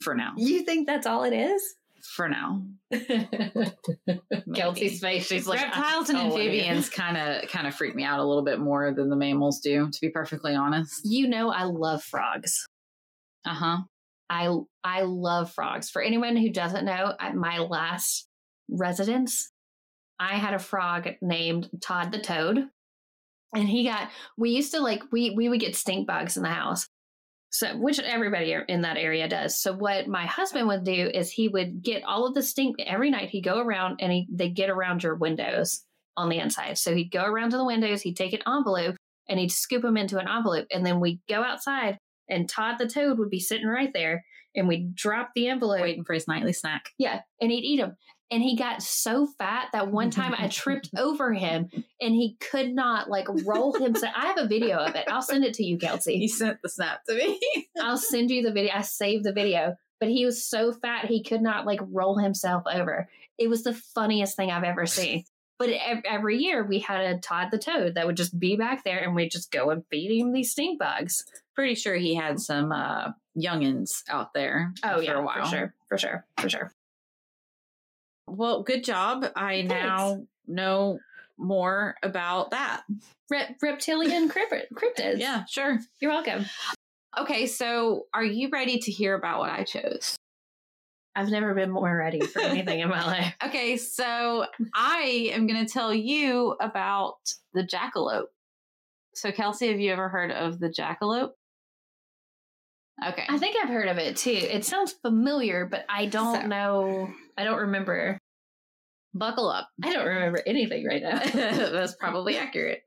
For 0.00 0.14
now. 0.14 0.32
You 0.36 0.62
think 0.62 0.86
that's 0.86 1.06
all 1.06 1.24
it 1.24 1.32
is? 1.32 1.62
For 2.02 2.28
now. 2.28 2.62
Kelsey's 4.54 5.00
face. 5.00 5.26
She's 5.26 5.46
like, 5.46 5.60
reptiles 5.60 6.08
and 6.08 6.18
hear 6.18 6.26
amphibians 6.28 6.88
kind 6.88 7.16
of 7.16 7.48
kind 7.50 7.66
of 7.66 7.74
freak 7.74 7.94
me 7.94 8.04
out 8.04 8.20
a 8.20 8.24
little 8.24 8.42
bit 8.42 8.58
more 8.58 8.92
than 8.94 9.10
the 9.10 9.16
mammals 9.16 9.60
do. 9.60 9.90
To 9.90 10.00
be 10.00 10.08
perfectly 10.08 10.54
honest. 10.54 11.02
You 11.04 11.28
know, 11.28 11.50
I 11.50 11.64
love 11.64 12.02
frogs. 12.02 12.66
Uh 13.44 13.54
huh. 13.54 13.78
I 14.30 14.56
I 14.82 15.02
love 15.02 15.52
frogs. 15.52 15.90
For 15.90 16.00
anyone 16.00 16.36
who 16.36 16.50
doesn't 16.50 16.86
know, 16.86 17.14
at 17.20 17.34
my 17.34 17.58
last 17.58 18.26
residence, 18.70 19.50
I 20.18 20.36
had 20.36 20.54
a 20.54 20.58
frog 20.58 21.08
named 21.20 21.68
Todd 21.82 22.12
the 22.12 22.20
Toad. 22.20 22.68
And 23.54 23.68
he 23.68 23.84
got 23.84 24.08
we 24.38 24.50
used 24.50 24.72
to 24.72 24.80
like 24.80 25.02
we 25.12 25.30
we 25.30 25.48
would 25.48 25.60
get 25.60 25.76
stink 25.76 26.06
bugs 26.06 26.36
in 26.36 26.44
the 26.44 26.48
house. 26.48 26.86
So 27.50 27.76
which 27.76 27.98
everybody 27.98 28.56
in 28.68 28.82
that 28.82 28.96
area 28.96 29.28
does. 29.28 29.60
So 29.60 29.72
what 29.72 30.06
my 30.06 30.24
husband 30.26 30.68
would 30.68 30.84
do 30.84 31.10
is 31.12 31.30
he 31.30 31.48
would 31.48 31.82
get 31.82 32.04
all 32.04 32.26
of 32.26 32.34
the 32.34 32.42
stink 32.42 32.76
every 32.78 33.10
night 33.10 33.30
he'd 33.30 33.42
go 33.42 33.58
around 33.58 33.98
and 34.00 34.12
he 34.12 34.28
they 34.32 34.48
get 34.48 34.70
around 34.70 35.02
your 35.02 35.16
windows 35.16 35.82
on 36.16 36.28
the 36.28 36.38
inside. 36.38 36.78
So 36.78 36.94
he'd 36.94 37.10
go 37.10 37.24
around 37.24 37.50
to 37.50 37.56
the 37.56 37.64
windows, 37.64 38.02
he'd 38.02 38.16
take 38.16 38.32
an 38.32 38.42
envelope 38.46 38.96
and 39.28 39.38
he'd 39.38 39.52
scoop 39.52 39.82
them 39.82 39.96
into 39.96 40.18
an 40.18 40.28
envelope 40.28 40.66
and 40.72 40.86
then 40.86 41.00
we'd 41.00 41.20
go 41.28 41.42
outside 41.42 41.98
and 42.30 42.48
Todd 42.48 42.76
the 42.78 42.86
Toad 42.86 43.18
would 43.18 43.28
be 43.28 43.40
sitting 43.40 43.66
right 43.66 43.90
there, 43.92 44.24
and 44.54 44.68
we'd 44.68 44.94
drop 44.94 45.30
the 45.34 45.48
envelope. 45.48 45.82
Waiting 45.82 46.04
for 46.04 46.14
his 46.14 46.28
nightly 46.28 46.52
snack. 46.52 46.90
Yeah, 46.96 47.20
and 47.40 47.50
he'd 47.50 47.64
eat 47.64 47.78
them. 47.78 47.96
And 48.30 48.42
he 48.42 48.56
got 48.56 48.82
so 48.82 49.26
fat 49.26 49.68
that 49.72 49.90
one 49.90 50.10
time 50.10 50.34
I 50.38 50.48
tripped 50.48 50.90
over 50.96 51.32
him, 51.32 51.68
and 52.00 52.14
he 52.14 52.36
could 52.38 52.72
not 52.72 53.10
like 53.10 53.26
roll 53.44 53.72
himself. 53.72 54.12
I 54.16 54.26
have 54.26 54.38
a 54.38 54.46
video 54.46 54.78
of 54.78 54.94
it. 54.94 55.06
I'll 55.08 55.22
send 55.22 55.44
it 55.44 55.54
to 55.54 55.64
you, 55.64 55.78
Kelsey. 55.78 56.18
He 56.18 56.28
sent 56.28 56.62
the 56.62 56.68
snap 56.68 57.04
to 57.08 57.14
me. 57.14 57.40
I'll 57.80 57.96
send 57.96 58.30
you 58.30 58.42
the 58.42 58.52
video. 58.52 58.72
I 58.74 58.82
saved 58.82 59.24
the 59.24 59.32
video, 59.32 59.76
but 59.98 60.08
he 60.08 60.24
was 60.24 60.44
so 60.44 60.72
fat 60.72 61.06
he 61.06 61.24
could 61.24 61.42
not 61.42 61.66
like 61.66 61.80
roll 61.90 62.18
himself 62.18 62.62
over. 62.72 63.08
It 63.36 63.48
was 63.48 63.64
the 63.64 63.74
funniest 63.74 64.36
thing 64.36 64.50
I've 64.50 64.64
ever 64.64 64.86
seen. 64.86 65.24
But 65.58 65.70
every 66.06 66.38
year 66.38 66.64
we 66.64 66.78
had 66.78 67.00
a 67.04 67.18
Todd 67.18 67.48
the 67.50 67.58
Toad 67.58 67.96
that 67.96 68.06
would 68.06 68.16
just 68.16 68.38
be 68.38 68.56
back 68.56 68.82
there, 68.84 68.98
and 68.98 69.14
we'd 69.14 69.30
just 69.30 69.50
go 69.50 69.70
and 69.70 69.84
feed 69.90 70.18
him 70.18 70.32
these 70.32 70.52
stink 70.52 70.78
bugs. 70.78 71.24
Pretty 71.54 71.74
sure 71.74 71.96
he 71.96 72.14
had 72.14 72.40
some 72.40 72.70
uh 72.70 73.08
youngins 73.38 74.02
out 74.08 74.32
there. 74.34 74.72
Oh 74.84 74.96
for 74.96 75.02
yeah, 75.02 75.18
a 75.18 75.22
while. 75.22 75.44
for 75.44 75.50
sure, 75.50 75.74
for 75.88 75.98
sure, 75.98 76.26
for 76.38 76.48
sure. 76.48 76.72
Well, 78.30 78.62
good 78.62 78.84
job. 78.84 79.26
I 79.36 79.66
Thanks. 79.66 79.72
now 79.72 80.26
know 80.46 80.98
more 81.38 81.96
about 82.02 82.50
that. 82.52 82.82
Rep- 83.30 83.56
reptilian 83.62 84.28
cryptid. 84.28 84.64
cryptids. 84.74 85.18
Yeah, 85.18 85.44
sure. 85.48 85.78
you're 86.00 86.10
welcome. 86.10 86.44
Okay, 87.18 87.46
so 87.46 88.06
are 88.14 88.24
you 88.24 88.48
ready 88.50 88.78
to 88.78 88.92
hear 88.92 89.14
about 89.14 89.40
what 89.40 89.50
I 89.50 89.64
chose? 89.64 90.16
I've 91.16 91.28
never 91.30 91.54
been 91.54 91.70
more 91.70 91.96
ready 91.96 92.20
for 92.20 92.40
anything 92.42 92.80
in 92.80 92.88
my 92.88 93.04
life. 93.04 93.34
Okay, 93.44 93.76
so 93.76 94.46
I 94.74 95.30
am 95.32 95.46
going 95.46 95.64
to 95.66 95.72
tell 95.72 95.92
you 95.92 96.56
about 96.60 97.16
the 97.52 97.62
jackalope. 97.64 98.26
So, 99.14 99.32
Kelsey, 99.32 99.68
have 99.70 99.80
you 99.80 99.92
ever 99.92 100.08
heard 100.08 100.30
of 100.30 100.60
the 100.60 100.68
jackalope? 100.68 101.32
Okay. 103.06 103.24
I 103.28 103.38
think 103.38 103.56
I've 103.62 103.70
heard 103.70 103.88
of 103.88 103.98
it 103.98 104.16
too. 104.16 104.30
It 104.30 104.64
sounds 104.64 104.92
familiar, 104.92 105.64
but 105.66 105.84
I 105.88 106.06
don't 106.06 106.42
So- 106.42 106.46
know. 106.46 107.10
I 107.40 107.44
don't 107.44 107.58
remember. 107.58 108.18
Buckle 109.14 109.48
up. 109.48 109.68
I 109.82 109.92
don't 109.92 110.06
remember 110.06 110.42
anything 110.46 110.86
right 110.86 111.02
now. 111.02 111.18
That's 111.32 111.94
probably 111.94 112.36
accurate. 112.36 112.82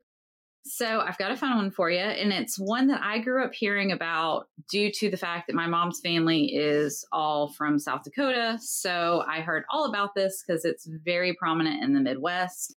So 0.66 1.00
I've 1.00 1.18
got 1.18 1.32
a 1.32 1.36
fun 1.36 1.56
one 1.56 1.70
for 1.70 1.90
you, 1.90 1.98
and 1.98 2.32
it's 2.32 2.58
one 2.58 2.86
that 2.86 3.02
I 3.02 3.18
grew 3.18 3.44
up 3.44 3.52
hearing 3.52 3.92
about 3.92 4.46
due 4.70 4.90
to 4.92 5.10
the 5.10 5.16
fact 5.16 5.48
that 5.48 5.56
my 5.56 5.66
mom's 5.66 6.00
family 6.00 6.54
is 6.54 7.04
all 7.12 7.52
from 7.52 7.78
South 7.78 8.04
Dakota. 8.04 8.56
So 8.62 9.22
I 9.28 9.40
heard 9.40 9.64
all 9.70 9.86
about 9.86 10.14
this 10.14 10.42
because 10.42 10.64
it's 10.64 10.86
very 10.86 11.34
prominent 11.34 11.82
in 11.82 11.92
the 11.92 12.00
Midwest, 12.00 12.76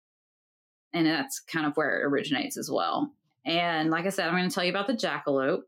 and 0.92 1.06
that's 1.06 1.40
kind 1.40 1.64
of 1.64 1.76
where 1.76 2.00
it 2.00 2.04
originates 2.04 2.58
as 2.58 2.70
well. 2.70 3.10
And 3.46 3.88
like 3.88 4.04
I 4.04 4.10
said, 4.10 4.28
I'm 4.28 4.36
going 4.36 4.48
to 4.48 4.54
tell 4.54 4.64
you 4.64 4.70
about 4.70 4.88
the 4.88 4.92
jackalope. 4.92 5.62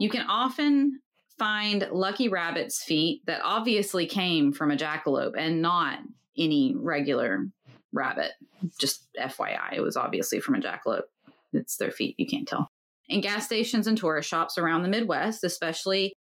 You 0.00 0.10
can 0.10 0.26
often 0.26 1.00
find 1.38 1.88
lucky 1.90 2.28
rabbit's 2.28 2.82
feet 2.82 3.22
that 3.26 3.40
obviously 3.42 4.06
came 4.06 4.52
from 4.52 4.70
a 4.70 4.76
jackalope 4.76 5.34
and 5.36 5.62
not 5.62 5.98
any 6.38 6.74
regular 6.76 7.46
rabbit. 7.92 8.32
Just 8.78 9.06
FYI, 9.18 9.74
it 9.74 9.80
was 9.80 9.96
obviously 9.96 10.40
from 10.40 10.54
a 10.54 10.60
jackalope. 10.60 11.04
It's 11.52 11.76
their 11.76 11.90
feet. 11.90 12.16
You 12.18 12.26
can't 12.26 12.48
tell. 12.48 12.68
In 13.08 13.20
gas 13.20 13.46
stations 13.46 13.86
and 13.86 13.98
tourist 13.98 14.28
shops 14.28 14.58
around 14.58 14.82
the 14.82 14.88
Midwest, 14.88 15.44
especially 15.44 16.14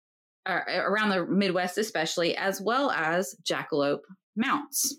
uh, 0.46 0.61
around 0.68 1.11
the 1.11 1.26
Midwest, 1.26 1.78
especially, 1.78 2.36
as 2.36 2.61
well 2.61 2.90
as 2.90 3.36
jackalope 3.44 4.00
mounts. 4.36 4.96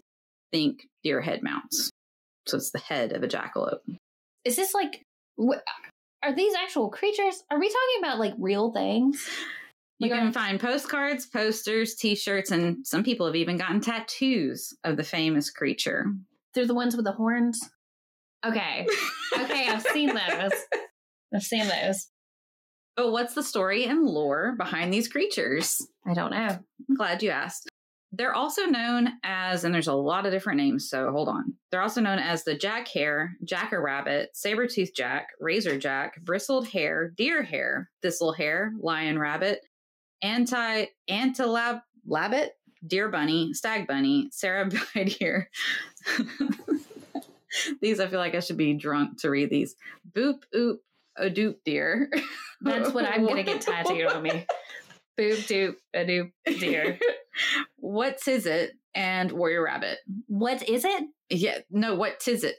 Think 0.51 0.87
deer 1.03 1.21
head 1.21 1.41
mounts. 1.41 1.89
So 2.47 2.57
it's 2.57 2.71
the 2.71 2.79
head 2.79 3.13
of 3.13 3.23
a 3.23 3.27
jackalope. 3.27 3.79
Is 4.45 4.55
this 4.55 4.73
like, 4.73 5.03
wh- 5.39 5.59
are 6.23 6.35
these 6.35 6.53
actual 6.53 6.89
creatures? 6.89 7.43
Are 7.49 7.59
we 7.59 7.67
talking 7.67 7.99
about 7.99 8.19
like 8.19 8.33
real 8.37 8.71
things? 8.71 9.27
You 10.01 10.09
can 10.09 10.33
find 10.33 10.59
postcards, 10.59 11.27
posters, 11.27 11.93
t 11.93 12.15
shirts, 12.15 12.49
and 12.49 12.85
some 12.85 13.03
people 13.03 13.27
have 13.27 13.35
even 13.35 13.57
gotten 13.57 13.79
tattoos 13.79 14.73
of 14.83 14.97
the 14.97 15.03
famous 15.03 15.51
creature. 15.51 16.05
They're 16.55 16.65
the 16.65 16.73
ones 16.73 16.95
with 16.95 17.05
the 17.05 17.11
horns. 17.11 17.59
Okay. 18.43 18.87
Okay, 19.37 19.67
I've 19.69 19.83
seen 19.83 20.07
those. 20.07 20.51
I've 21.35 21.43
seen 21.43 21.67
those. 21.67 22.07
But 22.95 23.11
what's 23.11 23.35
the 23.35 23.43
story 23.43 23.85
and 23.85 24.03
lore 24.03 24.55
behind 24.57 24.91
these 24.91 25.07
creatures? 25.07 25.77
I 26.07 26.15
don't 26.15 26.31
know. 26.31 26.57
I'm 26.89 26.95
glad 26.95 27.21
you 27.21 27.29
asked. 27.29 27.69
They're 28.11 28.33
also 28.33 28.65
known 28.65 29.09
as, 29.23 29.63
and 29.63 29.73
there's 29.73 29.87
a 29.87 29.93
lot 29.93 30.25
of 30.25 30.33
different 30.33 30.57
names, 30.57 30.89
so 30.89 31.11
hold 31.11 31.29
on. 31.29 31.53
They're 31.71 31.81
also 31.81 32.01
known 32.01 32.19
as 32.19 32.43
the 32.43 32.55
jack 32.55 32.89
hare, 32.89 33.37
jacker 33.45 33.81
rabbit, 33.81 34.31
saber 34.33 34.67
tooth 34.67 34.93
jack, 34.93 35.27
razor 35.39 35.77
jack, 35.77 36.21
bristled 36.23 36.67
hare, 36.67 37.13
deer 37.15 37.43
hare, 37.43 37.89
thistle 38.01 38.33
hare, 38.33 38.73
lion 38.81 39.17
rabbit, 39.17 39.61
anti 40.21 40.85
antilab 41.09 41.81
labbit, 42.07 42.49
deer 42.85 43.09
bunny, 43.09 43.53
stag 43.53 43.87
bunny, 43.87 44.29
sarah 44.31 44.65
sarabide 44.69 45.17
deer. 45.17 45.49
these 47.81 47.99
I 47.99 48.07
feel 48.07 48.19
like 48.19 48.35
I 48.35 48.39
should 48.39 48.57
be 48.57 48.73
drunk 48.73 49.21
to 49.21 49.29
read 49.29 49.49
these. 49.49 49.75
Boop 50.11 50.43
oop 50.55 50.81
a 51.17 51.29
doop 51.29 51.55
deer. 51.65 52.09
That's 52.61 52.91
what 52.91 53.05
I'm 53.05 53.25
gonna 53.25 53.43
get 53.43 53.61
tattooed 53.61 54.07
on 54.07 54.23
me. 54.23 54.45
Boop 55.19 55.37
doop 55.47 55.75
a 55.93 56.05
doop 56.05 56.31
deer. 56.59 56.99
What's 57.77 58.27
is 58.27 58.45
it? 58.45 58.71
And 58.93 59.31
warrior 59.31 59.63
rabbit. 59.63 59.99
What 60.27 60.67
is 60.67 60.83
it? 60.83 61.03
Yeah, 61.29 61.59
no, 61.69 61.95
what 61.95 62.27
is 62.27 62.43
it? 62.43 62.55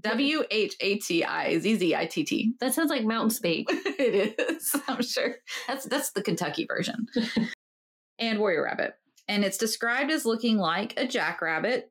W 0.00 0.42
H 0.50 0.76
A 0.80 0.98
T 0.98 1.24
I 1.24 1.58
Z 1.58 1.76
Z 1.76 1.94
I 1.94 2.06
T 2.06 2.24
T. 2.24 2.54
That 2.60 2.74
sounds 2.74 2.90
like 2.90 3.04
mountain 3.04 3.30
speak. 3.30 3.68
It 3.98 4.38
is, 4.38 4.76
I'm 4.88 5.02
sure. 5.02 5.34
That's 5.66 5.84
that's 5.86 6.12
the 6.12 6.22
Kentucky 6.22 6.66
version. 6.68 7.06
and 8.18 8.38
warrior 8.38 8.62
rabbit. 8.62 8.94
And 9.26 9.44
it's 9.44 9.58
described 9.58 10.10
as 10.12 10.24
looking 10.24 10.56
like 10.56 10.94
a 10.96 11.06
jackrabbit, 11.06 11.90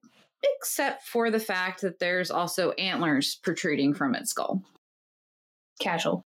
except 0.62 1.03
for 1.03 1.30
the 1.30 1.39
fact 1.39 1.82
that 1.82 1.99
there's 1.99 2.32
also 2.32 2.72
antlers 2.72 3.36
protruding 3.43 3.93
from 3.93 4.16
its 4.16 4.30
skull. 4.32 4.64
Casual. 5.82 6.24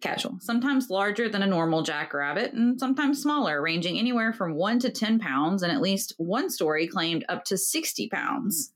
Casual. 0.00 0.38
Sometimes 0.40 0.90
larger 0.90 1.28
than 1.28 1.42
a 1.42 1.46
normal 1.46 1.82
jackrabbit, 1.82 2.52
and 2.52 2.78
sometimes 2.80 3.22
smaller, 3.22 3.62
ranging 3.62 3.98
anywhere 3.98 4.32
from 4.32 4.54
1 4.54 4.78
to 4.80 4.90
10 4.90 5.18
pounds, 5.18 5.62
and 5.62 5.70
at 5.72 5.80
least 5.80 6.14
one 6.18 6.50
story 6.50 6.86
claimed 6.86 7.24
up 7.28 7.44
to 7.44 7.56
60 7.56 8.08
pounds. 8.08 8.72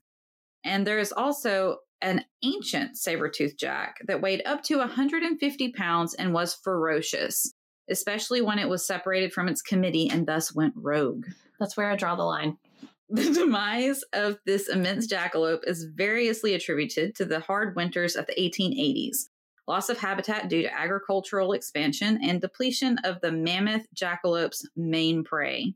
And 0.63 0.85
there 0.85 0.99
is 0.99 1.11
also 1.11 1.77
an 2.01 2.23
ancient 2.43 2.97
saber-toothed 2.97 3.59
jack 3.59 3.97
that 4.07 4.21
weighed 4.21 4.41
up 4.45 4.63
to 4.63 4.77
150 4.77 5.71
pounds 5.73 6.13
and 6.13 6.33
was 6.33 6.55
ferocious, 6.55 7.53
especially 7.89 8.41
when 8.41 8.59
it 8.59 8.69
was 8.69 8.85
separated 8.85 9.33
from 9.33 9.47
its 9.47 9.61
committee 9.61 10.09
and 10.09 10.25
thus 10.25 10.53
went 10.53 10.73
rogue. 10.75 11.25
That's 11.59 11.75
where 11.75 11.89
I 11.89 11.95
draw 11.95 12.15
the 12.15 12.23
line. 12.23 12.57
The 13.11 13.33
demise 13.33 14.03
of 14.13 14.37
this 14.45 14.69
immense 14.69 15.07
jackalope 15.07 15.61
is 15.67 15.85
variously 15.95 16.53
attributed 16.53 17.15
to 17.15 17.25
the 17.25 17.39
hard 17.39 17.75
winters 17.75 18.15
of 18.15 18.27
the 18.27 18.35
1880s, 18.35 19.29
loss 19.67 19.89
of 19.89 19.97
habitat 19.97 20.47
due 20.47 20.61
to 20.61 20.71
agricultural 20.71 21.53
expansion, 21.53 22.19
and 22.21 22.39
depletion 22.39 22.99
of 22.99 23.19
the 23.21 23.31
mammoth 23.31 23.87
jackalope's 23.95 24.63
main 24.75 25.23
prey. 25.23 25.73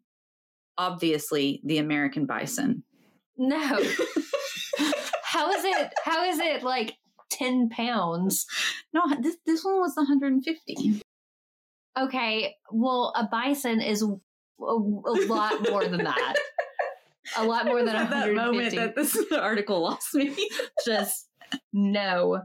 Obviously, 0.78 1.60
the 1.64 1.80
American 1.80 2.28
bison. 2.28 2.84
No. 3.36 3.80
how 5.34 5.52
is 5.52 5.66
it? 5.66 5.94
How 6.04 6.26
is 6.26 6.38
it 6.40 6.62
like 6.62 6.96
ten 7.32 7.68
pounds? 7.70 8.46
No, 8.94 9.02
this 9.20 9.38
this 9.48 9.66
one 9.66 9.80
was 9.80 9.94
150. 9.96 11.02
Okay, 12.00 12.56
well, 12.72 13.14
a 13.16 13.26
bison 13.26 13.82
is 13.82 14.04
a, 14.04 14.16
a 14.62 14.64
lot 14.64 15.68
more 15.70 15.86
than 15.86 16.04
that. 16.04 16.36
A 17.36 17.46
lot 17.46 17.66
more 17.66 17.84
than 17.84 17.96
At 17.96 18.10
that 18.12 18.34
moment 18.34 18.76
that 18.76 18.96
this 18.96 19.18
article 19.32 19.82
lost 19.82 20.14
me. 20.14 20.36
Just 20.86 21.30
no. 21.72 22.42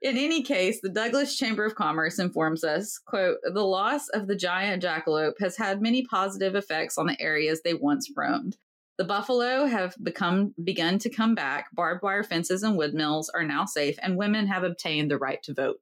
In 0.00 0.16
any 0.16 0.42
case, 0.42 0.80
the 0.82 0.88
Douglas 0.88 1.36
Chamber 1.36 1.64
of 1.64 1.76
Commerce 1.76 2.18
informs 2.18 2.64
us, 2.64 2.98
quote, 2.98 3.36
the 3.44 3.64
loss 3.64 4.08
of 4.08 4.26
the 4.26 4.34
giant 4.34 4.82
jackalope 4.82 5.34
has 5.38 5.56
had 5.56 5.80
many 5.80 6.04
positive 6.04 6.56
effects 6.56 6.98
on 6.98 7.06
the 7.06 7.20
areas 7.20 7.60
they 7.62 7.74
once 7.74 8.10
roamed. 8.16 8.56
The 8.98 9.04
buffalo 9.04 9.64
have 9.66 9.94
become 10.02 10.54
begun 10.62 10.98
to 11.00 11.10
come 11.10 11.34
back, 11.34 11.66
barbed 11.72 12.02
wire 12.02 12.22
fences 12.22 12.62
and 12.62 12.78
woodmills 12.78 13.26
are 13.34 13.44
now 13.44 13.64
safe, 13.64 13.96
and 14.02 14.16
women 14.16 14.46
have 14.46 14.64
obtained 14.64 15.10
the 15.10 15.18
right 15.18 15.42
to 15.44 15.54
vote. 15.54 15.76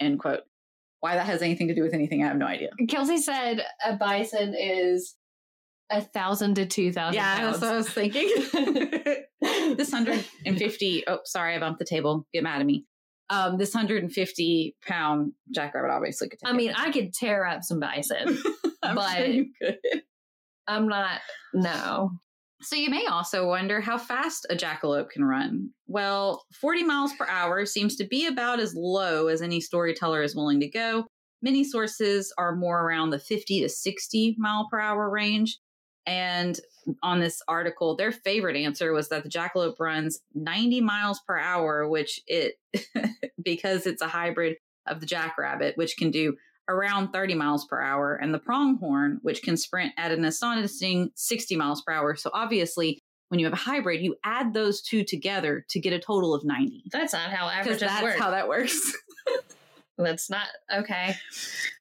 End 0.00 0.18
quote. 0.18 0.40
Why 1.00 1.14
that 1.16 1.26
has 1.26 1.42
anything 1.42 1.68
to 1.68 1.74
do 1.74 1.82
with 1.82 1.94
anything, 1.94 2.22
I 2.24 2.28
have 2.28 2.36
no 2.36 2.46
idea. 2.46 2.70
Kelsey 2.88 3.18
said 3.18 3.64
a 3.84 3.96
bison 3.96 4.54
is 4.58 5.16
a 5.90 6.00
thousand 6.00 6.54
to 6.56 6.66
two 6.66 6.92
thousand 6.92 7.14
Yeah, 7.16 7.36
pounds. 7.38 7.60
that's 7.60 7.62
what 7.62 7.72
I 7.72 7.76
was 7.76 7.88
thinking. 7.90 8.28
this 9.76 9.92
150, 9.92 11.04
oh, 11.08 11.18
sorry, 11.24 11.54
I 11.54 11.58
bumped 11.58 11.78
the 11.78 11.84
table. 11.84 12.26
Get 12.32 12.42
mad 12.42 12.60
at 12.60 12.66
me. 12.66 12.86
Um, 13.28 13.58
this 13.58 13.74
150 13.74 14.76
pound 14.86 15.32
jackrabbit 15.54 15.90
obviously 15.90 16.28
could 16.28 16.38
take 16.40 16.52
I 16.52 16.56
mean, 16.56 16.70
it. 16.70 16.78
I 16.78 16.90
could 16.90 17.12
tear 17.14 17.46
up 17.46 17.62
some 17.62 17.80
bison. 17.80 18.38
But- 18.82 19.16
sure 19.16 19.26
you 19.26 19.46
could. 19.60 19.76
I'm 20.66 20.86
not. 20.88 21.20
No. 21.52 22.12
So 22.62 22.76
you 22.76 22.90
may 22.90 23.06
also 23.06 23.46
wonder 23.46 23.80
how 23.80 23.96
fast 23.96 24.46
a 24.50 24.54
jackalope 24.54 25.10
can 25.10 25.24
run. 25.24 25.70
Well, 25.86 26.44
40 26.60 26.84
miles 26.84 27.12
per 27.14 27.26
hour 27.26 27.64
seems 27.64 27.96
to 27.96 28.04
be 28.04 28.26
about 28.26 28.60
as 28.60 28.74
low 28.74 29.28
as 29.28 29.40
any 29.40 29.60
storyteller 29.60 30.22
is 30.22 30.36
willing 30.36 30.60
to 30.60 30.68
go. 30.68 31.06
Many 31.42 31.64
sources 31.64 32.32
are 32.36 32.54
more 32.54 32.82
around 32.82 33.10
the 33.10 33.18
50 33.18 33.62
to 33.62 33.68
60 33.68 34.36
mile 34.38 34.68
per 34.70 34.78
hour 34.78 35.08
range. 35.08 35.58
And 36.06 36.58
on 37.02 37.20
this 37.20 37.40
article, 37.48 37.96
their 37.96 38.12
favorite 38.12 38.56
answer 38.56 38.92
was 38.92 39.08
that 39.08 39.22
the 39.22 39.30
jackalope 39.30 39.78
runs 39.78 40.20
90 40.34 40.82
miles 40.82 41.20
per 41.26 41.38
hour, 41.38 41.88
which 41.88 42.20
it, 42.26 42.56
because 43.42 43.86
it's 43.86 44.02
a 44.02 44.08
hybrid 44.08 44.56
of 44.86 45.00
the 45.00 45.06
jackrabbit, 45.06 45.76
which 45.76 45.96
can 45.96 46.10
do 46.10 46.36
around 46.70 47.12
30 47.12 47.34
miles 47.34 47.66
per 47.66 47.80
hour, 47.80 48.14
and 48.14 48.32
the 48.32 48.38
pronghorn, 48.38 49.18
which 49.22 49.42
can 49.42 49.56
sprint 49.56 49.92
at 49.96 50.12
an 50.12 50.24
astonishing 50.24 51.10
60 51.14 51.56
miles 51.56 51.82
per 51.82 51.92
hour. 51.92 52.16
So 52.16 52.30
obviously, 52.32 53.00
when 53.28 53.38
you 53.38 53.46
have 53.46 53.52
a 53.52 53.56
hybrid, 53.56 54.00
you 54.00 54.16
add 54.24 54.54
those 54.54 54.80
two 54.80 55.04
together 55.04 55.64
to 55.68 55.80
get 55.80 55.92
a 55.92 55.98
total 55.98 56.34
of 56.34 56.44
90. 56.44 56.84
That's 56.92 57.12
not 57.12 57.30
how 57.30 57.48
averages 57.48 57.80
that's 57.80 58.02
work. 58.02 58.18
how 58.18 58.30
that 58.30 58.48
works. 58.48 58.92
That's 60.02 60.30
not 60.30 60.46
okay. 60.74 61.14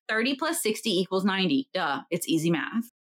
30 0.09 0.35
plus 0.35 0.61
60 0.61 0.89
equals 0.89 1.23
90. 1.23 1.69
Duh, 1.73 2.01
it's 2.11 2.27
easy 2.27 2.51
math. 2.51 2.91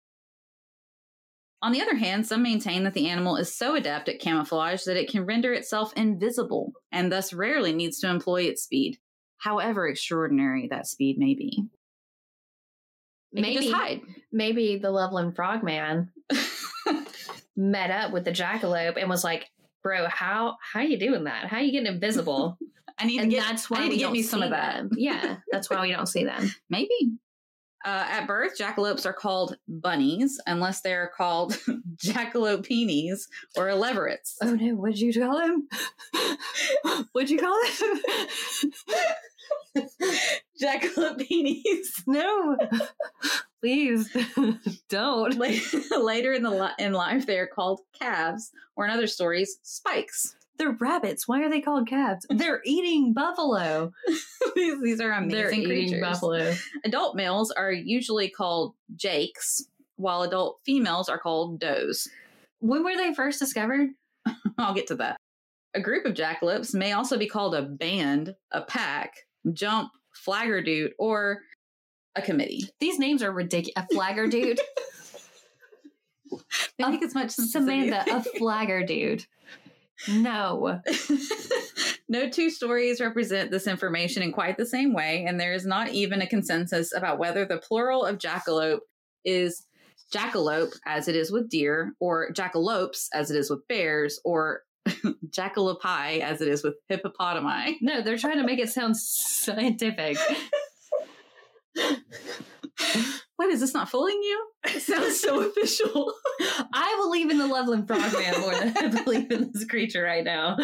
On 1.60 1.72
the 1.72 1.82
other 1.82 1.96
hand, 1.96 2.24
some 2.24 2.42
maintain 2.42 2.84
that 2.84 2.94
the 2.94 3.08
animal 3.08 3.36
is 3.36 3.52
so 3.52 3.74
adept 3.74 4.08
at 4.08 4.20
camouflage 4.20 4.84
that 4.84 4.96
it 4.96 5.10
can 5.10 5.26
render 5.26 5.52
itself 5.52 5.92
invisible 5.96 6.72
and 6.92 7.10
thus 7.10 7.32
rarely 7.32 7.72
needs 7.72 7.98
to 7.98 8.08
employ 8.08 8.42
its 8.42 8.62
speed, 8.62 8.98
however 9.38 9.88
extraordinary 9.88 10.68
that 10.70 10.86
speed 10.86 11.18
may 11.18 11.34
be. 11.34 11.64
Can 13.34 13.42
Maybe 13.42 13.56
just 13.66 13.72
hide. 13.74 14.00
maybe 14.32 14.78
the 14.78 14.90
Loveland 14.90 15.36
Frogman 15.36 16.10
met 17.56 17.90
up 17.90 18.12
with 18.12 18.24
the 18.24 18.32
jackalope 18.32 18.96
and 18.98 19.08
was 19.08 19.24
like, 19.24 19.50
"Bro, 19.82 20.08
how 20.08 20.56
how 20.60 20.80
you 20.80 20.98
doing 20.98 21.24
that? 21.24 21.46
How 21.46 21.58
are 21.58 21.62
you 21.62 21.72
getting 21.72 21.92
invisible?" 21.92 22.58
I 22.98 23.04
need 23.06 23.20
and 23.20 23.30
to 23.30 23.36
get, 23.36 23.44
that's 23.46 23.70
why 23.70 23.78
I 23.78 23.84
need 23.84 23.90
to 23.90 23.96
get 23.98 24.10
me 24.12 24.22
some 24.22 24.42
of 24.42 24.50
that. 24.50 24.76
them. 24.76 24.90
Yeah, 24.96 25.36
that's 25.52 25.70
why 25.70 25.80
we 25.82 25.92
don't 25.92 26.06
see 26.06 26.24
them. 26.24 26.50
Maybe. 26.70 27.12
Uh, 27.84 28.04
at 28.08 28.26
birth, 28.26 28.58
jackalopes 28.58 29.06
are 29.06 29.12
called 29.12 29.56
bunnies 29.68 30.40
unless 30.48 30.80
they're 30.80 31.12
called 31.16 31.52
jackalopines 31.96 33.28
or 33.56 33.66
leverets. 33.68 34.34
Oh 34.42 34.54
no, 34.54 34.74
what'd 34.74 34.98
you 34.98 35.12
call 35.12 35.38
him? 35.38 35.68
what'd 37.12 37.30
you 37.30 37.38
call 37.38 37.56
him? 39.74 39.88
Jackalopines. 40.60 41.88
no. 42.06 42.56
Please 43.60 44.08
don't. 44.88 45.36
Later 45.36 46.32
in 46.32 46.42
the 46.42 46.50
li- 46.50 46.84
in 46.84 46.92
life, 46.92 47.26
they 47.26 47.38
are 47.38 47.46
called 47.46 47.80
calves, 47.98 48.50
or 48.76 48.84
in 48.84 48.90
other 48.90 49.06
stories, 49.06 49.58
spikes. 49.62 50.34
They're 50.58 50.72
rabbits. 50.80 51.28
Why 51.28 51.42
are 51.42 51.50
they 51.50 51.60
called 51.60 51.86
calves? 51.88 52.26
They're 52.30 52.60
eating 52.64 53.12
buffalo. 53.12 53.92
these, 54.56 54.80
these 54.82 55.00
are 55.00 55.12
amazing 55.12 55.28
They're 55.38 55.52
eating 55.52 55.68
creatures. 55.68 56.00
buffalo. 56.00 56.54
Adult 56.84 57.14
males 57.14 57.50
are 57.52 57.70
usually 57.70 58.28
called 58.28 58.74
jakes, 58.96 59.62
while 59.96 60.22
adult 60.22 60.58
females 60.66 61.08
are 61.08 61.18
called 61.18 61.60
does. 61.60 62.08
When 62.60 62.82
were 62.82 62.96
they 62.96 63.14
first 63.14 63.38
discovered? 63.38 63.90
I'll 64.58 64.74
get 64.74 64.88
to 64.88 64.96
that. 64.96 65.16
A 65.74 65.80
group 65.80 66.04
of 66.06 66.14
jackalopes 66.14 66.74
may 66.74 66.90
also 66.92 67.16
be 67.18 67.28
called 67.28 67.54
a 67.54 67.62
band, 67.62 68.34
a 68.50 68.62
pack, 68.62 69.12
jump, 69.52 69.90
Flagger 70.14 70.62
Dude, 70.62 70.92
or 70.98 71.42
a 72.16 72.22
committee. 72.22 72.68
These 72.80 72.98
names 72.98 73.22
are 73.22 73.32
ridiculous. 73.32 73.86
A 73.90 73.94
flagger 73.94 74.26
dude. 74.28 74.60
A- 76.80 76.90
make 76.90 77.02
as 77.02 77.14
much 77.14 77.30
Samantha, 77.30 78.04
a 78.10 78.22
flagger 78.38 78.84
dude. 78.84 79.24
No. 80.08 80.80
no 82.08 82.28
two 82.28 82.50
stories 82.50 83.00
represent 83.00 83.50
this 83.50 83.66
information 83.66 84.22
in 84.22 84.32
quite 84.32 84.56
the 84.56 84.66
same 84.66 84.92
way, 84.92 85.24
and 85.26 85.40
there 85.40 85.54
is 85.54 85.66
not 85.66 85.88
even 85.90 86.22
a 86.22 86.26
consensus 86.26 86.94
about 86.94 87.18
whether 87.18 87.44
the 87.44 87.58
plural 87.58 88.04
of 88.04 88.18
jackalope 88.18 88.80
is 89.24 89.66
jackalope, 90.14 90.74
as 90.86 91.08
it 91.08 91.16
is 91.16 91.32
with 91.32 91.48
deer, 91.48 91.94
or 92.00 92.32
jackalopes, 92.32 93.08
as 93.12 93.30
it 93.30 93.36
is 93.36 93.50
with 93.50 93.66
bears, 93.68 94.20
or 94.24 94.62
jackalopi, 95.30 96.20
as 96.20 96.40
it 96.40 96.48
is 96.48 96.62
with 96.62 96.74
hippopotami. 96.90 97.76
No, 97.80 98.02
they're 98.02 98.18
trying 98.18 98.38
to 98.38 98.44
make 98.44 98.58
it 98.58 98.68
sound 98.68 98.96
scientific. 98.96 100.16
What 103.36 103.50
is 103.50 103.60
this 103.60 103.72
not 103.72 103.88
fooling 103.88 104.20
you? 104.20 104.46
It 104.64 104.82
sounds 104.82 105.20
so 105.20 105.40
official. 105.48 106.12
I 106.74 107.00
believe 107.00 107.30
in 107.30 107.38
the 107.38 107.46
Loveland 107.46 107.86
Frogman 107.86 108.40
more 108.40 108.52
than 108.52 108.76
I 108.76 109.02
believe 109.04 109.30
in 109.30 109.52
this 109.52 109.64
creature 109.64 110.02
right 110.02 110.24
now. 110.24 110.56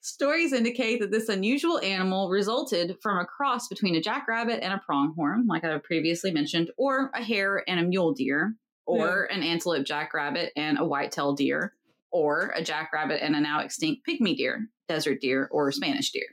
Stories 0.00 0.52
indicate 0.52 1.00
that 1.00 1.10
this 1.10 1.28
unusual 1.28 1.80
animal 1.80 2.30
resulted 2.30 2.96
from 3.02 3.18
a 3.18 3.24
cross 3.24 3.66
between 3.66 3.96
a 3.96 4.00
jackrabbit 4.00 4.60
and 4.62 4.72
a 4.72 4.78
pronghorn, 4.78 5.46
like 5.48 5.64
I 5.64 5.76
previously 5.78 6.30
mentioned, 6.30 6.70
or 6.76 7.10
a 7.14 7.22
hare 7.22 7.64
and 7.68 7.80
a 7.80 7.82
mule 7.82 8.12
deer, 8.12 8.54
or 8.86 9.24
an 9.24 9.42
antelope 9.42 9.84
jackrabbit 9.84 10.52
and 10.56 10.78
a 10.78 10.84
white-tailed 10.84 11.36
deer, 11.36 11.74
or 12.12 12.52
a 12.54 12.62
jackrabbit 12.62 13.20
and 13.22 13.34
a 13.34 13.40
now 13.40 13.60
extinct 13.60 14.06
pygmy 14.08 14.36
deer, 14.36 14.68
desert 14.88 15.20
deer, 15.20 15.48
or 15.50 15.72
Spanish 15.72 16.10
deer. 16.12 16.26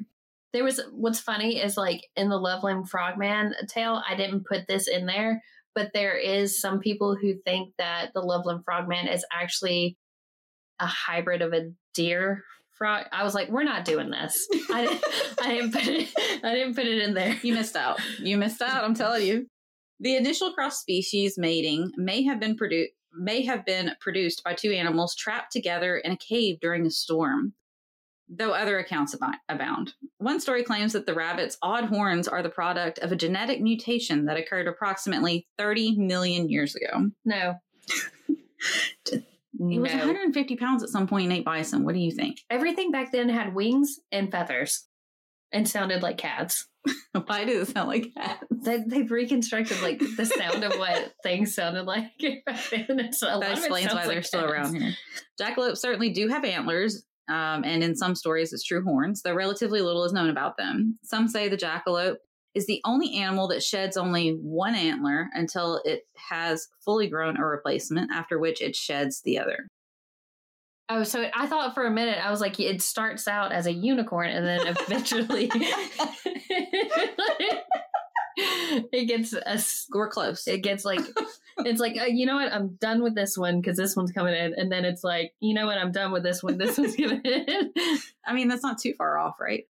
There 0.51 0.63
was 0.63 0.81
what's 0.91 1.19
funny 1.19 1.59
is 1.61 1.77
like 1.77 2.07
in 2.15 2.29
the 2.29 2.37
Loveland 2.37 2.89
Frogman 2.89 3.53
tale, 3.67 4.01
I 4.07 4.15
didn't 4.15 4.45
put 4.45 4.67
this 4.67 4.87
in 4.87 5.05
there, 5.05 5.41
but 5.75 5.91
there 5.93 6.17
is 6.17 6.59
some 6.59 6.79
people 6.79 7.15
who 7.15 7.35
think 7.45 7.73
that 7.77 8.11
the 8.13 8.21
Loveland 8.21 8.63
Frogman 8.65 9.07
is 9.07 9.25
actually 9.31 9.97
a 10.79 10.85
hybrid 10.85 11.41
of 11.41 11.53
a 11.53 11.71
deer 11.93 12.43
frog. 12.77 13.05
I 13.11 13.23
was 13.23 13.35
like, 13.35 13.49
we're 13.49 13.63
not 13.63 13.85
doing 13.85 14.09
this. 14.09 14.47
I 14.71 14.85
didn't, 14.85 15.03
I 15.41 15.53
didn't 15.53 15.73
put 15.73 15.87
it. 15.87 16.09
I 16.43 16.55
didn't 16.55 16.75
put 16.75 16.85
it 16.85 17.01
in 17.01 17.13
there. 17.13 17.37
You 17.43 17.53
missed 17.53 17.75
out. 17.75 17.99
You 18.17 18.37
missed 18.37 18.61
out. 18.61 18.83
I'm 18.83 18.95
telling 18.95 19.25
you. 19.25 19.47
The 20.01 20.15
initial 20.15 20.53
cross 20.53 20.79
species 20.79 21.37
mating 21.37 21.91
may 21.97 22.23
have 22.23 22.39
been 22.39 22.55
produced 22.55 22.93
may 23.13 23.43
have 23.43 23.65
been 23.65 23.91
produced 23.99 24.43
by 24.43 24.53
two 24.53 24.71
animals 24.71 25.15
trapped 25.15 25.51
together 25.51 25.97
in 25.97 26.11
a 26.11 26.17
cave 26.17 26.59
during 26.59 26.85
a 26.85 26.91
storm, 26.91 27.53
though 28.27 28.51
other 28.51 28.77
accounts 28.79 29.15
abound. 29.49 29.93
One 30.17 30.39
story 30.39 30.63
claims 30.63 30.93
that 30.93 31.05
the 31.05 31.13
rabbit's 31.13 31.57
odd 31.61 31.85
horns 31.85 32.27
are 32.27 32.43
the 32.43 32.49
product 32.49 32.99
of 32.99 33.11
a 33.11 33.15
genetic 33.15 33.61
mutation 33.61 34.25
that 34.25 34.37
occurred 34.37 34.67
approximately 34.67 35.47
30 35.57 35.97
million 35.97 36.49
years 36.49 36.75
ago. 36.75 37.11
No. 37.25 37.55
It 39.61 39.79
was 39.81 39.91
No. 39.91 39.97
150 39.99 40.55
pounds 40.55 40.83
at 40.83 40.89
some 40.89 41.05
point 41.07 41.25
and 41.25 41.33
ate 41.33 41.43
bison. 41.43 41.83
What 41.83 41.93
do 41.93 41.99
you 41.99 42.11
think? 42.11 42.37
Everything 42.49 42.91
back 42.91 43.11
then 43.11 43.27
had 43.27 43.53
wings 43.53 43.99
and 44.11 44.31
feathers 44.31 44.87
and 45.51 45.67
sounded 45.67 46.01
like 46.01 46.17
cats. 46.17 46.67
Why 47.25 47.45
does 47.45 47.69
it 47.69 47.73
sound 47.73 47.89
like 47.89 48.13
cats? 48.15 48.43
They, 48.51 48.83
they've 48.85 49.11
reconstructed 49.11 49.81
like 49.81 49.99
the 49.99 50.25
sound 50.25 50.63
of 50.63 50.73
what 50.77 51.13
things 51.23 51.53
sounded 51.55 51.83
like 51.83 52.11
that 52.19 53.57
explains 53.57 53.93
why 53.93 54.05
they're 54.05 54.15
like 54.15 54.25
still 54.25 54.45
around 54.45 54.75
here. 54.75 54.93
Jackalopes 55.39 55.77
certainly 55.77 56.09
do 56.09 56.27
have 56.27 56.45
antlers, 56.45 57.03
um, 57.29 57.63
and 57.63 57.83
in 57.83 57.95
some 57.95 58.15
stories, 58.15 58.53
it's 58.53 58.63
true 58.63 58.83
horns, 58.83 59.21
though 59.21 59.33
relatively 59.33 59.81
little 59.81 60.03
is 60.03 60.13
known 60.13 60.29
about 60.29 60.57
them. 60.57 60.97
Some 61.03 61.27
say 61.27 61.47
the 61.47 61.57
jackalope 61.57 62.17
is 62.55 62.65
the 62.65 62.81
only 62.85 63.15
animal 63.17 63.47
that 63.49 63.61
sheds 63.61 63.95
only 63.95 64.31
one 64.31 64.73
antler 64.73 65.27
until 65.33 65.81
it 65.85 66.01
has 66.29 66.67
fully 66.83 67.07
grown 67.07 67.37
a 67.37 67.45
replacement, 67.45 68.11
after 68.11 68.39
which 68.39 68.61
it 68.61 68.75
sheds 68.75 69.21
the 69.21 69.37
other. 69.37 69.67
Oh, 70.91 71.03
so 71.03 71.29
I 71.35 71.45
thought 71.45 71.75
for 71.75 71.85
a 71.85 71.91
minute 71.91 72.17
I 72.23 72.31
was 72.31 72.41
like, 72.41 72.59
it 72.59 72.81
starts 72.81 73.27
out 73.27 73.51
as 73.51 73.67
a 73.67 73.71
unicorn 73.71 74.29
and 74.29 74.45
then 74.45 74.67
eventually 74.67 75.51
it 78.35 79.07
gets 79.07 79.33
a 79.33 79.59
We're 79.93 80.09
close. 80.09 80.47
it 80.47 80.63
gets 80.63 80.85
like 80.85 81.01
it's 81.59 81.79
like 81.79 81.95
uh, 81.99 82.05
you 82.05 82.25
know 82.25 82.35
what 82.35 82.51
I'm 82.51 82.77
done 82.81 83.03
with 83.03 83.13
this 83.13 83.37
one 83.37 83.61
because 83.61 83.77
this 83.77 83.95
one's 83.95 84.11
coming 84.11 84.33
in 84.33 84.55
and 84.57 84.71
then 84.71 84.83
it's 84.85 85.03
like 85.03 85.33
you 85.39 85.53
know 85.53 85.67
what 85.67 85.77
I'm 85.77 85.91
done 85.91 86.11
with 86.11 86.23
this 86.23 86.41
one 86.41 86.57
this 86.57 86.77
one's 86.77 86.95
coming 86.95 87.21
in 87.23 87.71
I 88.25 88.33
mean, 88.33 88.47
that's 88.47 88.63
not 88.63 88.79
too 88.79 88.93
far 88.97 89.17
off, 89.17 89.39
right? 89.39 89.63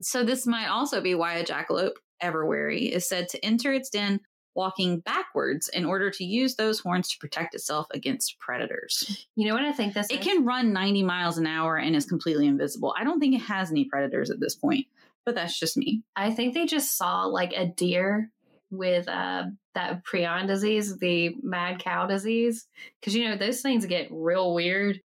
So, 0.00 0.24
this 0.24 0.46
might 0.46 0.68
also 0.68 1.00
be 1.00 1.14
why 1.14 1.34
a 1.34 1.44
jackalope, 1.44 1.96
ever 2.20 2.46
wary, 2.46 2.84
is 2.86 3.08
said 3.08 3.28
to 3.30 3.44
enter 3.44 3.72
its 3.72 3.90
den 3.90 4.20
walking 4.56 5.00
backwards 5.00 5.68
in 5.68 5.84
order 5.84 6.10
to 6.10 6.24
use 6.24 6.56
those 6.56 6.80
horns 6.80 7.10
to 7.10 7.18
protect 7.18 7.54
itself 7.54 7.86
against 7.92 8.38
predators. 8.40 9.26
you 9.36 9.46
know 9.46 9.54
what 9.54 9.64
I 9.64 9.72
think 9.72 9.94
this 9.94 10.08
It 10.10 10.20
is? 10.20 10.26
can 10.26 10.44
run 10.44 10.72
90 10.72 11.02
miles 11.02 11.38
an 11.38 11.46
hour 11.46 11.76
and 11.76 11.94
is 11.94 12.06
completely 12.06 12.46
invisible. 12.46 12.94
I 12.98 13.04
don't 13.04 13.20
think 13.20 13.34
it 13.34 13.42
has 13.42 13.70
any 13.70 13.84
predators 13.84 14.30
at 14.30 14.40
this 14.40 14.54
point, 14.56 14.86
but 15.24 15.34
that's 15.34 15.58
just 15.58 15.76
me. 15.76 16.02
I 16.16 16.32
think 16.32 16.54
they 16.54 16.66
just 16.66 16.96
saw 16.96 17.24
like 17.26 17.52
a 17.52 17.66
deer 17.66 18.30
with 18.70 19.06
uh, 19.08 19.44
that 19.74 20.04
prion 20.04 20.46
disease, 20.48 20.98
the 20.98 21.36
mad 21.42 21.78
cow 21.78 22.06
disease, 22.06 22.66
because 23.00 23.14
you 23.14 23.28
know 23.28 23.36
those 23.36 23.60
things 23.60 23.86
get 23.86 24.08
real 24.10 24.54
weird 24.54 25.00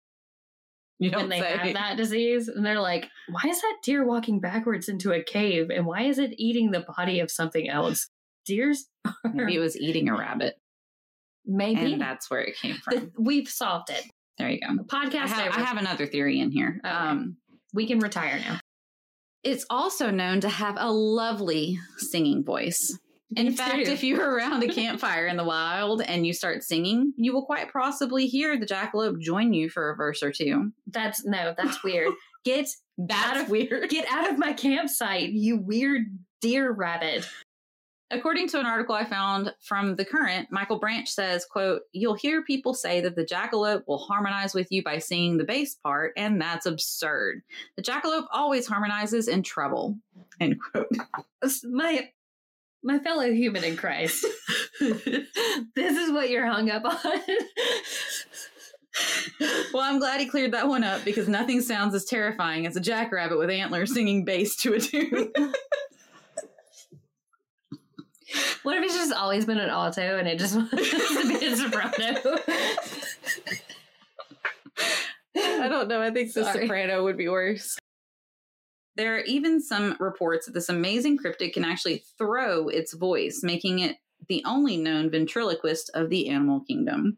You 0.97 1.11
when 1.11 1.29
they 1.29 1.39
have 1.39 1.73
that 1.73 1.97
disease, 1.97 2.47
and 2.47 2.65
they're 2.65 2.79
like, 2.79 3.07
"Why 3.29 3.49
is 3.49 3.61
that 3.61 3.77
deer 3.83 4.03
walking 4.05 4.39
backwards 4.39 4.89
into 4.89 5.11
a 5.11 5.21
cave, 5.23 5.69
and 5.69 5.85
why 5.85 6.03
is 6.03 6.17
it 6.17 6.33
eating 6.37 6.71
the 6.71 6.85
body 6.97 7.19
of 7.19 7.29
something 7.29 7.69
else?" 7.69 8.09
Deers, 8.45 8.85
are, 9.05 9.13
Maybe 9.33 9.55
it 9.55 9.59
was 9.59 9.77
eating 9.79 10.09
a 10.09 10.17
rabbit, 10.17 10.55
maybe 11.45 11.93
and 11.93 12.01
that's 12.01 12.29
where 12.29 12.41
it 12.41 12.55
came 12.57 12.75
from. 12.75 12.95
The- 12.95 13.11
we've 13.19 13.47
solved 13.49 13.89
it. 13.89 14.03
there 14.37 14.49
you 14.49 14.59
go. 14.59 14.83
Podcast 14.83 15.23
I 15.23 15.27
have. 15.27 15.53
I 15.57 15.59
have 15.61 15.77
another 15.77 16.05
theory 16.05 16.39
in 16.39 16.51
here. 16.51 16.79
Okay. 16.85 16.93
Um, 16.93 17.37
we 17.73 17.87
can 17.87 17.99
retire 17.99 18.39
now. 18.39 18.59
it's 19.43 19.65
also 19.69 20.11
known 20.11 20.41
to 20.41 20.49
have 20.49 20.75
a 20.77 20.91
lovely 20.91 21.79
singing 21.97 22.43
voice. 22.43 22.97
In 23.37 23.45
Me 23.47 23.51
fact, 23.53 23.85
too. 23.85 23.91
if 23.93 24.03
you're 24.03 24.29
around 24.35 24.61
a 24.61 24.67
campfire 24.67 25.25
in 25.25 25.37
the 25.37 25.45
wild 25.45 26.01
and 26.01 26.27
you 26.27 26.33
start 26.33 26.63
singing, 26.63 27.13
you 27.15 27.31
will 27.33 27.45
quite 27.45 27.71
possibly 27.71 28.27
hear 28.27 28.59
the 28.59 28.65
jackalope 28.65 29.21
join 29.21 29.53
you 29.53 29.69
for 29.69 29.89
a 29.89 29.95
verse 29.95 30.21
or 30.21 30.33
two. 30.33 30.73
That's 30.87 31.23
no, 31.25 31.53
that's 31.57 31.81
weird. 31.81 32.11
Get 32.43 32.67
That's 32.97 33.25
out 33.37 33.37
of 33.43 33.49
weird. 33.49 33.87
get 33.89 34.05
out 34.11 34.29
of 34.31 34.37
my 34.39 34.51
campsite, 34.53 35.29
you 35.29 35.57
weird 35.57 36.01
deer 36.41 36.71
rabbit. 36.73 37.25
According 38.11 38.49
to 38.49 38.59
an 38.59 38.65
article 38.65 38.93
I 38.93 39.05
found 39.05 39.53
from 39.61 39.95
The 39.95 40.05
Current, 40.05 40.49
Michael 40.51 40.79
Branch 40.79 41.07
says, 41.07 41.45
quote, 41.45 41.83
You'll 41.93 42.15
hear 42.15 42.43
people 42.43 42.73
say 42.73 43.01
that 43.01 43.15
the 43.15 43.25
jackalope 43.25 43.83
will 43.87 43.97
harmonize 43.97 44.53
with 44.53 44.71
you 44.71 44.83
by 44.83 44.97
singing 44.97 45.37
the 45.37 45.43
bass 45.43 45.75
part, 45.75 46.13
and 46.17 46.39
that's 46.39 46.65
absurd. 46.65 47.41
The 47.77 47.83
jackalope 47.83 48.27
always 48.31 48.67
harmonizes 48.67 49.27
in 49.27 49.43
treble. 49.43 49.97
End 50.39 50.57
quote. 50.59 50.87
my 51.63 52.09
my 52.83 52.99
fellow 52.99 53.31
human 53.31 53.63
in 53.63 53.77
Christ. 53.77 54.25
this 54.79 55.27
is 55.77 56.11
what 56.11 56.29
you're 56.29 56.47
hung 56.47 56.69
up 56.69 56.83
on. 56.83 56.97
Well, 59.73 59.83
I'm 59.83 59.99
glad 59.99 60.19
he 60.19 60.27
cleared 60.27 60.51
that 60.51 60.67
one 60.67 60.83
up 60.83 61.05
because 61.05 61.27
nothing 61.27 61.61
sounds 61.61 61.95
as 61.95 62.05
terrifying 62.05 62.67
as 62.67 62.75
a 62.75 62.81
jackrabbit 62.81 63.37
with 63.37 63.49
antlers 63.49 63.93
singing 63.93 64.25
bass 64.25 64.55
to 64.57 64.73
a 64.73 64.79
tune. 64.79 65.31
what 68.63 68.77
if 68.77 68.83
it's 68.83 68.95
just 68.95 69.13
always 69.13 69.45
been 69.45 69.57
an 69.59 69.69
alto 69.69 70.17
and 70.17 70.27
it 70.27 70.39
just 70.39 70.55
wants 70.55 70.71
to 70.71 71.27
be 71.27 71.45
a 71.45 71.55
soprano? 71.55 72.37
I 75.35 75.67
don't 75.67 75.87
know. 75.87 76.01
I 76.01 76.11
think 76.11 76.33
the 76.33 76.43
Sorry. 76.43 76.61
soprano 76.61 77.03
would 77.03 77.17
be 77.17 77.29
worse. 77.29 77.77
There 78.97 79.15
are 79.15 79.21
even 79.21 79.61
some 79.61 79.95
reports 79.99 80.45
that 80.45 80.53
this 80.53 80.69
amazing 80.69 81.17
cryptid 81.17 81.53
can 81.53 81.63
actually 81.63 82.03
throw 82.17 82.67
its 82.67 82.93
voice, 82.93 83.41
making 83.41 83.79
it 83.79 83.97
the 84.27 84.43
only 84.45 84.77
known 84.77 85.09
ventriloquist 85.09 85.89
of 85.93 86.09
the 86.09 86.29
animal 86.29 86.59
kingdom. 86.61 87.17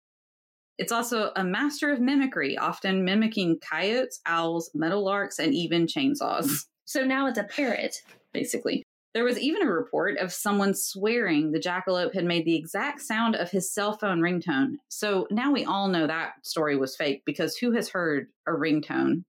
It's 0.77 0.91
also 0.91 1.31
a 1.35 1.43
master 1.43 1.91
of 1.91 1.99
mimicry, 1.99 2.57
often 2.57 3.03
mimicking 3.03 3.59
coyotes, 3.59 4.19
owls, 4.25 4.69
meadowlarks, 4.75 5.39
and 5.39 5.53
even 5.53 5.85
chainsaws, 5.87 6.65
So 6.85 7.03
now 7.03 7.27
it's 7.27 7.39
a 7.39 7.43
parrot. 7.43 7.95
basically. 8.33 8.83
There 9.13 9.23
was 9.23 9.39
even 9.39 9.61
a 9.61 9.69
report 9.71 10.17
of 10.17 10.33
someone 10.33 10.73
swearing 10.73 11.51
the 11.51 11.59
jackalope 11.59 12.15
had 12.15 12.25
made 12.25 12.45
the 12.45 12.55
exact 12.55 12.99
sound 13.01 13.35
of 13.35 13.51
his 13.51 13.71
cell 13.71 13.95
phone 13.97 14.21
ringtone. 14.21 14.77
So 14.89 15.27
now 15.29 15.51
we 15.51 15.65
all 15.65 15.87
know 15.87 16.07
that 16.07 16.33
story 16.41 16.75
was 16.77 16.95
fake 16.95 17.21
because 17.25 17.55
who 17.55 17.71
has 17.73 17.89
heard 17.89 18.27
a 18.47 18.51
ringtone 18.51 19.23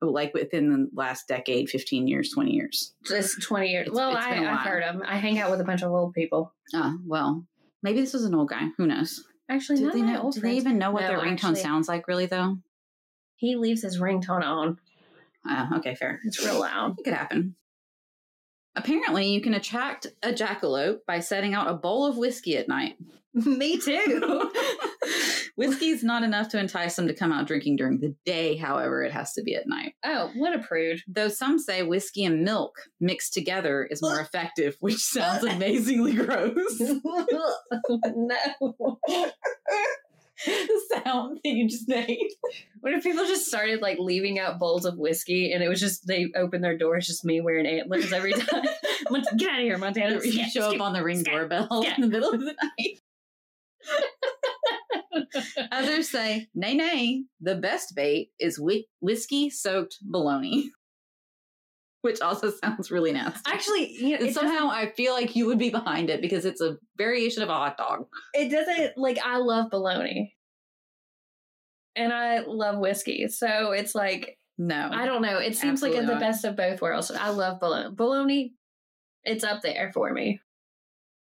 like 0.00 0.32
within 0.34 0.70
the 0.70 0.88
last 0.94 1.26
decade, 1.26 1.68
15 1.68 2.06
years, 2.06 2.30
20 2.30 2.52
years? 2.52 2.94
Just 3.04 3.42
20 3.42 3.68
years. 3.68 3.86
It's- 3.88 3.96
well, 3.96 4.14
it's 4.14 4.24
I, 4.24 4.34
been 4.34 4.44
a 4.44 4.46
I've 4.46 4.56
while. 4.56 4.64
heard 4.64 4.82
them. 4.84 5.02
I 5.04 5.16
hang 5.16 5.38
out 5.40 5.50
with 5.50 5.60
a 5.60 5.64
bunch 5.64 5.82
of 5.82 5.90
old 5.90 6.12
people. 6.14 6.52
Ah, 6.74 6.94
well, 7.04 7.44
maybe 7.82 8.00
this 8.00 8.12
was 8.12 8.24
an 8.26 8.34
old 8.34 8.48
guy. 8.50 8.68
Who 8.76 8.86
knows? 8.86 9.24
Actually, 9.48 9.78
Do 9.78 9.90
they 9.90 10.02
know? 10.02 10.30
Do 10.32 10.40
they 10.40 10.54
even 10.56 10.78
know 10.78 10.90
what 10.92 11.02
No, 11.02 11.08
their 11.08 11.18
ringtone 11.18 11.32
actually, 11.32 11.60
sounds 11.62 11.88
like? 11.88 12.06
Really, 12.06 12.26
though. 12.26 12.58
He 13.36 13.56
leaves 13.56 13.82
his 13.82 13.98
ringtone 14.00 14.44
on. 14.44 14.78
Uh, 15.48 15.68
okay, 15.78 15.94
fair. 15.94 16.20
It's 16.24 16.44
real 16.44 16.60
loud. 16.60 16.96
It 16.98 17.04
could 17.04 17.14
happen. 17.14 17.54
Apparently, 18.76 19.28
you 19.32 19.40
can 19.40 19.54
attract 19.54 20.06
a 20.22 20.32
jackalope 20.32 20.98
by 21.06 21.20
setting 21.20 21.54
out 21.54 21.68
a 21.68 21.74
bowl 21.74 22.06
of 22.06 22.16
whiskey 22.18 22.56
at 22.56 22.68
night. 22.68 22.96
Me 23.34 23.78
too. 23.78 24.50
Whiskey's 25.56 26.04
not 26.04 26.22
enough 26.22 26.48
to 26.50 26.58
entice 26.58 26.96
them 26.96 27.06
to 27.08 27.14
come 27.14 27.32
out 27.32 27.46
drinking 27.46 27.76
during 27.76 27.98
the 28.00 28.14
day, 28.26 28.56
however, 28.56 29.02
it 29.02 29.12
has 29.12 29.32
to 29.34 29.42
be 29.42 29.54
at 29.54 29.66
night. 29.66 29.94
oh, 30.04 30.30
what 30.36 30.54
a 30.54 30.58
prude. 30.58 31.00
Though 31.08 31.28
some 31.28 31.58
say 31.58 31.82
whiskey 31.82 32.24
and 32.24 32.44
milk 32.44 32.74
mixed 33.00 33.32
together 33.32 33.84
is 33.90 34.02
more 34.02 34.20
effective, 34.26 34.76
which 34.80 34.98
sounds 34.98 35.44
amazingly 35.44 36.14
gross. 36.14 36.80
no. 38.14 38.98
The 40.44 40.80
sound 41.04 41.38
that 41.42 41.50
you 41.50 41.68
just 41.68 41.88
made. 41.88 42.28
What 42.80 42.92
if 42.92 43.02
people 43.02 43.24
just 43.24 43.46
started 43.46 43.80
like 43.80 43.98
leaving 43.98 44.38
out 44.38 44.58
bowls 44.58 44.84
of 44.84 44.98
whiskey 44.98 45.52
and 45.52 45.62
it 45.62 45.68
was 45.68 45.80
just 45.80 46.06
they 46.06 46.26
opened 46.36 46.62
their 46.62 46.76
doors, 46.76 47.06
just 47.06 47.24
me 47.24 47.40
wearing 47.40 47.66
antlers 47.66 48.12
every 48.12 48.32
time? 48.34 48.64
Get 49.36 49.50
out 49.50 49.58
of 49.58 49.64
here, 49.64 49.78
Montana. 49.78 50.20
You 50.22 50.48
show 50.50 50.74
up 50.74 50.80
on 50.80 50.92
the 50.92 51.02
ring 51.02 51.20
scat, 51.20 51.32
doorbell 51.34 51.82
scat. 51.82 51.98
in 51.98 52.02
the 52.02 52.08
middle 52.08 52.30
of 52.32 52.40
the 52.40 52.54
night. 52.78 53.00
Others 55.72 56.08
say, 56.10 56.48
nay, 56.54 56.74
nay, 56.74 57.24
the 57.40 57.54
best 57.56 57.94
bait 57.94 58.30
is 58.40 58.58
whi- 58.58 58.84
whiskey 59.00 59.50
soaked 59.50 59.98
bologna, 60.02 60.70
which 62.06 62.20
also 62.20 62.50
sounds 62.64 62.90
really 62.90 63.12
nasty. 63.12 63.40
Actually, 63.52 63.92
you 63.92 64.18
know, 64.18 64.30
somehow 64.30 64.70
I 64.70 64.92
feel 64.92 65.12
like 65.12 65.34
you 65.34 65.46
would 65.46 65.58
be 65.58 65.70
behind 65.70 66.08
it 66.08 66.22
because 66.22 66.44
it's 66.44 66.60
a 66.60 66.76
variation 66.96 67.42
of 67.42 67.48
a 67.48 67.52
hot 67.52 67.76
dog. 67.76 68.06
it 68.32 68.48
doesn't 68.48 68.96
like 68.96 69.18
I 69.22 69.38
love 69.38 69.70
bologna. 69.70 70.34
And 71.96 72.12
I 72.12 72.40
love 72.40 72.78
whiskey. 72.78 73.26
So 73.28 73.72
it's 73.72 73.94
like 73.94 74.38
No. 74.56 74.88
I 74.92 75.04
don't 75.04 75.22
know. 75.22 75.38
It 75.38 75.56
seems 75.56 75.82
like 75.82 75.92
Absolutely 75.92 76.14
the 76.14 76.20
best 76.20 76.44
of 76.44 76.56
both 76.56 76.80
worlds. 76.80 77.10
I 77.10 77.30
love 77.30 77.58
bologna. 77.58 77.94
Bologna, 77.94 78.54
it's 79.24 79.44
up 79.44 79.62
there 79.62 79.90
for 79.92 80.12
me. 80.12 80.40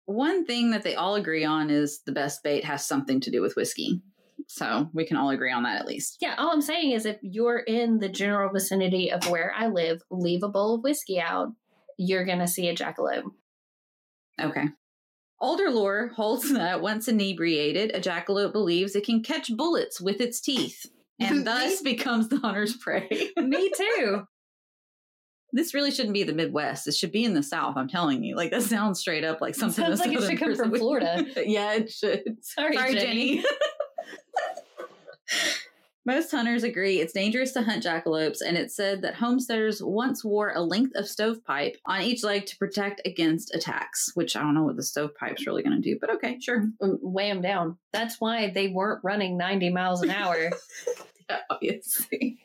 One 0.06 0.46
thing 0.46 0.70
that 0.70 0.82
they 0.82 0.94
all 0.94 1.14
agree 1.14 1.44
on 1.44 1.70
is 1.70 2.00
the 2.06 2.12
best 2.12 2.42
bait 2.42 2.64
has 2.64 2.86
something 2.86 3.20
to 3.20 3.30
do 3.30 3.42
with 3.42 3.54
whiskey. 3.54 4.00
So 4.52 4.90
we 4.92 5.06
can 5.06 5.16
all 5.16 5.30
agree 5.30 5.52
on 5.52 5.62
that 5.62 5.78
at 5.78 5.86
least. 5.86 6.16
Yeah, 6.20 6.34
all 6.36 6.50
I'm 6.50 6.60
saying 6.60 6.90
is 6.90 7.06
if 7.06 7.18
you're 7.22 7.60
in 7.60 8.00
the 8.00 8.08
general 8.08 8.52
vicinity 8.52 9.12
of 9.12 9.30
where 9.30 9.54
I 9.56 9.68
live, 9.68 10.02
leave 10.10 10.42
a 10.42 10.48
bowl 10.48 10.74
of 10.74 10.82
whiskey 10.82 11.20
out, 11.20 11.52
you're 11.96 12.24
gonna 12.24 12.48
see 12.48 12.68
a 12.68 12.74
jackalope. 12.74 13.30
Okay. 14.40 14.64
Older 15.40 15.70
lore 15.70 16.08
holds 16.16 16.52
that 16.52 16.82
once 16.82 17.06
inebriated, 17.06 17.94
a 17.94 18.00
jackalope 18.00 18.52
believes 18.52 18.96
it 18.96 19.06
can 19.06 19.22
catch 19.22 19.56
bullets 19.56 20.00
with 20.00 20.20
its 20.20 20.40
teeth 20.40 20.84
and 21.20 21.46
thus 21.46 21.80
becomes 21.80 22.28
the 22.28 22.38
hunter's 22.38 22.76
prey. 22.76 23.30
Me 23.36 23.70
too. 23.70 24.24
this 25.52 25.74
really 25.74 25.92
shouldn't 25.92 26.14
be 26.14 26.24
the 26.24 26.34
Midwest. 26.34 26.88
It 26.88 26.94
should 26.94 27.12
be 27.12 27.24
in 27.24 27.34
the 27.34 27.44
South, 27.44 27.76
I'm 27.76 27.88
telling 27.88 28.24
you. 28.24 28.34
Like, 28.34 28.50
that 28.50 28.62
sounds 28.62 28.98
straight 28.98 29.22
up 29.22 29.40
like 29.40 29.54
something 29.54 29.84
Sounds 29.84 30.00
like 30.00 30.12
it 30.12 30.22
should 30.22 30.40
come 30.40 30.56
from 30.56 30.74
Florida. 30.74 31.24
yeah, 31.46 31.74
it 31.74 31.92
should. 31.92 32.22
Sorry, 32.40 32.74
Sorry, 32.74 32.94
Jenny. 32.94 33.36
Jenny. 33.36 33.44
Most 36.06 36.30
hunters 36.30 36.62
agree 36.62 37.00
it's 37.00 37.12
dangerous 37.12 37.52
to 37.52 37.62
hunt 37.62 37.84
jackalopes, 37.84 38.40
and 38.44 38.56
it's 38.56 38.74
said 38.74 39.02
that 39.02 39.16
homesteaders 39.16 39.82
once 39.82 40.24
wore 40.24 40.50
a 40.54 40.62
length 40.62 40.96
of 40.96 41.06
stovepipe 41.06 41.76
on 41.84 42.00
each 42.00 42.24
leg 42.24 42.46
to 42.46 42.56
protect 42.56 43.02
against 43.04 43.54
attacks, 43.54 44.10
which 44.14 44.34
I 44.34 44.40
don't 44.40 44.54
know 44.54 44.64
what 44.64 44.76
the 44.76 44.82
stovepipe's 44.82 45.46
really 45.46 45.62
going 45.62 45.76
to 45.76 45.82
do, 45.82 45.98
but 46.00 46.10
okay, 46.14 46.38
sure. 46.40 46.64
Um, 46.82 46.98
weigh 47.02 47.28
them 47.28 47.42
down. 47.42 47.76
That's 47.92 48.20
why 48.20 48.50
they 48.50 48.68
weren't 48.68 49.04
running 49.04 49.36
90 49.36 49.70
miles 49.70 50.02
an 50.02 50.10
hour. 50.10 50.50
Obviously. 51.50 52.38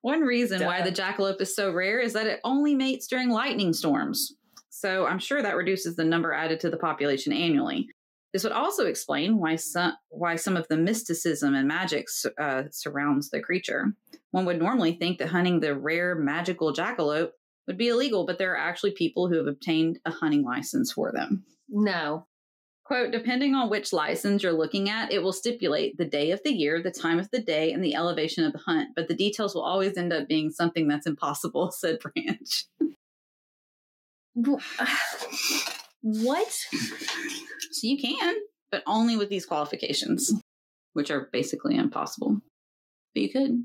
One 0.00 0.22
reason 0.22 0.64
why 0.64 0.82
the 0.82 0.92
jackalope 0.92 1.40
is 1.40 1.54
so 1.54 1.72
rare 1.72 2.00
is 2.00 2.14
that 2.14 2.26
it 2.26 2.40
only 2.44 2.74
mates 2.74 3.06
during 3.06 3.28
lightning 3.28 3.72
storms. 3.74 4.34
So 4.70 5.06
I'm 5.06 5.18
sure 5.18 5.42
that 5.42 5.56
reduces 5.56 5.96
the 5.96 6.04
number 6.04 6.32
added 6.32 6.60
to 6.60 6.70
the 6.70 6.76
population 6.76 7.32
annually. 7.32 7.88
This 8.36 8.44
would 8.44 8.52
also 8.52 8.84
explain 8.84 9.38
why 9.38 9.56
some 9.56 9.94
why 10.10 10.36
some 10.36 10.58
of 10.58 10.68
the 10.68 10.76
mysticism 10.76 11.54
and 11.54 11.66
magic 11.66 12.06
uh, 12.38 12.64
surrounds 12.70 13.30
the 13.30 13.40
creature. 13.40 13.94
One 14.30 14.44
would 14.44 14.58
normally 14.58 14.92
think 14.92 15.16
that 15.16 15.28
hunting 15.28 15.60
the 15.60 15.74
rare 15.74 16.14
magical 16.14 16.74
jackalope 16.74 17.30
would 17.66 17.78
be 17.78 17.88
illegal, 17.88 18.26
but 18.26 18.36
there 18.36 18.52
are 18.52 18.58
actually 18.58 18.90
people 18.90 19.30
who 19.30 19.38
have 19.38 19.46
obtained 19.46 20.00
a 20.04 20.10
hunting 20.10 20.44
license 20.44 20.92
for 20.92 21.12
them. 21.12 21.46
no. 21.70 22.26
Quote, 22.84 23.10
depending 23.10 23.54
on 23.54 23.70
which 23.70 23.94
license 23.94 24.42
you're 24.42 24.52
looking 24.52 24.90
at, 24.90 25.10
it 25.10 25.22
will 25.22 25.32
stipulate 25.32 25.96
the 25.96 26.04
day 26.04 26.30
of 26.30 26.42
the 26.44 26.52
year, 26.52 26.82
the 26.82 26.90
time 26.90 27.18
of 27.18 27.30
the 27.30 27.40
day, 27.40 27.72
and 27.72 27.82
the 27.82 27.94
elevation 27.94 28.44
of 28.44 28.52
the 28.52 28.58
hunt, 28.58 28.90
but 28.94 29.08
the 29.08 29.14
details 29.14 29.54
will 29.54 29.64
always 29.64 29.96
end 29.96 30.12
up 30.12 30.28
being 30.28 30.50
something 30.50 30.88
that's 30.88 31.06
impossible, 31.06 31.70
said 31.78 32.00
Branch. 32.00 32.66
what? 36.02 36.50
So 36.50 37.86
you 37.86 37.98
can, 37.98 38.36
but 38.70 38.82
only 38.86 39.16
with 39.16 39.28
these 39.28 39.46
qualifications, 39.46 40.32
which 40.92 41.10
are 41.10 41.28
basically 41.32 41.76
impossible. 41.76 42.40
But 43.14 43.22
you 43.22 43.30
could. 43.30 43.64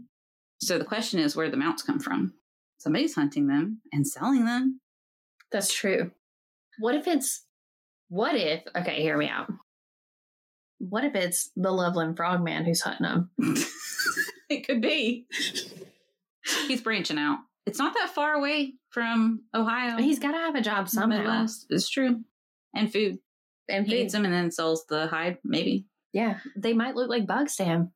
So 0.60 0.78
the 0.78 0.86
question 0.86 1.20
is 1.20 1.36
where 1.36 1.50
the 1.50 1.58
mounts 1.58 1.84
come 1.84 2.00
from. 2.00 2.34
Somebody's 2.78 3.16
hunting 3.16 3.48
them 3.48 3.82
and 3.92 4.08
selling 4.08 4.46
them. 4.46 4.80
That's 5.52 5.74
true. 5.74 6.12
What 6.80 6.96
if 6.96 7.08
it's, 7.08 7.46
what 8.10 8.36
if, 8.36 8.64
okay, 8.76 9.02
hear 9.02 9.18
me 9.18 9.28
out. 9.28 9.52
What 10.80 11.04
if 11.04 11.14
it's 11.14 11.52
the 11.56 11.72
Loveland 11.72 12.18
Frogman 12.18 12.66
who's 12.66 12.82
hunting 12.82 13.06
them? 13.06 13.30
it 14.50 14.66
could 14.66 14.82
be. 14.82 15.28
He's 16.68 16.82
branching 16.82 17.20
out. 17.20 17.40
It's 17.66 17.80
not 17.80 17.94
that 17.94 18.10
far 18.10 18.34
away 18.34 18.74
from 18.90 19.42
Ohio. 19.54 19.98
He's 19.98 20.20
got 20.20 20.32
to 20.32 20.38
have 20.38 20.56
a 20.56 20.62
job 20.62 20.90
somehow. 20.90 21.18
Midwest. 21.20 21.68
It's 21.70 21.90
true. 21.90 22.22
And 22.76 22.92
food. 22.92 23.20
And 23.70 23.86
He 23.86 24.02
eats 24.02 24.14
them 24.14 24.26
and 24.26 24.34
then 24.34 24.52
sells 24.52 24.86
the 24.88 25.08
hide, 25.08 25.38
maybe. 25.44 25.86
Yeah, 26.14 26.40
they 26.58 26.74
might 26.74 26.96
look 26.96 27.10
like 27.10 27.28
bugs 27.28 27.56
to 27.58 27.64
him. 27.64 27.92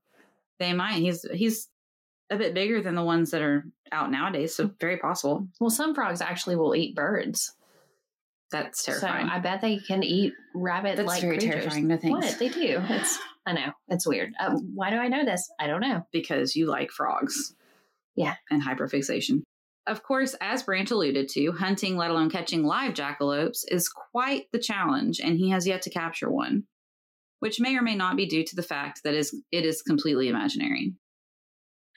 They 0.59 0.71
might. 0.71 0.95
He's 0.99 1.25
he's 1.33 1.67
a 2.29 2.37
bit 2.37 2.53
bigger 2.53 2.81
than 2.81 2.95
the 2.95 3.03
ones 3.03 3.31
that 3.31 3.41
are 3.41 3.65
out 3.91 4.09
nowadays, 4.09 4.55
so 4.55 4.69
very 4.79 4.97
possible. 4.97 5.47
Well, 5.59 5.69
some 5.69 5.93
frogs 5.93 6.21
actually 6.21 6.55
will 6.55 6.75
eat 6.75 6.95
birds. 6.95 7.53
That's 8.51 8.83
terrifying. 8.83 9.27
So 9.27 9.33
I 9.33 9.39
bet 9.39 9.59
they 9.59 9.79
can 9.79 10.01
eat 10.03 10.33
rabbit 10.53 10.97
like 10.99 11.07
That's 11.07 11.21
very 11.21 11.37
creatures. 11.39 11.55
terrifying 11.63 11.89
to 11.89 11.97
think. 11.97 12.15
What? 12.21 12.39
They 12.39 12.49
do. 12.49 12.81
It's 12.89 13.19
I 13.45 13.53
know. 13.53 13.71
It's 13.89 14.07
weird. 14.07 14.31
Uh, 14.39 14.55
why 14.73 14.89
do 14.91 14.95
I 14.95 15.07
know 15.07 15.25
this? 15.25 15.51
I 15.59 15.67
don't 15.67 15.81
know. 15.81 16.05
because 16.11 16.55
you 16.55 16.67
like 16.67 16.89
frogs. 16.91 17.53
Yeah. 18.15 18.35
And 18.49 18.63
hyperfixation. 18.63 19.41
Of 19.87 20.01
course, 20.01 20.35
as 20.41 20.63
Branch 20.63 20.89
alluded 20.89 21.29
to, 21.29 21.51
hunting, 21.51 21.95
let 21.95 22.09
alone 22.09 22.29
catching 22.31 22.63
live 22.63 22.93
jackalopes, 22.93 23.63
is 23.67 23.87
quite 23.87 24.45
the 24.51 24.59
challenge, 24.59 25.19
and 25.19 25.37
he 25.37 25.49
has 25.49 25.67
yet 25.67 25.83
to 25.83 25.91
capture 25.91 26.29
one, 26.29 26.63
which 27.39 27.59
may 27.59 27.77
or 27.77 27.83
may 27.83 27.95
not 27.95 28.17
be 28.17 28.25
due 28.25 28.43
to 28.43 28.55
the 28.55 28.63
fact 28.63 29.01
that 29.03 29.13
is 29.13 29.35
it 29.51 29.63
is 29.63 29.83
completely 29.83 30.27
imaginary. 30.27 30.93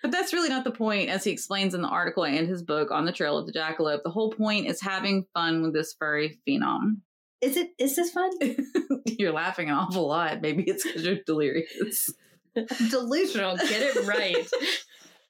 But 0.02 0.12
that's 0.12 0.32
really 0.32 0.50
not 0.50 0.64
the 0.64 0.70
point, 0.70 1.08
as 1.08 1.24
he 1.24 1.30
explains 1.30 1.74
in 1.74 1.82
the 1.82 1.88
article 1.88 2.24
and 2.24 2.46
his 2.46 2.62
book 2.62 2.90
on 2.90 3.04
the 3.04 3.12
trail 3.12 3.36
of 3.36 3.46
the 3.46 3.52
jackalope. 3.52 4.02
The 4.04 4.10
whole 4.10 4.30
point 4.30 4.66
is 4.66 4.80
having 4.80 5.26
fun 5.34 5.62
with 5.62 5.72
this 5.72 5.94
furry 5.98 6.38
phenom. 6.46 6.98
Is 7.40 7.56
it? 7.56 7.70
Is 7.78 7.96
this 7.96 8.10
fun? 8.10 8.30
you're 9.06 9.32
laughing 9.32 9.68
an 9.68 9.74
awful 9.74 10.06
lot. 10.06 10.40
Maybe 10.40 10.64
it's 10.64 10.84
because 10.84 11.04
you're 11.04 11.18
delirious. 11.26 12.10
Delusional. 12.90 13.56
Get 13.56 13.82
it 13.82 14.06
right. 14.06 14.36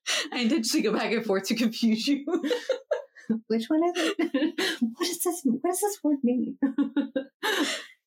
I 0.33 0.41
intentionally 0.41 0.83
go 0.83 0.93
back 0.93 1.13
and 1.13 1.25
forth 1.25 1.45
to 1.45 1.55
confuse 1.55 2.07
you. 2.07 2.25
Which 3.49 3.67
one 3.69 3.85
is 3.85 4.15
it? 4.19 4.55
what 4.81 5.09
is 5.09 5.23
this? 5.23 5.43
What 5.45 5.63
does 5.71 5.81
this 5.81 5.99
word 6.03 6.19
mean? 6.23 6.57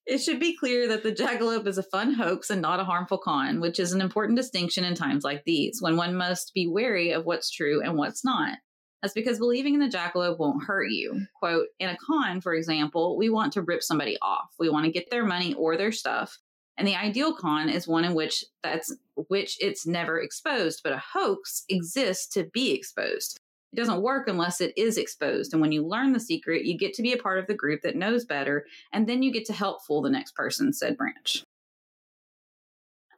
It 0.08 0.18
should 0.18 0.40
be 0.40 0.58
clear 0.58 0.88
that 0.88 1.04
the 1.04 1.12
jackalope 1.12 1.68
is 1.68 1.78
a 1.78 1.84
fun 1.84 2.14
hoax 2.14 2.50
and 2.50 2.62
not 2.62 2.80
a 2.80 2.84
harmful 2.84 3.20
con, 3.20 3.62
which 3.62 3.80
is 3.80 3.94
an 3.94 4.02
important 4.02 4.36
distinction 4.36 4.84
in 4.84 4.96
times 4.96 5.24
like 5.24 5.44
these, 5.46 5.78
when 5.80 5.96
one 5.96 6.16
must 6.16 6.54
be 6.54 6.68
wary 6.68 7.12
of 7.12 7.26
what's 7.26 7.52
true 7.52 7.82
and 7.82 7.98
what's 7.98 8.26
not. 8.26 8.58
That's 9.02 9.14
because 9.14 9.40
believing 9.40 9.74
in 9.74 9.80
the 9.80 9.88
jackalope 9.88 10.38
won't 10.38 10.64
hurt 10.66 10.90
you. 10.90 11.26
Quote, 11.40 11.68
in 11.80 11.90
a 11.90 11.98
con, 11.98 12.42
for 12.42 12.54
example, 12.54 13.18
we 13.18 13.30
want 13.30 13.54
to 13.54 13.62
rip 13.62 13.82
somebody 13.82 14.18
off. 14.22 14.50
We 14.60 14.70
want 14.70 14.86
to 14.86 14.92
get 14.92 15.10
their 15.10 15.26
money 15.26 15.54
or 15.54 15.78
their 15.78 15.92
stuff. 15.92 16.38
And 16.82 16.88
the 16.88 16.96
ideal 16.96 17.36
con 17.36 17.70
is 17.70 17.88
one 17.88 18.06
in 18.06 18.16
which 18.16 18.44
that's 18.64 18.92
which 19.28 19.56
it's 19.62 19.86
never 19.86 20.20
exposed, 20.20 20.82
but 20.84 20.94
a 20.94 21.04
hoax 21.14 21.64
exists 21.70 22.26
to 22.34 22.46
be 22.46 22.72
exposed. 22.72 23.40
It 23.72 23.76
doesn't 23.76 24.02
work 24.02 24.28
unless 24.28 24.60
it 24.62 24.74
is 24.76 24.98
exposed. 24.98 25.54
And 25.54 25.62
when 25.62 25.72
you 25.72 25.86
learn 25.86 26.12
the 26.12 26.20
secret, 26.20 26.66
you 26.66 26.76
get 26.76 26.96
to 26.96 27.04
be 27.04 27.14
a 27.14 27.22
part 27.22 27.38
of 27.38 27.46
the 27.46 27.54
group 27.54 27.84
that 27.84 27.96
knows 27.96 28.26
better, 28.26 28.66
and 28.92 29.06
then 29.06 29.22
you 29.22 29.32
get 29.32 29.46
to 29.46 29.54
help 29.54 29.86
fool 29.86 30.02
the 30.02 30.10
next 30.10 30.34
person, 30.34 30.74
said 30.74 30.98
Branch. 30.98 31.44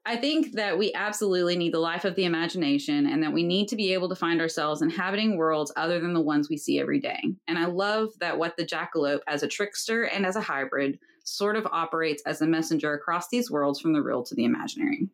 I 0.06 0.18
think 0.18 0.56
that 0.56 0.78
we 0.78 0.92
absolutely 0.94 1.56
need 1.56 1.74
the 1.74 1.80
life 1.80 2.04
of 2.04 2.16
the 2.16 2.26
imagination 2.26 3.08
and 3.08 3.24
that 3.24 3.32
we 3.32 3.44
need 3.44 3.70
to 3.70 3.78
be 3.78 3.94
able 3.94 4.10
to 4.10 4.16
find 4.16 4.42
ourselves 4.42 4.82
inhabiting 4.82 5.38
worlds 5.38 5.72
other 5.78 6.02
than 6.02 6.14
the 6.14 6.20
ones 6.20 6.50
we 6.50 6.58
see 6.58 6.82
every 6.82 7.00
day. 7.00 7.24
And 7.48 7.58
I 7.58 7.68
love 7.68 8.10
that 8.20 8.38
what 8.38 8.58
the 8.58 8.66
jackalope, 8.66 9.22
as 9.26 9.42
a 9.42 9.48
trickster 9.48 10.04
and 10.04 10.26
as 10.26 10.36
a 10.36 10.42
hybrid, 10.42 11.00
sort 11.24 11.56
of 11.56 11.68
operates 11.72 12.22
as 12.26 12.42
a 12.42 12.48
messenger 12.48 12.94
across 12.94 13.30
these 13.30 13.50
worlds 13.50 13.80
from 13.80 13.94
the 13.94 14.02
real 14.02 14.24
to 14.24 14.36
the 14.36 14.46
imaginary. 14.46 15.10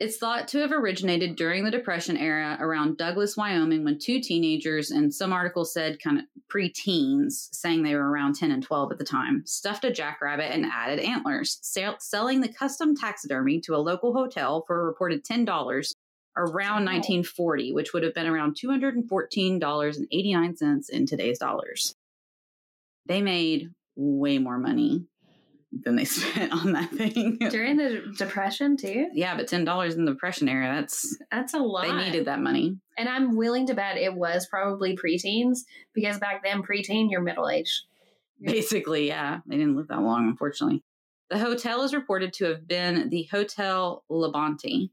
It's 0.00 0.16
thought 0.16 0.48
to 0.48 0.58
have 0.58 0.72
originated 0.72 1.36
during 1.36 1.64
the 1.64 1.70
Depression 1.70 2.16
era 2.16 2.56
around 2.60 2.96
Douglas, 2.96 3.36
Wyoming, 3.36 3.84
when 3.84 3.98
two 3.98 4.20
teenagers, 4.20 4.90
and 4.90 5.14
some 5.14 5.32
articles 5.32 5.72
said 5.72 6.02
kind 6.02 6.18
of 6.18 6.24
pre-teens, 6.48 7.48
saying 7.52 7.82
they 7.82 7.94
were 7.94 8.10
around 8.10 8.34
10 8.34 8.50
and 8.50 8.62
12 8.62 8.90
at 8.90 8.98
the 8.98 9.04
time, 9.04 9.42
stuffed 9.46 9.84
a 9.84 9.92
jackrabbit 9.92 10.50
and 10.50 10.66
added 10.66 10.98
antlers, 10.98 11.58
sell- 11.62 12.00
selling 12.00 12.40
the 12.40 12.52
custom 12.52 12.96
taxidermy 12.96 13.60
to 13.60 13.76
a 13.76 13.78
local 13.78 14.12
hotel 14.12 14.64
for 14.66 14.80
a 14.80 14.84
reported 14.84 15.24
$10 15.24 15.46
around 16.36 16.84
1940, 16.84 17.72
which 17.72 17.92
would 17.92 18.02
have 18.02 18.14
been 18.14 18.26
around 18.26 18.56
$214.89 18.56 20.90
in 20.90 21.06
today's 21.06 21.38
dollars. 21.38 21.94
They 23.06 23.22
made 23.22 23.70
way 23.96 24.38
more 24.38 24.58
money 24.58 25.06
than 25.72 25.96
they 25.96 26.04
spent 26.04 26.52
on 26.52 26.72
that 26.72 26.90
thing. 26.90 27.36
During 27.38 27.76
the 27.76 28.12
depression 28.16 28.76
too? 28.76 29.08
yeah, 29.12 29.36
but 29.36 29.48
ten 29.48 29.64
dollars 29.64 29.94
in 29.94 30.04
the 30.04 30.12
depression 30.12 30.48
era, 30.48 30.72
that's 30.74 31.16
That's 31.30 31.54
a 31.54 31.58
lot. 31.58 31.86
they 31.86 31.92
needed 31.92 32.26
that 32.26 32.40
money. 32.40 32.78
And 32.96 33.08
I'm 33.08 33.36
willing 33.36 33.66
to 33.66 33.74
bet 33.74 33.96
it 33.96 34.14
was 34.14 34.46
probably 34.46 34.96
preteens 34.96 35.60
because 35.92 36.18
back 36.18 36.44
then 36.44 36.62
preteen 36.62 37.10
you're 37.10 37.22
middle 37.22 37.48
aged. 37.48 37.82
Basically, 38.40 39.08
yeah. 39.08 39.40
They 39.46 39.56
didn't 39.56 39.76
live 39.76 39.88
that 39.88 40.02
long, 40.02 40.28
unfortunately. 40.28 40.82
The 41.30 41.38
hotel 41.38 41.82
is 41.82 41.94
reported 41.94 42.32
to 42.34 42.44
have 42.46 42.68
been 42.68 43.08
the 43.08 43.26
Hotel 43.30 44.04
Labonte. 44.10 44.90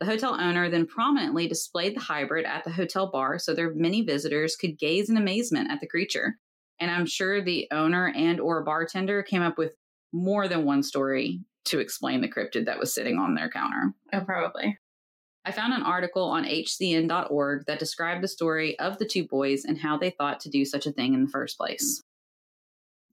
The 0.00 0.06
hotel 0.06 0.34
owner 0.40 0.68
then 0.70 0.86
prominently 0.86 1.46
displayed 1.46 1.94
the 1.94 2.00
hybrid 2.00 2.46
at 2.46 2.64
the 2.64 2.70
hotel 2.72 3.10
bar 3.10 3.38
so 3.38 3.54
their 3.54 3.72
many 3.74 4.02
visitors 4.02 4.56
could 4.56 4.78
gaze 4.78 5.08
in 5.10 5.16
amazement 5.16 5.70
at 5.70 5.80
the 5.80 5.86
creature. 5.86 6.38
And 6.80 6.90
I'm 6.90 7.06
sure 7.06 7.40
the 7.40 7.68
owner 7.70 8.12
and 8.14 8.40
or 8.40 8.64
bartender 8.64 9.22
came 9.22 9.42
up 9.42 9.58
with 9.58 9.74
more 10.12 10.48
than 10.48 10.64
one 10.64 10.82
story 10.82 11.40
to 11.66 11.78
explain 11.78 12.20
the 12.20 12.28
cryptid 12.28 12.66
that 12.66 12.78
was 12.78 12.94
sitting 12.94 13.18
on 13.18 13.34
their 13.34 13.50
counter. 13.50 13.94
Oh, 14.12 14.20
probably. 14.20 14.78
I 15.44 15.52
found 15.52 15.74
an 15.74 15.82
article 15.82 16.24
on 16.24 16.44
hcn.org 16.44 17.66
that 17.66 17.78
described 17.78 18.22
the 18.22 18.28
story 18.28 18.78
of 18.78 18.98
the 18.98 19.06
two 19.06 19.26
boys 19.26 19.64
and 19.64 19.78
how 19.78 19.98
they 19.98 20.10
thought 20.10 20.40
to 20.40 20.50
do 20.50 20.64
such 20.64 20.86
a 20.86 20.92
thing 20.92 21.12
in 21.12 21.24
the 21.24 21.30
first 21.30 21.58
place. 21.58 22.02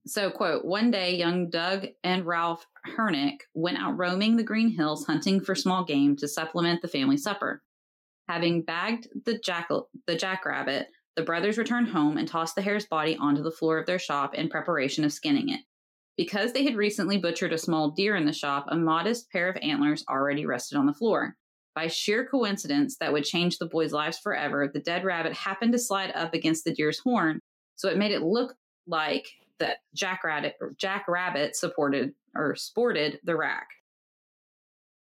So, 0.08 0.32
quote, 0.32 0.66
one 0.66 0.90
day 0.90 1.16
young 1.16 1.50
Doug 1.50 1.88
and 2.04 2.26
Ralph 2.26 2.66
Herrick 2.86 3.44
went 3.54 3.78
out 3.78 3.98
roaming 3.98 4.36
the 4.36 4.44
green 4.44 4.70
hills 4.70 5.06
hunting 5.06 5.42
for 5.42 5.54
small 5.54 5.84
game 5.84 6.16
to 6.18 6.28
supplement 6.28 6.82
the 6.82 6.88
family 6.88 7.18
supper. 7.18 7.62
Having 8.28 8.64
bagged 8.64 9.10
the 9.26 9.38
jackal 9.38 9.90
the 10.08 10.16
jackrabbit, 10.16 10.88
the 11.16 11.24
brothers 11.24 11.58
returned 11.58 11.90
home 11.90 12.18
and 12.18 12.28
tossed 12.28 12.56
the 12.56 12.62
hare's 12.62 12.86
body 12.86 13.18
onto 13.18 13.44
the 13.44 13.52
floor 13.52 13.78
of 13.78 13.86
their 13.86 14.00
shop 14.00 14.34
in 14.34 14.50
preparation 14.50 15.04
of 15.04 15.14
skinning 15.14 15.50
it. 15.50 15.62
Because 16.18 16.54
they 16.54 16.64
had 16.64 16.76
recently 16.76 17.18
butchered 17.18 17.54
a 17.54 17.58
small 17.58 17.92
deer 17.92 18.16
in 18.16 18.26
the 18.26 18.34
shop, 18.34 18.66
a 18.70 18.78
modest 18.78 19.30
pair 19.32 19.50
of 19.50 19.58
antlers 19.62 20.06
already 20.10 20.46
rested 20.46 20.78
on 20.78 20.86
the 20.86 20.94
floor. 20.94 21.36
By 21.74 21.88
sheer 21.88 22.26
coincidence 22.26 22.98
that 22.98 23.14
would 23.14 23.24
change 23.24 23.58
the 23.58 23.66
boys' 23.66 23.94
lives 23.94 24.20
forever, 24.20 24.70
the 24.72 24.82
dead 24.82 25.06
rabbit 25.06 25.34
happened 25.34 25.72
to 25.74 25.80
slide 25.80 26.12
up 26.16 26.34
against 26.34 26.66
the 26.66 26.74
deer's 26.74 27.00
horn, 27.00 27.40
so 27.76 27.90
it 27.90 27.98
made 27.98 28.12
it 28.12 28.22
look 28.22 28.56
like 28.88 29.28
that 29.60 29.78
Jack 29.96 30.24
Rabbit, 30.24 30.56
Jack 30.78 31.06
Rabbit 31.08 31.56
supported 31.56 32.14
or 32.36 32.56
sported 32.56 33.20
the 33.24 33.38
rack. 33.38 33.68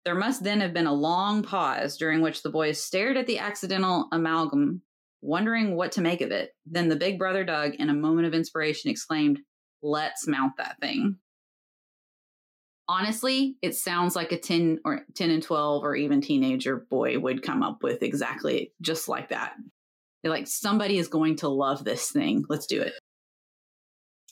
There 0.04 0.14
must 0.14 0.42
then 0.42 0.60
have 0.60 0.74
been 0.74 0.86
a 0.86 0.92
long 0.92 1.42
pause 1.42 1.96
during 1.96 2.20
which 2.20 2.42
the 2.42 2.50
boys 2.50 2.82
stared 2.82 3.16
at 3.16 3.26
the 3.26 3.38
accidental 3.38 4.08
amalgam, 4.12 4.82
wondering 5.20 5.76
what 5.76 5.92
to 5.92 6.00
make 6.00 6.20
of 6.20 6.30
it. 6.30 6.50
Then 6.66 6.88
the 6.88 6.96
big 6.96 7.18
brother 7.18 7.44
Doug, 7.44 7.74
in 7.74 7.88
a 7.88 7.94
moment 7.94 8.26
of 8.26 8.34
inspiration, 8.34 8.90
exclaimed, 8.90 9.40
let's 9.82 10.26
mount 10.26 10.52
that 10.58 10.76
thing. 10.80 11.16
Honestly, 12.88 13.56
it 13.60 13.74
sounds 13.74 14.16
like 14.16 14.32
a 14.32 14.38
10 14.38 14.80
or 14.84 15.02
10 15.14 15.30
and 15.30 15.42
12 15.42 15.84
or 15.84 15.94
even 15.94 16.20
teenager 16.20 16.86
boy 16.90 17.18
would 17.18 17.42
come 17.42 17.62
up 17.62 17.82
with 17.82 18.02
exactly 18.02 18.72
just 18.80 19.08
like 19.08 19.28
that. 19.28 19.54
They're 20.22 20.32
like, 20.32 20.46
somebody 20.46 20.98
is 20.98 21.08
going 21.08 21.36
to 21.36 21.48
love 21.48 21.84
this 21.84 22.10
thing. 22.10 22.44
Let's 22.48 22.66
do 22.66 22.80
it. 22.80 22.94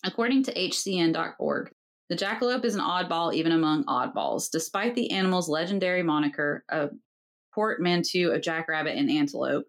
According 0.05 0.45
to 0.45 0.55
hcn.org, 0.55 1.71
the 2.09 2.17
jackalope 2.17 2.65
is 2.65 2.75
an 2.75 2.81
oddball 2.81 3.35
even 3.35 3.53
among 3.53 3.85
oddballs, 3.85 4.49
despite 4.51 4.95
the 4.95 5.11
animal's 5.11 5.49
legendary 5.49 6.03
moniker 6.03 6.65
a 6.71 6.89
portmanteau 7.55 8.31
of 8.31 8.43
jackrabbit 8.43 8.97
and 8.97 9.11
antelope. 9.11 9.65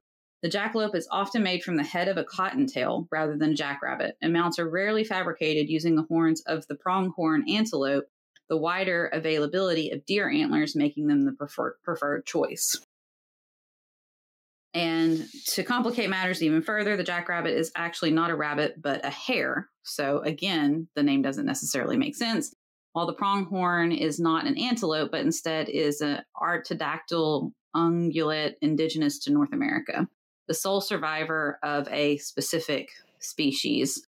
The 0.47 0.57
jackalope 0.57 0.95
is 0.95 1.09
often 1.11 1.43
made 1.43 1.61
from 1.61 1.75
the 1.75 1.83
head 1.83 2.07
of 2.07 2.15
a 2.15 2.23
cottontail 2.23 3.09
rather 3.11 3.35
than 3.35 3.51
a 3.51 3.53
jackrabbit, 3.53 4.15
and 4.21 4.31
mounts 4.31 4.57
are 4.59 4.69
rarely 4.69 5.03
fabricated 5.03 5.69
using 5.69 5.95
the 5.95 6.05
horns 6.07 6.39
of 6.47 6.65
the 6.67 6.75
pronghorn 6.75 7.43
antelope, 7.49 8.05
the 8.47 8.55
wider 8.55 9.07
availability 9.07 9.89
of 9.89 10.05
deer 10.05 10.29
antlers 10.29 10.73
making 10.73 11.07
them 11.07 11.25
the 11.25 11.33
prefer- 11.33 11.75
preferred 11.83 12.25
choice. 12.25 12.79
And 14.73 15.25
to 15.47 15.65
complicate 15.65 16.09
matters 16.09 16.41
even 16.41 16.61
further, 16.61 16.95
the 16.95 17.03
jackrabbit 17.03 17.51
is 17.51 17.69
actually 17.75 18.11
not 18.11 18.31
a 18.31 18.35
rabbit, 18.35 18.81
but 18.81 19.03
a 19.03 19.09
hare. 19.09 19.67
So 19.83 20.19
again, 20.19 20.87
the 20.95 21.03
name 21.03 21.23
doesn't 21.23 21.45
necessarily 21.45 21.97
make 21.97 22.15
sense. 22.15 22.53
While 22.93 23.05
the 23.05 23.11
pronghorn 23.11 23.91
is 23.91 24.17
not 24.17 24.47
an 24.47 24.57
antelope, 24.57 25.11
but 25.11 25.25
instead 25.25 25.67
is 25.67 25.99
an 25.99 26.21
artiodactyl 26.41 27.51
ungulate 27.75 28.53
indigenous 28.61 29.19
to 29.19 29.33
North 29.33 29.51
America 29.51 30.07
the 30.47 30.53
sole 30.53 30.81
survivor 30.81 31.59
of 31.63 31.87
a 31.89 32.17
specific 32.17 32.89
species. 33.19 34.05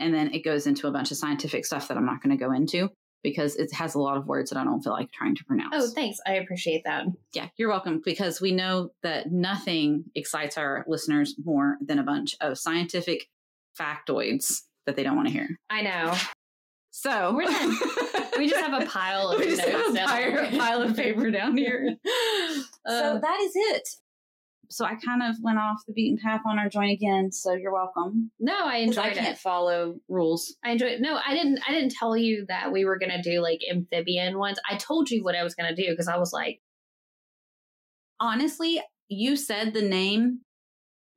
And 0.00 0.12
then 0.14 0.32
it 0.32 0.44
goes 0.44 0.66
into 0.66 0.88
a 0.88 0.90
bunch 0.90 1.10
of 1.10 1.16
scientific 1.16 1.64
stuff 1.64 1.88
that 1.88 1.96
I'm 1.96 2.06
not 2.06 2.22
going 2.22 2.36
to 2.36 2.42
go 2.42 2.52
into 2.52 2.88
because 3.22 3.56
it 3.56 3.72
has 3.72 3.94
a 3.94 3.98
lot 3.98 4.16
of 4.16 4.26
words 4.26 4.50
that 4.50 4.58
I 4.58 4.64
don't 4.64 4.82
feel 4.82 4.92
like 4.92 5.10
trying 5.12 5.34
to 5.36 5.44
pronounce. 5.44 5.74
Oh, 5.74 5.88
thanks. 5.94 6.18
I 6.26 6.34
appreciate 6.34 6.82
that. 6.84 7.06
Yeah, 7.32 7.48
you're 7.56 7.70
welcome 7.70 8.02
because 8.04 8.40
we 8.40 8.52
know 8.52 8.90
that 9.02 9.30
nothing 9.32 10.04
excites 10.14 10.58
our 10.58 10.84
listeners 10.86 11.34
more 11.42 11.78
than 11.80 11.98
a 11.98 12.02
bunch 12.02 12.36
of 12.40 12.58
scientific 12.58 13.28
factoids 13.78 14.62
that 14.86 14.96
they 14.96 15.02
don't 15.02 15.16
want 15.16 15.28
to 15.28 15.32
hear. 15.32 15.48
I 15.70 15.82
know. 15.82 16.14
So 16.90 17.34
We're 17.34 17.46
done. 17.46 17.76
We 18.38 18.48
just 18.48 18.64
have 18.64 18.80
a 18.82 18.86
pile 18.86 19.28
of 19.30 19.40
we 19.40 19.46
just 19.46 19.62
have 19.62 19.94
a 19.94 19.98
pile, 19.98 20.58
pile 20.58 20.82
of 20.82 20.96
paper 20.96 21.30
down 21.30 21.56
here. 21.56 21.96
so 22.86 23.14
Um, 23.14 23.20
that 23.20 23.40
is 23.42 23.52
it. 23.54 23.88
So 24.70 24.84
I 24.84 24.94
kind 24.96 25.22
of 25.22 25.36
went 25.42 25.58
off 25.58 25.78
the 25.86 25.92
beaten 25.92 26.18
path 26.22 26.40
on 26.46 26.58
our 26.58 26.68
joint 26.68 26.92
again. 26.92 27.32
So 27.32 27.52
you're 27.52 27.72
welcome. 27.72 28.30
No, 28.40 28.56
I 28.66 28.76
enjoyed 28.78 29.06
it. 29.06 29.18
I 29.18 29.22
can't 29.22 29.38
follow 29.38 29.96
rules. 30.08 30.56
I 30.64 30.70
enjoyed. 30.72 30.92
It. 30.92 31.00
No, 31.00 31.18
I 31.26 31.34
didn't. 31.34 31.60
I 31.66 31.72
didn't 31.72 31.92
tell 31.92 32.16
you 32.16 32.44
that 32.48 32.72
we 32.72 32.84
were 32.84 32.98
gonna 32.98 33.22
do 33.22 33.40
like 33.40 33.60
amphibian 33.70 34.38
ones. 34.38 34.58
I 34.70 34.76
told 34.76 35.10
you 35.10 35.22
what 35.24 35.34
I 35.34 35.42
was 35.42 35.54
gonna 35.54 35.74
do 35.76 35.88
because 35.90 36.08
I 36.08 36.16
was 36.18 36.32
like, 36.32 36.60
Honestly, 38.20 38.80
you 39.08 39.36
said 39.36 39.74
the 39.74 39.82
name 39.82 40.40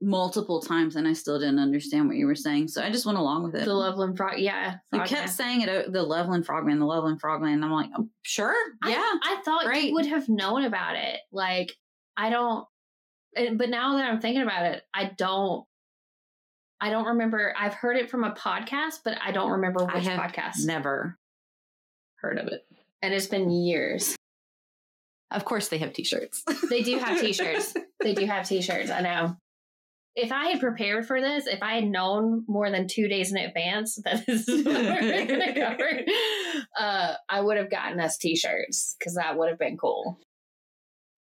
multiple 0.01 0.61
times 0.61 0.95
and 0.95 1.07
I 1.07 1.13
still 1.13 1.39
didn't 1.39 1.59
understand 1.59 2.07
what 2.07 2.17
you 2.17 2.27
were 2.27 2.35
saying. 2.35 2.67
So 2.67 2.83
I 2.83 2.91
just 2.91 3.05
went 3.05 3.17
along 3.17 3.43
with 3.43 3.55
it. 3.55 3.65
the 3.65 3.73
Loveland 3.73 4.17
frog. 4.17 4.37
Yeah, 4.37 4.75
you 4.91 4.99
frog 4.99 5.07
kept 5.07 5.21
man. 5.21 5.27
saying 5.27 5.61
it, 5.61 5.91
the 5.91 6.03
Loveland 6.03 6.45
Frogman, 6.45 6.79
the 6.79 6.85
Loveland 6.85 7.19
Frogman. 7.19 7.53
And 7.53 7.65
I'm 7.65 7.71
like, 7.71 7.89
oh, 7.97 8.07
sure. 8.21 8.53
I- 8.83 8.91
Yeah. 8.91 8.97
I, 9.23 9.41
thought 9.43 9.65
great. 9.65 9.85
you 9.85 9.93
would 9.93 10.05
have 10.07 10.29
known 10.29 10.63
about 10.65 10.95
it. 10.95 11.19
Like, 11.31 11.73
I 12.15 12.29
don't. 12.29 12.65
And- 13.37 13.57
But 13.57 13.69
now 13.69 13.97
that 13.97 14.05
I'm 14.09 14.19
thinking 14.19 14.41
about 14.43 14.65
it, 14.65 14.83
I 14.93 15.11
don't. 15.17 15.65
I 16.79 16.89
don't 16.91 17.05
remember. 17.05 17.53
I've 17.57 17.73
heard 17.73 17.97
it 17.97 18.09
from 18.11 18.23
a 18.23 18.31
podcast, 18.33 18.99
but 19.03 19.17
I 19.23 19.31
don't 19.31 19.51
remember 19.51 19.81
I 19.89 19.95
which 19.95 20.05
have 20.05 20.19
podcast. 20.19 20.65
never 20.65 21.17
heard 22.17 22.37
of 22.37 22.47
it. 22.47 22.65
and 23.01 23.13
it's 23.13 23.27
been 23.27 23.49
years. 23.49 24.15
Of 25.31 25.43
course, 25.43 25.67
they 25.69 25.79
have 25.79 25.93
t 25.93 26.03
shirts. 26.03 26.43
They 26.69 26.83
do 26.83 26.97
have 26.99 27.19
t-shirts. 27.19 27.73
they 28.01 28.13
do 28.13 28.25
have 28.25 28.47
t-shirts. 28.47 28.89
I 28.91 29.01
know. 29.01 29.35
If 30.15 30.31
I 30.31 30.47
had 30.47 30.59
prepared 30.59 31.05
for 31.05 31.19
this, 31.21 31.47
if 31.47 31.61
I 31.61 31.75
had 31.75 31.83
known 31.85 32.43
more 32.47 32.71
than 32.71 32.87
two 32.87 33.07
days 33.07 33.31
in 33.31 33.37
advance 33.37 33.95
that 34.05 34.25
this 34.25 34.47
is 34.47 34.63
what 34.65 34.75
we're 34.75 35.25
going 35.27 35.27
to 35.53 35.53
cover, 35.53 35.89
uh, 36.79 37.13
I 37.27 37.41
would 37.41 37.57
have 37.57 37.69
gotten 37.69 37.99
us 37.99 38.17
t-shirts 38.17 38.95
because 38.97 39.15
that 39.15 39.37
would 39.37 39.49
have 39.49 39.59
been 39.59 39.77
cool. 39.77 40.17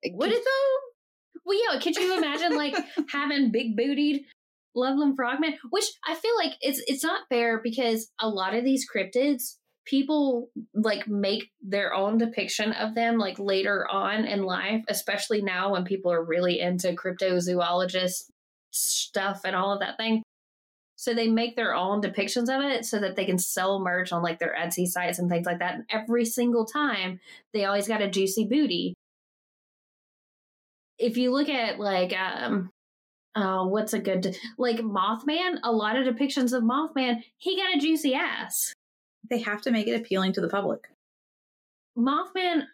Would 0.05 0.32
it 0.32 0.43
though? 0.43 0.95
Well, 1.46 1.58
yeah, 1.58 1.80
could 1.80 1.96
you 1.96 2.18
imagine 2.18 2.56
like 2.56 2.76
having 3.10 3.52
big 3.52 3.78
bootied 3.78 4.26
Loveland 4.76 5.16
Frogman? 5.16 5.58
Which 5.70 5.86
I 6.08 6.16
feel 6.16 6.36
like 6.38 6.54
it's 6.62 6.82
it's 6.88 7.04
not 7.04 7.28
fair 7.30 7.62
because 7.64 8.12
a 8.20 8.28
lot 8.28 8.56
of 8.56 8.64
these 8.64 8.86
cryptids 8.89 9.58
people 9.86 10.50
like 10.74 11.08
make 11.08 11.52
their 11.62 11.93
own 11.93 12.18
depiction 12.18 12.72
of 12.74 12.96
them 12.96 13.18
like 13.18 13.38
later 13.39 13.88
on 13.89 14.26
in 14.26 14.43
life, 14.43 14.84
especially 14.89 15.41
now 15.41 15.72
when 15.72 15.86
people 15.86 16.12
are 16.12 16.24
really 16.24 16.60
into 16.60 16.93
cryptozoologist 16.93 18.32
stuff 18.72 19.41
and 19.46 19.56
all 19.56 19.74
of 19.74 19.80
that 19.80 19.98
thing. 19.98 20.24
So 20.98 21.14
they 21.14 21.28
make 21.28 21.56
their 21.56 21.76
own 21.76 22.02
depictions 22.02 22.50
of 22.50 22.64
it 22.64 22.86
so 22.86 23.00
that 23.00 23.16
they 23.16 23.26
can 23.26 23.38
sell 23.38 23.80
merch 23.80 24.12
on 24.12 24.24
like 24.24 24.39
their 24.39 24.56
Etsy 24.60 24.88
sites 24.88 25.20
and 25.20 25.30
things 25.30 25.46
like 25.46 25.60
that. 25.60 25.76
And 25.76 25.84
every 25.89 26.26
single 26.26 26.66
time 26.66 27.20
they 27.54 27.66
always 27.66 27.88
got 27.88 28.02
a 28.02 28.10
juicy 28.10 28.48
booty. 28.50 28.95
If 30.98 31.18
you 31.18 31.32
look 31.32 31.50
at 31.50 31.80
like 31.80 32.14
um 32.18 32.70
uh, 33.36 33.66
what's 33.66 33.93
a 33.93 34.00
good 34.00 34.36
like 34.58 34.78
Mothman, 34.78 35.60
a 35.64 35.72
lot 35.72 35.98
of 35.98 36.06
depictions 36.06 36.54
of 36.54 36.64
Mothman, 36.64 37.22
he 37.38 37.58
got 37.58 37.76
a 37.76 37.80
juicy 37.80 38.14
ass. 38.16 38.74
They 39.30 39.39
have 39.39 39.62
to 39.64 39.72
make 39.72 39.88
it 39.88 40.00
appealing 40.00 40.34
to 40.34 40.41
the 40.41 40.48
public. 40.48 40.86
Mothman 41.98 42.66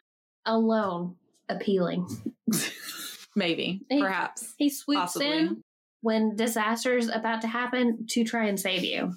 alone 0.45 1.15
appealing. 1.49 2.07
Maybe, 3.35 3.81
He- 3.89 4.01
perhaps. 4.01 4.53
He 4.57 4.69
swoops 4.69 5.13
Possibly. 5.13 5.37
in 5.37 5.61
when 6.01 6.35
disaster's 6.35 7.07
about 7.07 7.41
to 7.41 7.47
happen 7.47 8.05
to 8.09 8.23
try 8.23 8.47
and 8.47 8.59
save 8.59 8.83
you. 8.83 9.13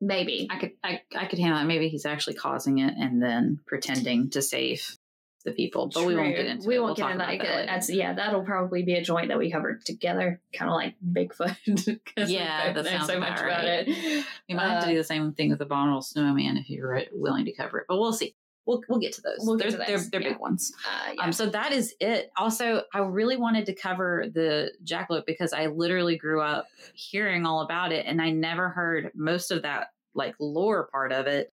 Maybe. 0.00 0.48
I 0.50 0.58
could 0.58 0.72
I, 0.82 1.00
I 1.16 1.26
could 1.26 1.38
handle 1.38 1.58
that. 1.58 1.66
Maybe 1.66 1.88
he's 1.88 2.06
actually 2.06 2.34
causing 2.34 2.78
it 2.78 2.94
and 2.98 3.22
then 3.22 3.60
pretending 3.66 4.30
to 4.30 4.42
save 4.42 4.96
the 5.42 5.52
people. 5.52 5.90
But 5.92 6.06
we 6.06 6.14
won't 6.14 6.34
get 6.34 6.46
into 6.46 6.66
we 6.66 6.76
it. 6.76 6.78
won't 6.80 6.98
We'll 6.98 7.08
get 7.08 7.12
into 7.12 7.24
about 7.24 7.38
that. 7.38 7.46
that. 7.46 7.66
That's, 7.66 7.90
yeah, 7.90 8.12
that'll 8.14 8.44
probably 8.44 8.82
be 8.82 8.94
a 8.94 9.02
joint 9.02 9.28
that 9.28 9.38
we 9.38 9.50
cover 9.50 9.78
together, 9.84 10.40
kind 10.54 10.70
of 10.70 10.74
like 10.74 10.94
Bigfoot. 11.04 12.00
Yeah, 12.28 12.72
that 12.72 12.84
sounds 12.86 13.06
so 13.06 13.16
about 13.16 13.30
much 13.30 13.40
right. 13.40 13.48
about 13.48 13.64
it. 13.64 14.24
We 14.48 14.54
might 14.54 14.68
have 14.68 14.82
to 14.84 14.88
Uh, 14.88 14.92
do 14.92 14.96
the 14.98 15.04
same 15.04 15.32
thing 15.32 15.50
with 15.50 15.58
the 15.58 15.64
Abominable 15.64 16.02
Snowman 16.02 16.56
if 16.56 16.68
you're 16.70 17.02
willing 17.12 17.44
to 17.46 17.52
cover 17.52 17.78
it. 17.78 17.86
But 17.88 17.98
we'll 17.98 18.12
see. 18.12 18.34
We'll 18.64 18.80
we'll 18.88 19.00
get 19.00 19.12
to 19.14 19.20
those. 19.22 19.38
We'll 19.40 19.56
get 19.56 19.70
they're, 19.70 19.80
to 19.80 19.86
they're 19.86 20.10
they're 20.12 20.22
yeah. 20.22 20.28
big 20.34 20.38
ones. 20.38 20.72
Uh, 20.86 21.12
yeah. 21.16 21.24
Um, 21.24 21.32
so 21.32 21.46
that 21.46 21.72
is 21.72 21.94
it. 21.98 22.30
Also, 22.36 22.82
I 22.94 23.00
really 23.00 23.36
wanted 23.36 23.66
to 23.66 23.74
cover 23.74 24.26
the 24.32 24.72
jackalope 24.84 25.26
because 25.26 25.52
I 25.52 25.66
literally 25.66 26.16
grew 26.16 26.40
up 26.40 26.66
hearing 26.94 27.44
all 27.44 27.62
about 27.62 27.90
it, 27.90 28.06
and 28.06 28.22
I 28.22 28.30
never 28.30 28.68
heard 28.68 29.10
most 29.16 29.50
of 29.50 29.62
that 29.62 29.88
like 30.14 30.36
lore 30.38 30.86
part 30.92 31.12
of 31.12 31.26
it. 31.26 31.52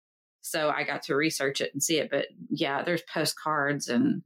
So 0.44 0.70
I 0.70 0.84
got 0.84 1.04
to 1.04 1.16
research 1.16 1.62
it 1.62 1.72
and 1.74 1.82
see 1.82 1.98
it. 2.00 2.10
But 2.12 2.28
yeah, 2.50 2.84
there's 2.84 3.02
postcards 3.02 3.88
and 3.88 4.22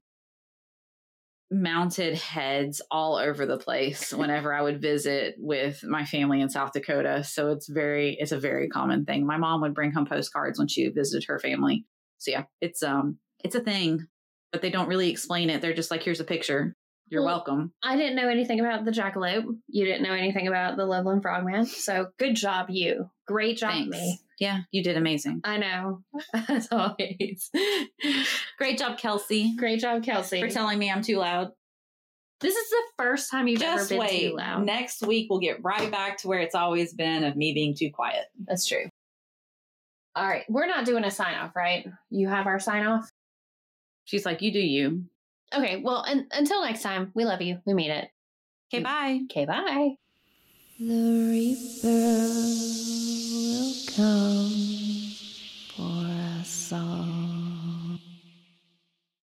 mounted 1.49 2.15
heads 2.15 2.81
all 2.91 3.15
over 3.15 3.45
the 3.45 3.57
place 3.57 4.11
whenever 4.13 4.53
I 4.53 4.61
would 4.61 4.81
visit 4.81 5.35
with 5.37 5.83
my 5.83 6.05
family 6.05 6.41
in 6.41 6.49
South 6.49 6.73
Dakota. 6.73 7.23
So 7.23 7.51
it's 7.51 7.67
very 7.67 8.17
it's 8.19 8.31
a 8.31 8.39
very 8.39 8.67
common 8.67 9.05
thing. 9.05 9.25
My 9.25 9.37
mom 9.37 9.61
would 9.61 9.75
bring 9.75 9.91
home 9.91 10.07
postcards 10.07 10.59
when 10.59 10.67
she 10.67 10.89
visited 10.89 11.27
her 11.27 11.39
family. 11.39 11.85
So 12.17 12.31
yeah, 12.31 12.43
it's 12.61 12.81
um 12.83 13.19
it's 13.43 13.55
a 13.55 13.61
thing, 13.61 14.07
but 14.51 14.61
they 14.61 14.71
don't 14.71 14.89
really 14.89 15.09
explain 15.11 15.49
it. 15.51 15.61
They're 15.61 15.73
just 15.73 15.91
like 15.91 16.03
here's 16.03 16.19
a 16.19 16.25
picture. 16.25 16.75
You're 17.09 17.23
Well, 17.23 17.35
welcome. 17.35 17.71
I 17.81 17.95
didn't 17.95 18.17
know 18.17 18.27
anything 18.27 18.59
about 18.59 18.83
the 18.83 18.91
jackalope. 18.91 19.45
You 19.67 19.85
didn't 19.85 20.03
know 20.03 20.13
anything 20.13 20.47
about 20.47 20.75
the 20.75 20.85
Loveland 20.85 21.21
Frogman. 21.21 21.65
So 21.67 22.07
good 22.17 22.35
job, 22.35 22.67
you. 22.69 23.09
Great 23.27 23.57
job, 23.57 23.71
Thanks. 23.71 23.95
me. 23.95 24.19
Yeah, 24.39 24.61
you 24.71 24.83
did 24.83 24.97
amazing. 24.97 25.41
I 25.43 25.57
know, 25.57 26.03
as 26.47 26.67
always. 26.71 27.49
Great 28.57 28.77
job, 28.77 28.97
Kelsey, 28.99 29.55
Great 29.55 29.79
job, 29.79 30.03
Kelsey. 30.03 30.39
for 30.41 30.47
telling 30.49 30.77
me 30.77 30.91
I'm 30.91 31.01
too 31.01 31.17
loud. 31.17 31.51
this 32.41 32.55
is 32.55 32.69
the 32.69 32.83
first 32.97 33.31
time 33.31 33.47
you've 33.47 33.59
Just 33.61 33.91
ever 33.91 33.99
been 34.01 34.07
wait. 34.07 34.29
too 34.29 34.35
loud. 34.35 34.63
Next 34.65 35.01
week 35.05 35.27
we'll 35.29 35.39
get 35.39 35.63
right 35.63 35.89
back 35.89 36.17
to 36.19 36.27
where 36.27 36.39
it's 36.39 36.53
always 36.55 36.93
been 36.93 37.23
of 37.23 37.35
me 37.35 37.53
being 37.53 37.73
too 37.75 37.89
quiet. 37.91 38.25
That's 38.45 38.67
true. 38.67 38.85
All 40.15 40.27
right, 40.27 40.45
we're 40.49 40.67
not 40.67 40.85
doing 40.85 41.03
a 41.03 41.11
sign 41.11 41.35
off, 41.35 41.55
right? 41.55 41.87
You 42.09 42.27
have 42.27 42.45
our 42.47 42.59
sign 42.59 42.85
off. 42.85 43.09
She's 44.05 44.25
like, 44.25 44.41
you 44.41 44.51
do 44.51 44.59
you. 44.59 45.03
Okay, 45.53 45.77
well, 45.83 46.03
un- 46.07 46.27
until 46.31 46.61
next 46.63 46.81
time, 46.83 47.11
we 47.15 47.25
love 47.25 47.41
you. 47.41 47.59
We 47.65 47.73
mean 47.73 47.91
it. 47.91 48.09
Okay, 48.73 48.83
bye. 48.83 49.21
Okay, 49.31 49.45
bye. 49.45 49.95
The 50.79 50.93
Reaper 51.31 51.87
will 53.33 53.73
come 53.95 55.11
for 55.73 56.05
us 56.39 56.71
all. 56.71 57.36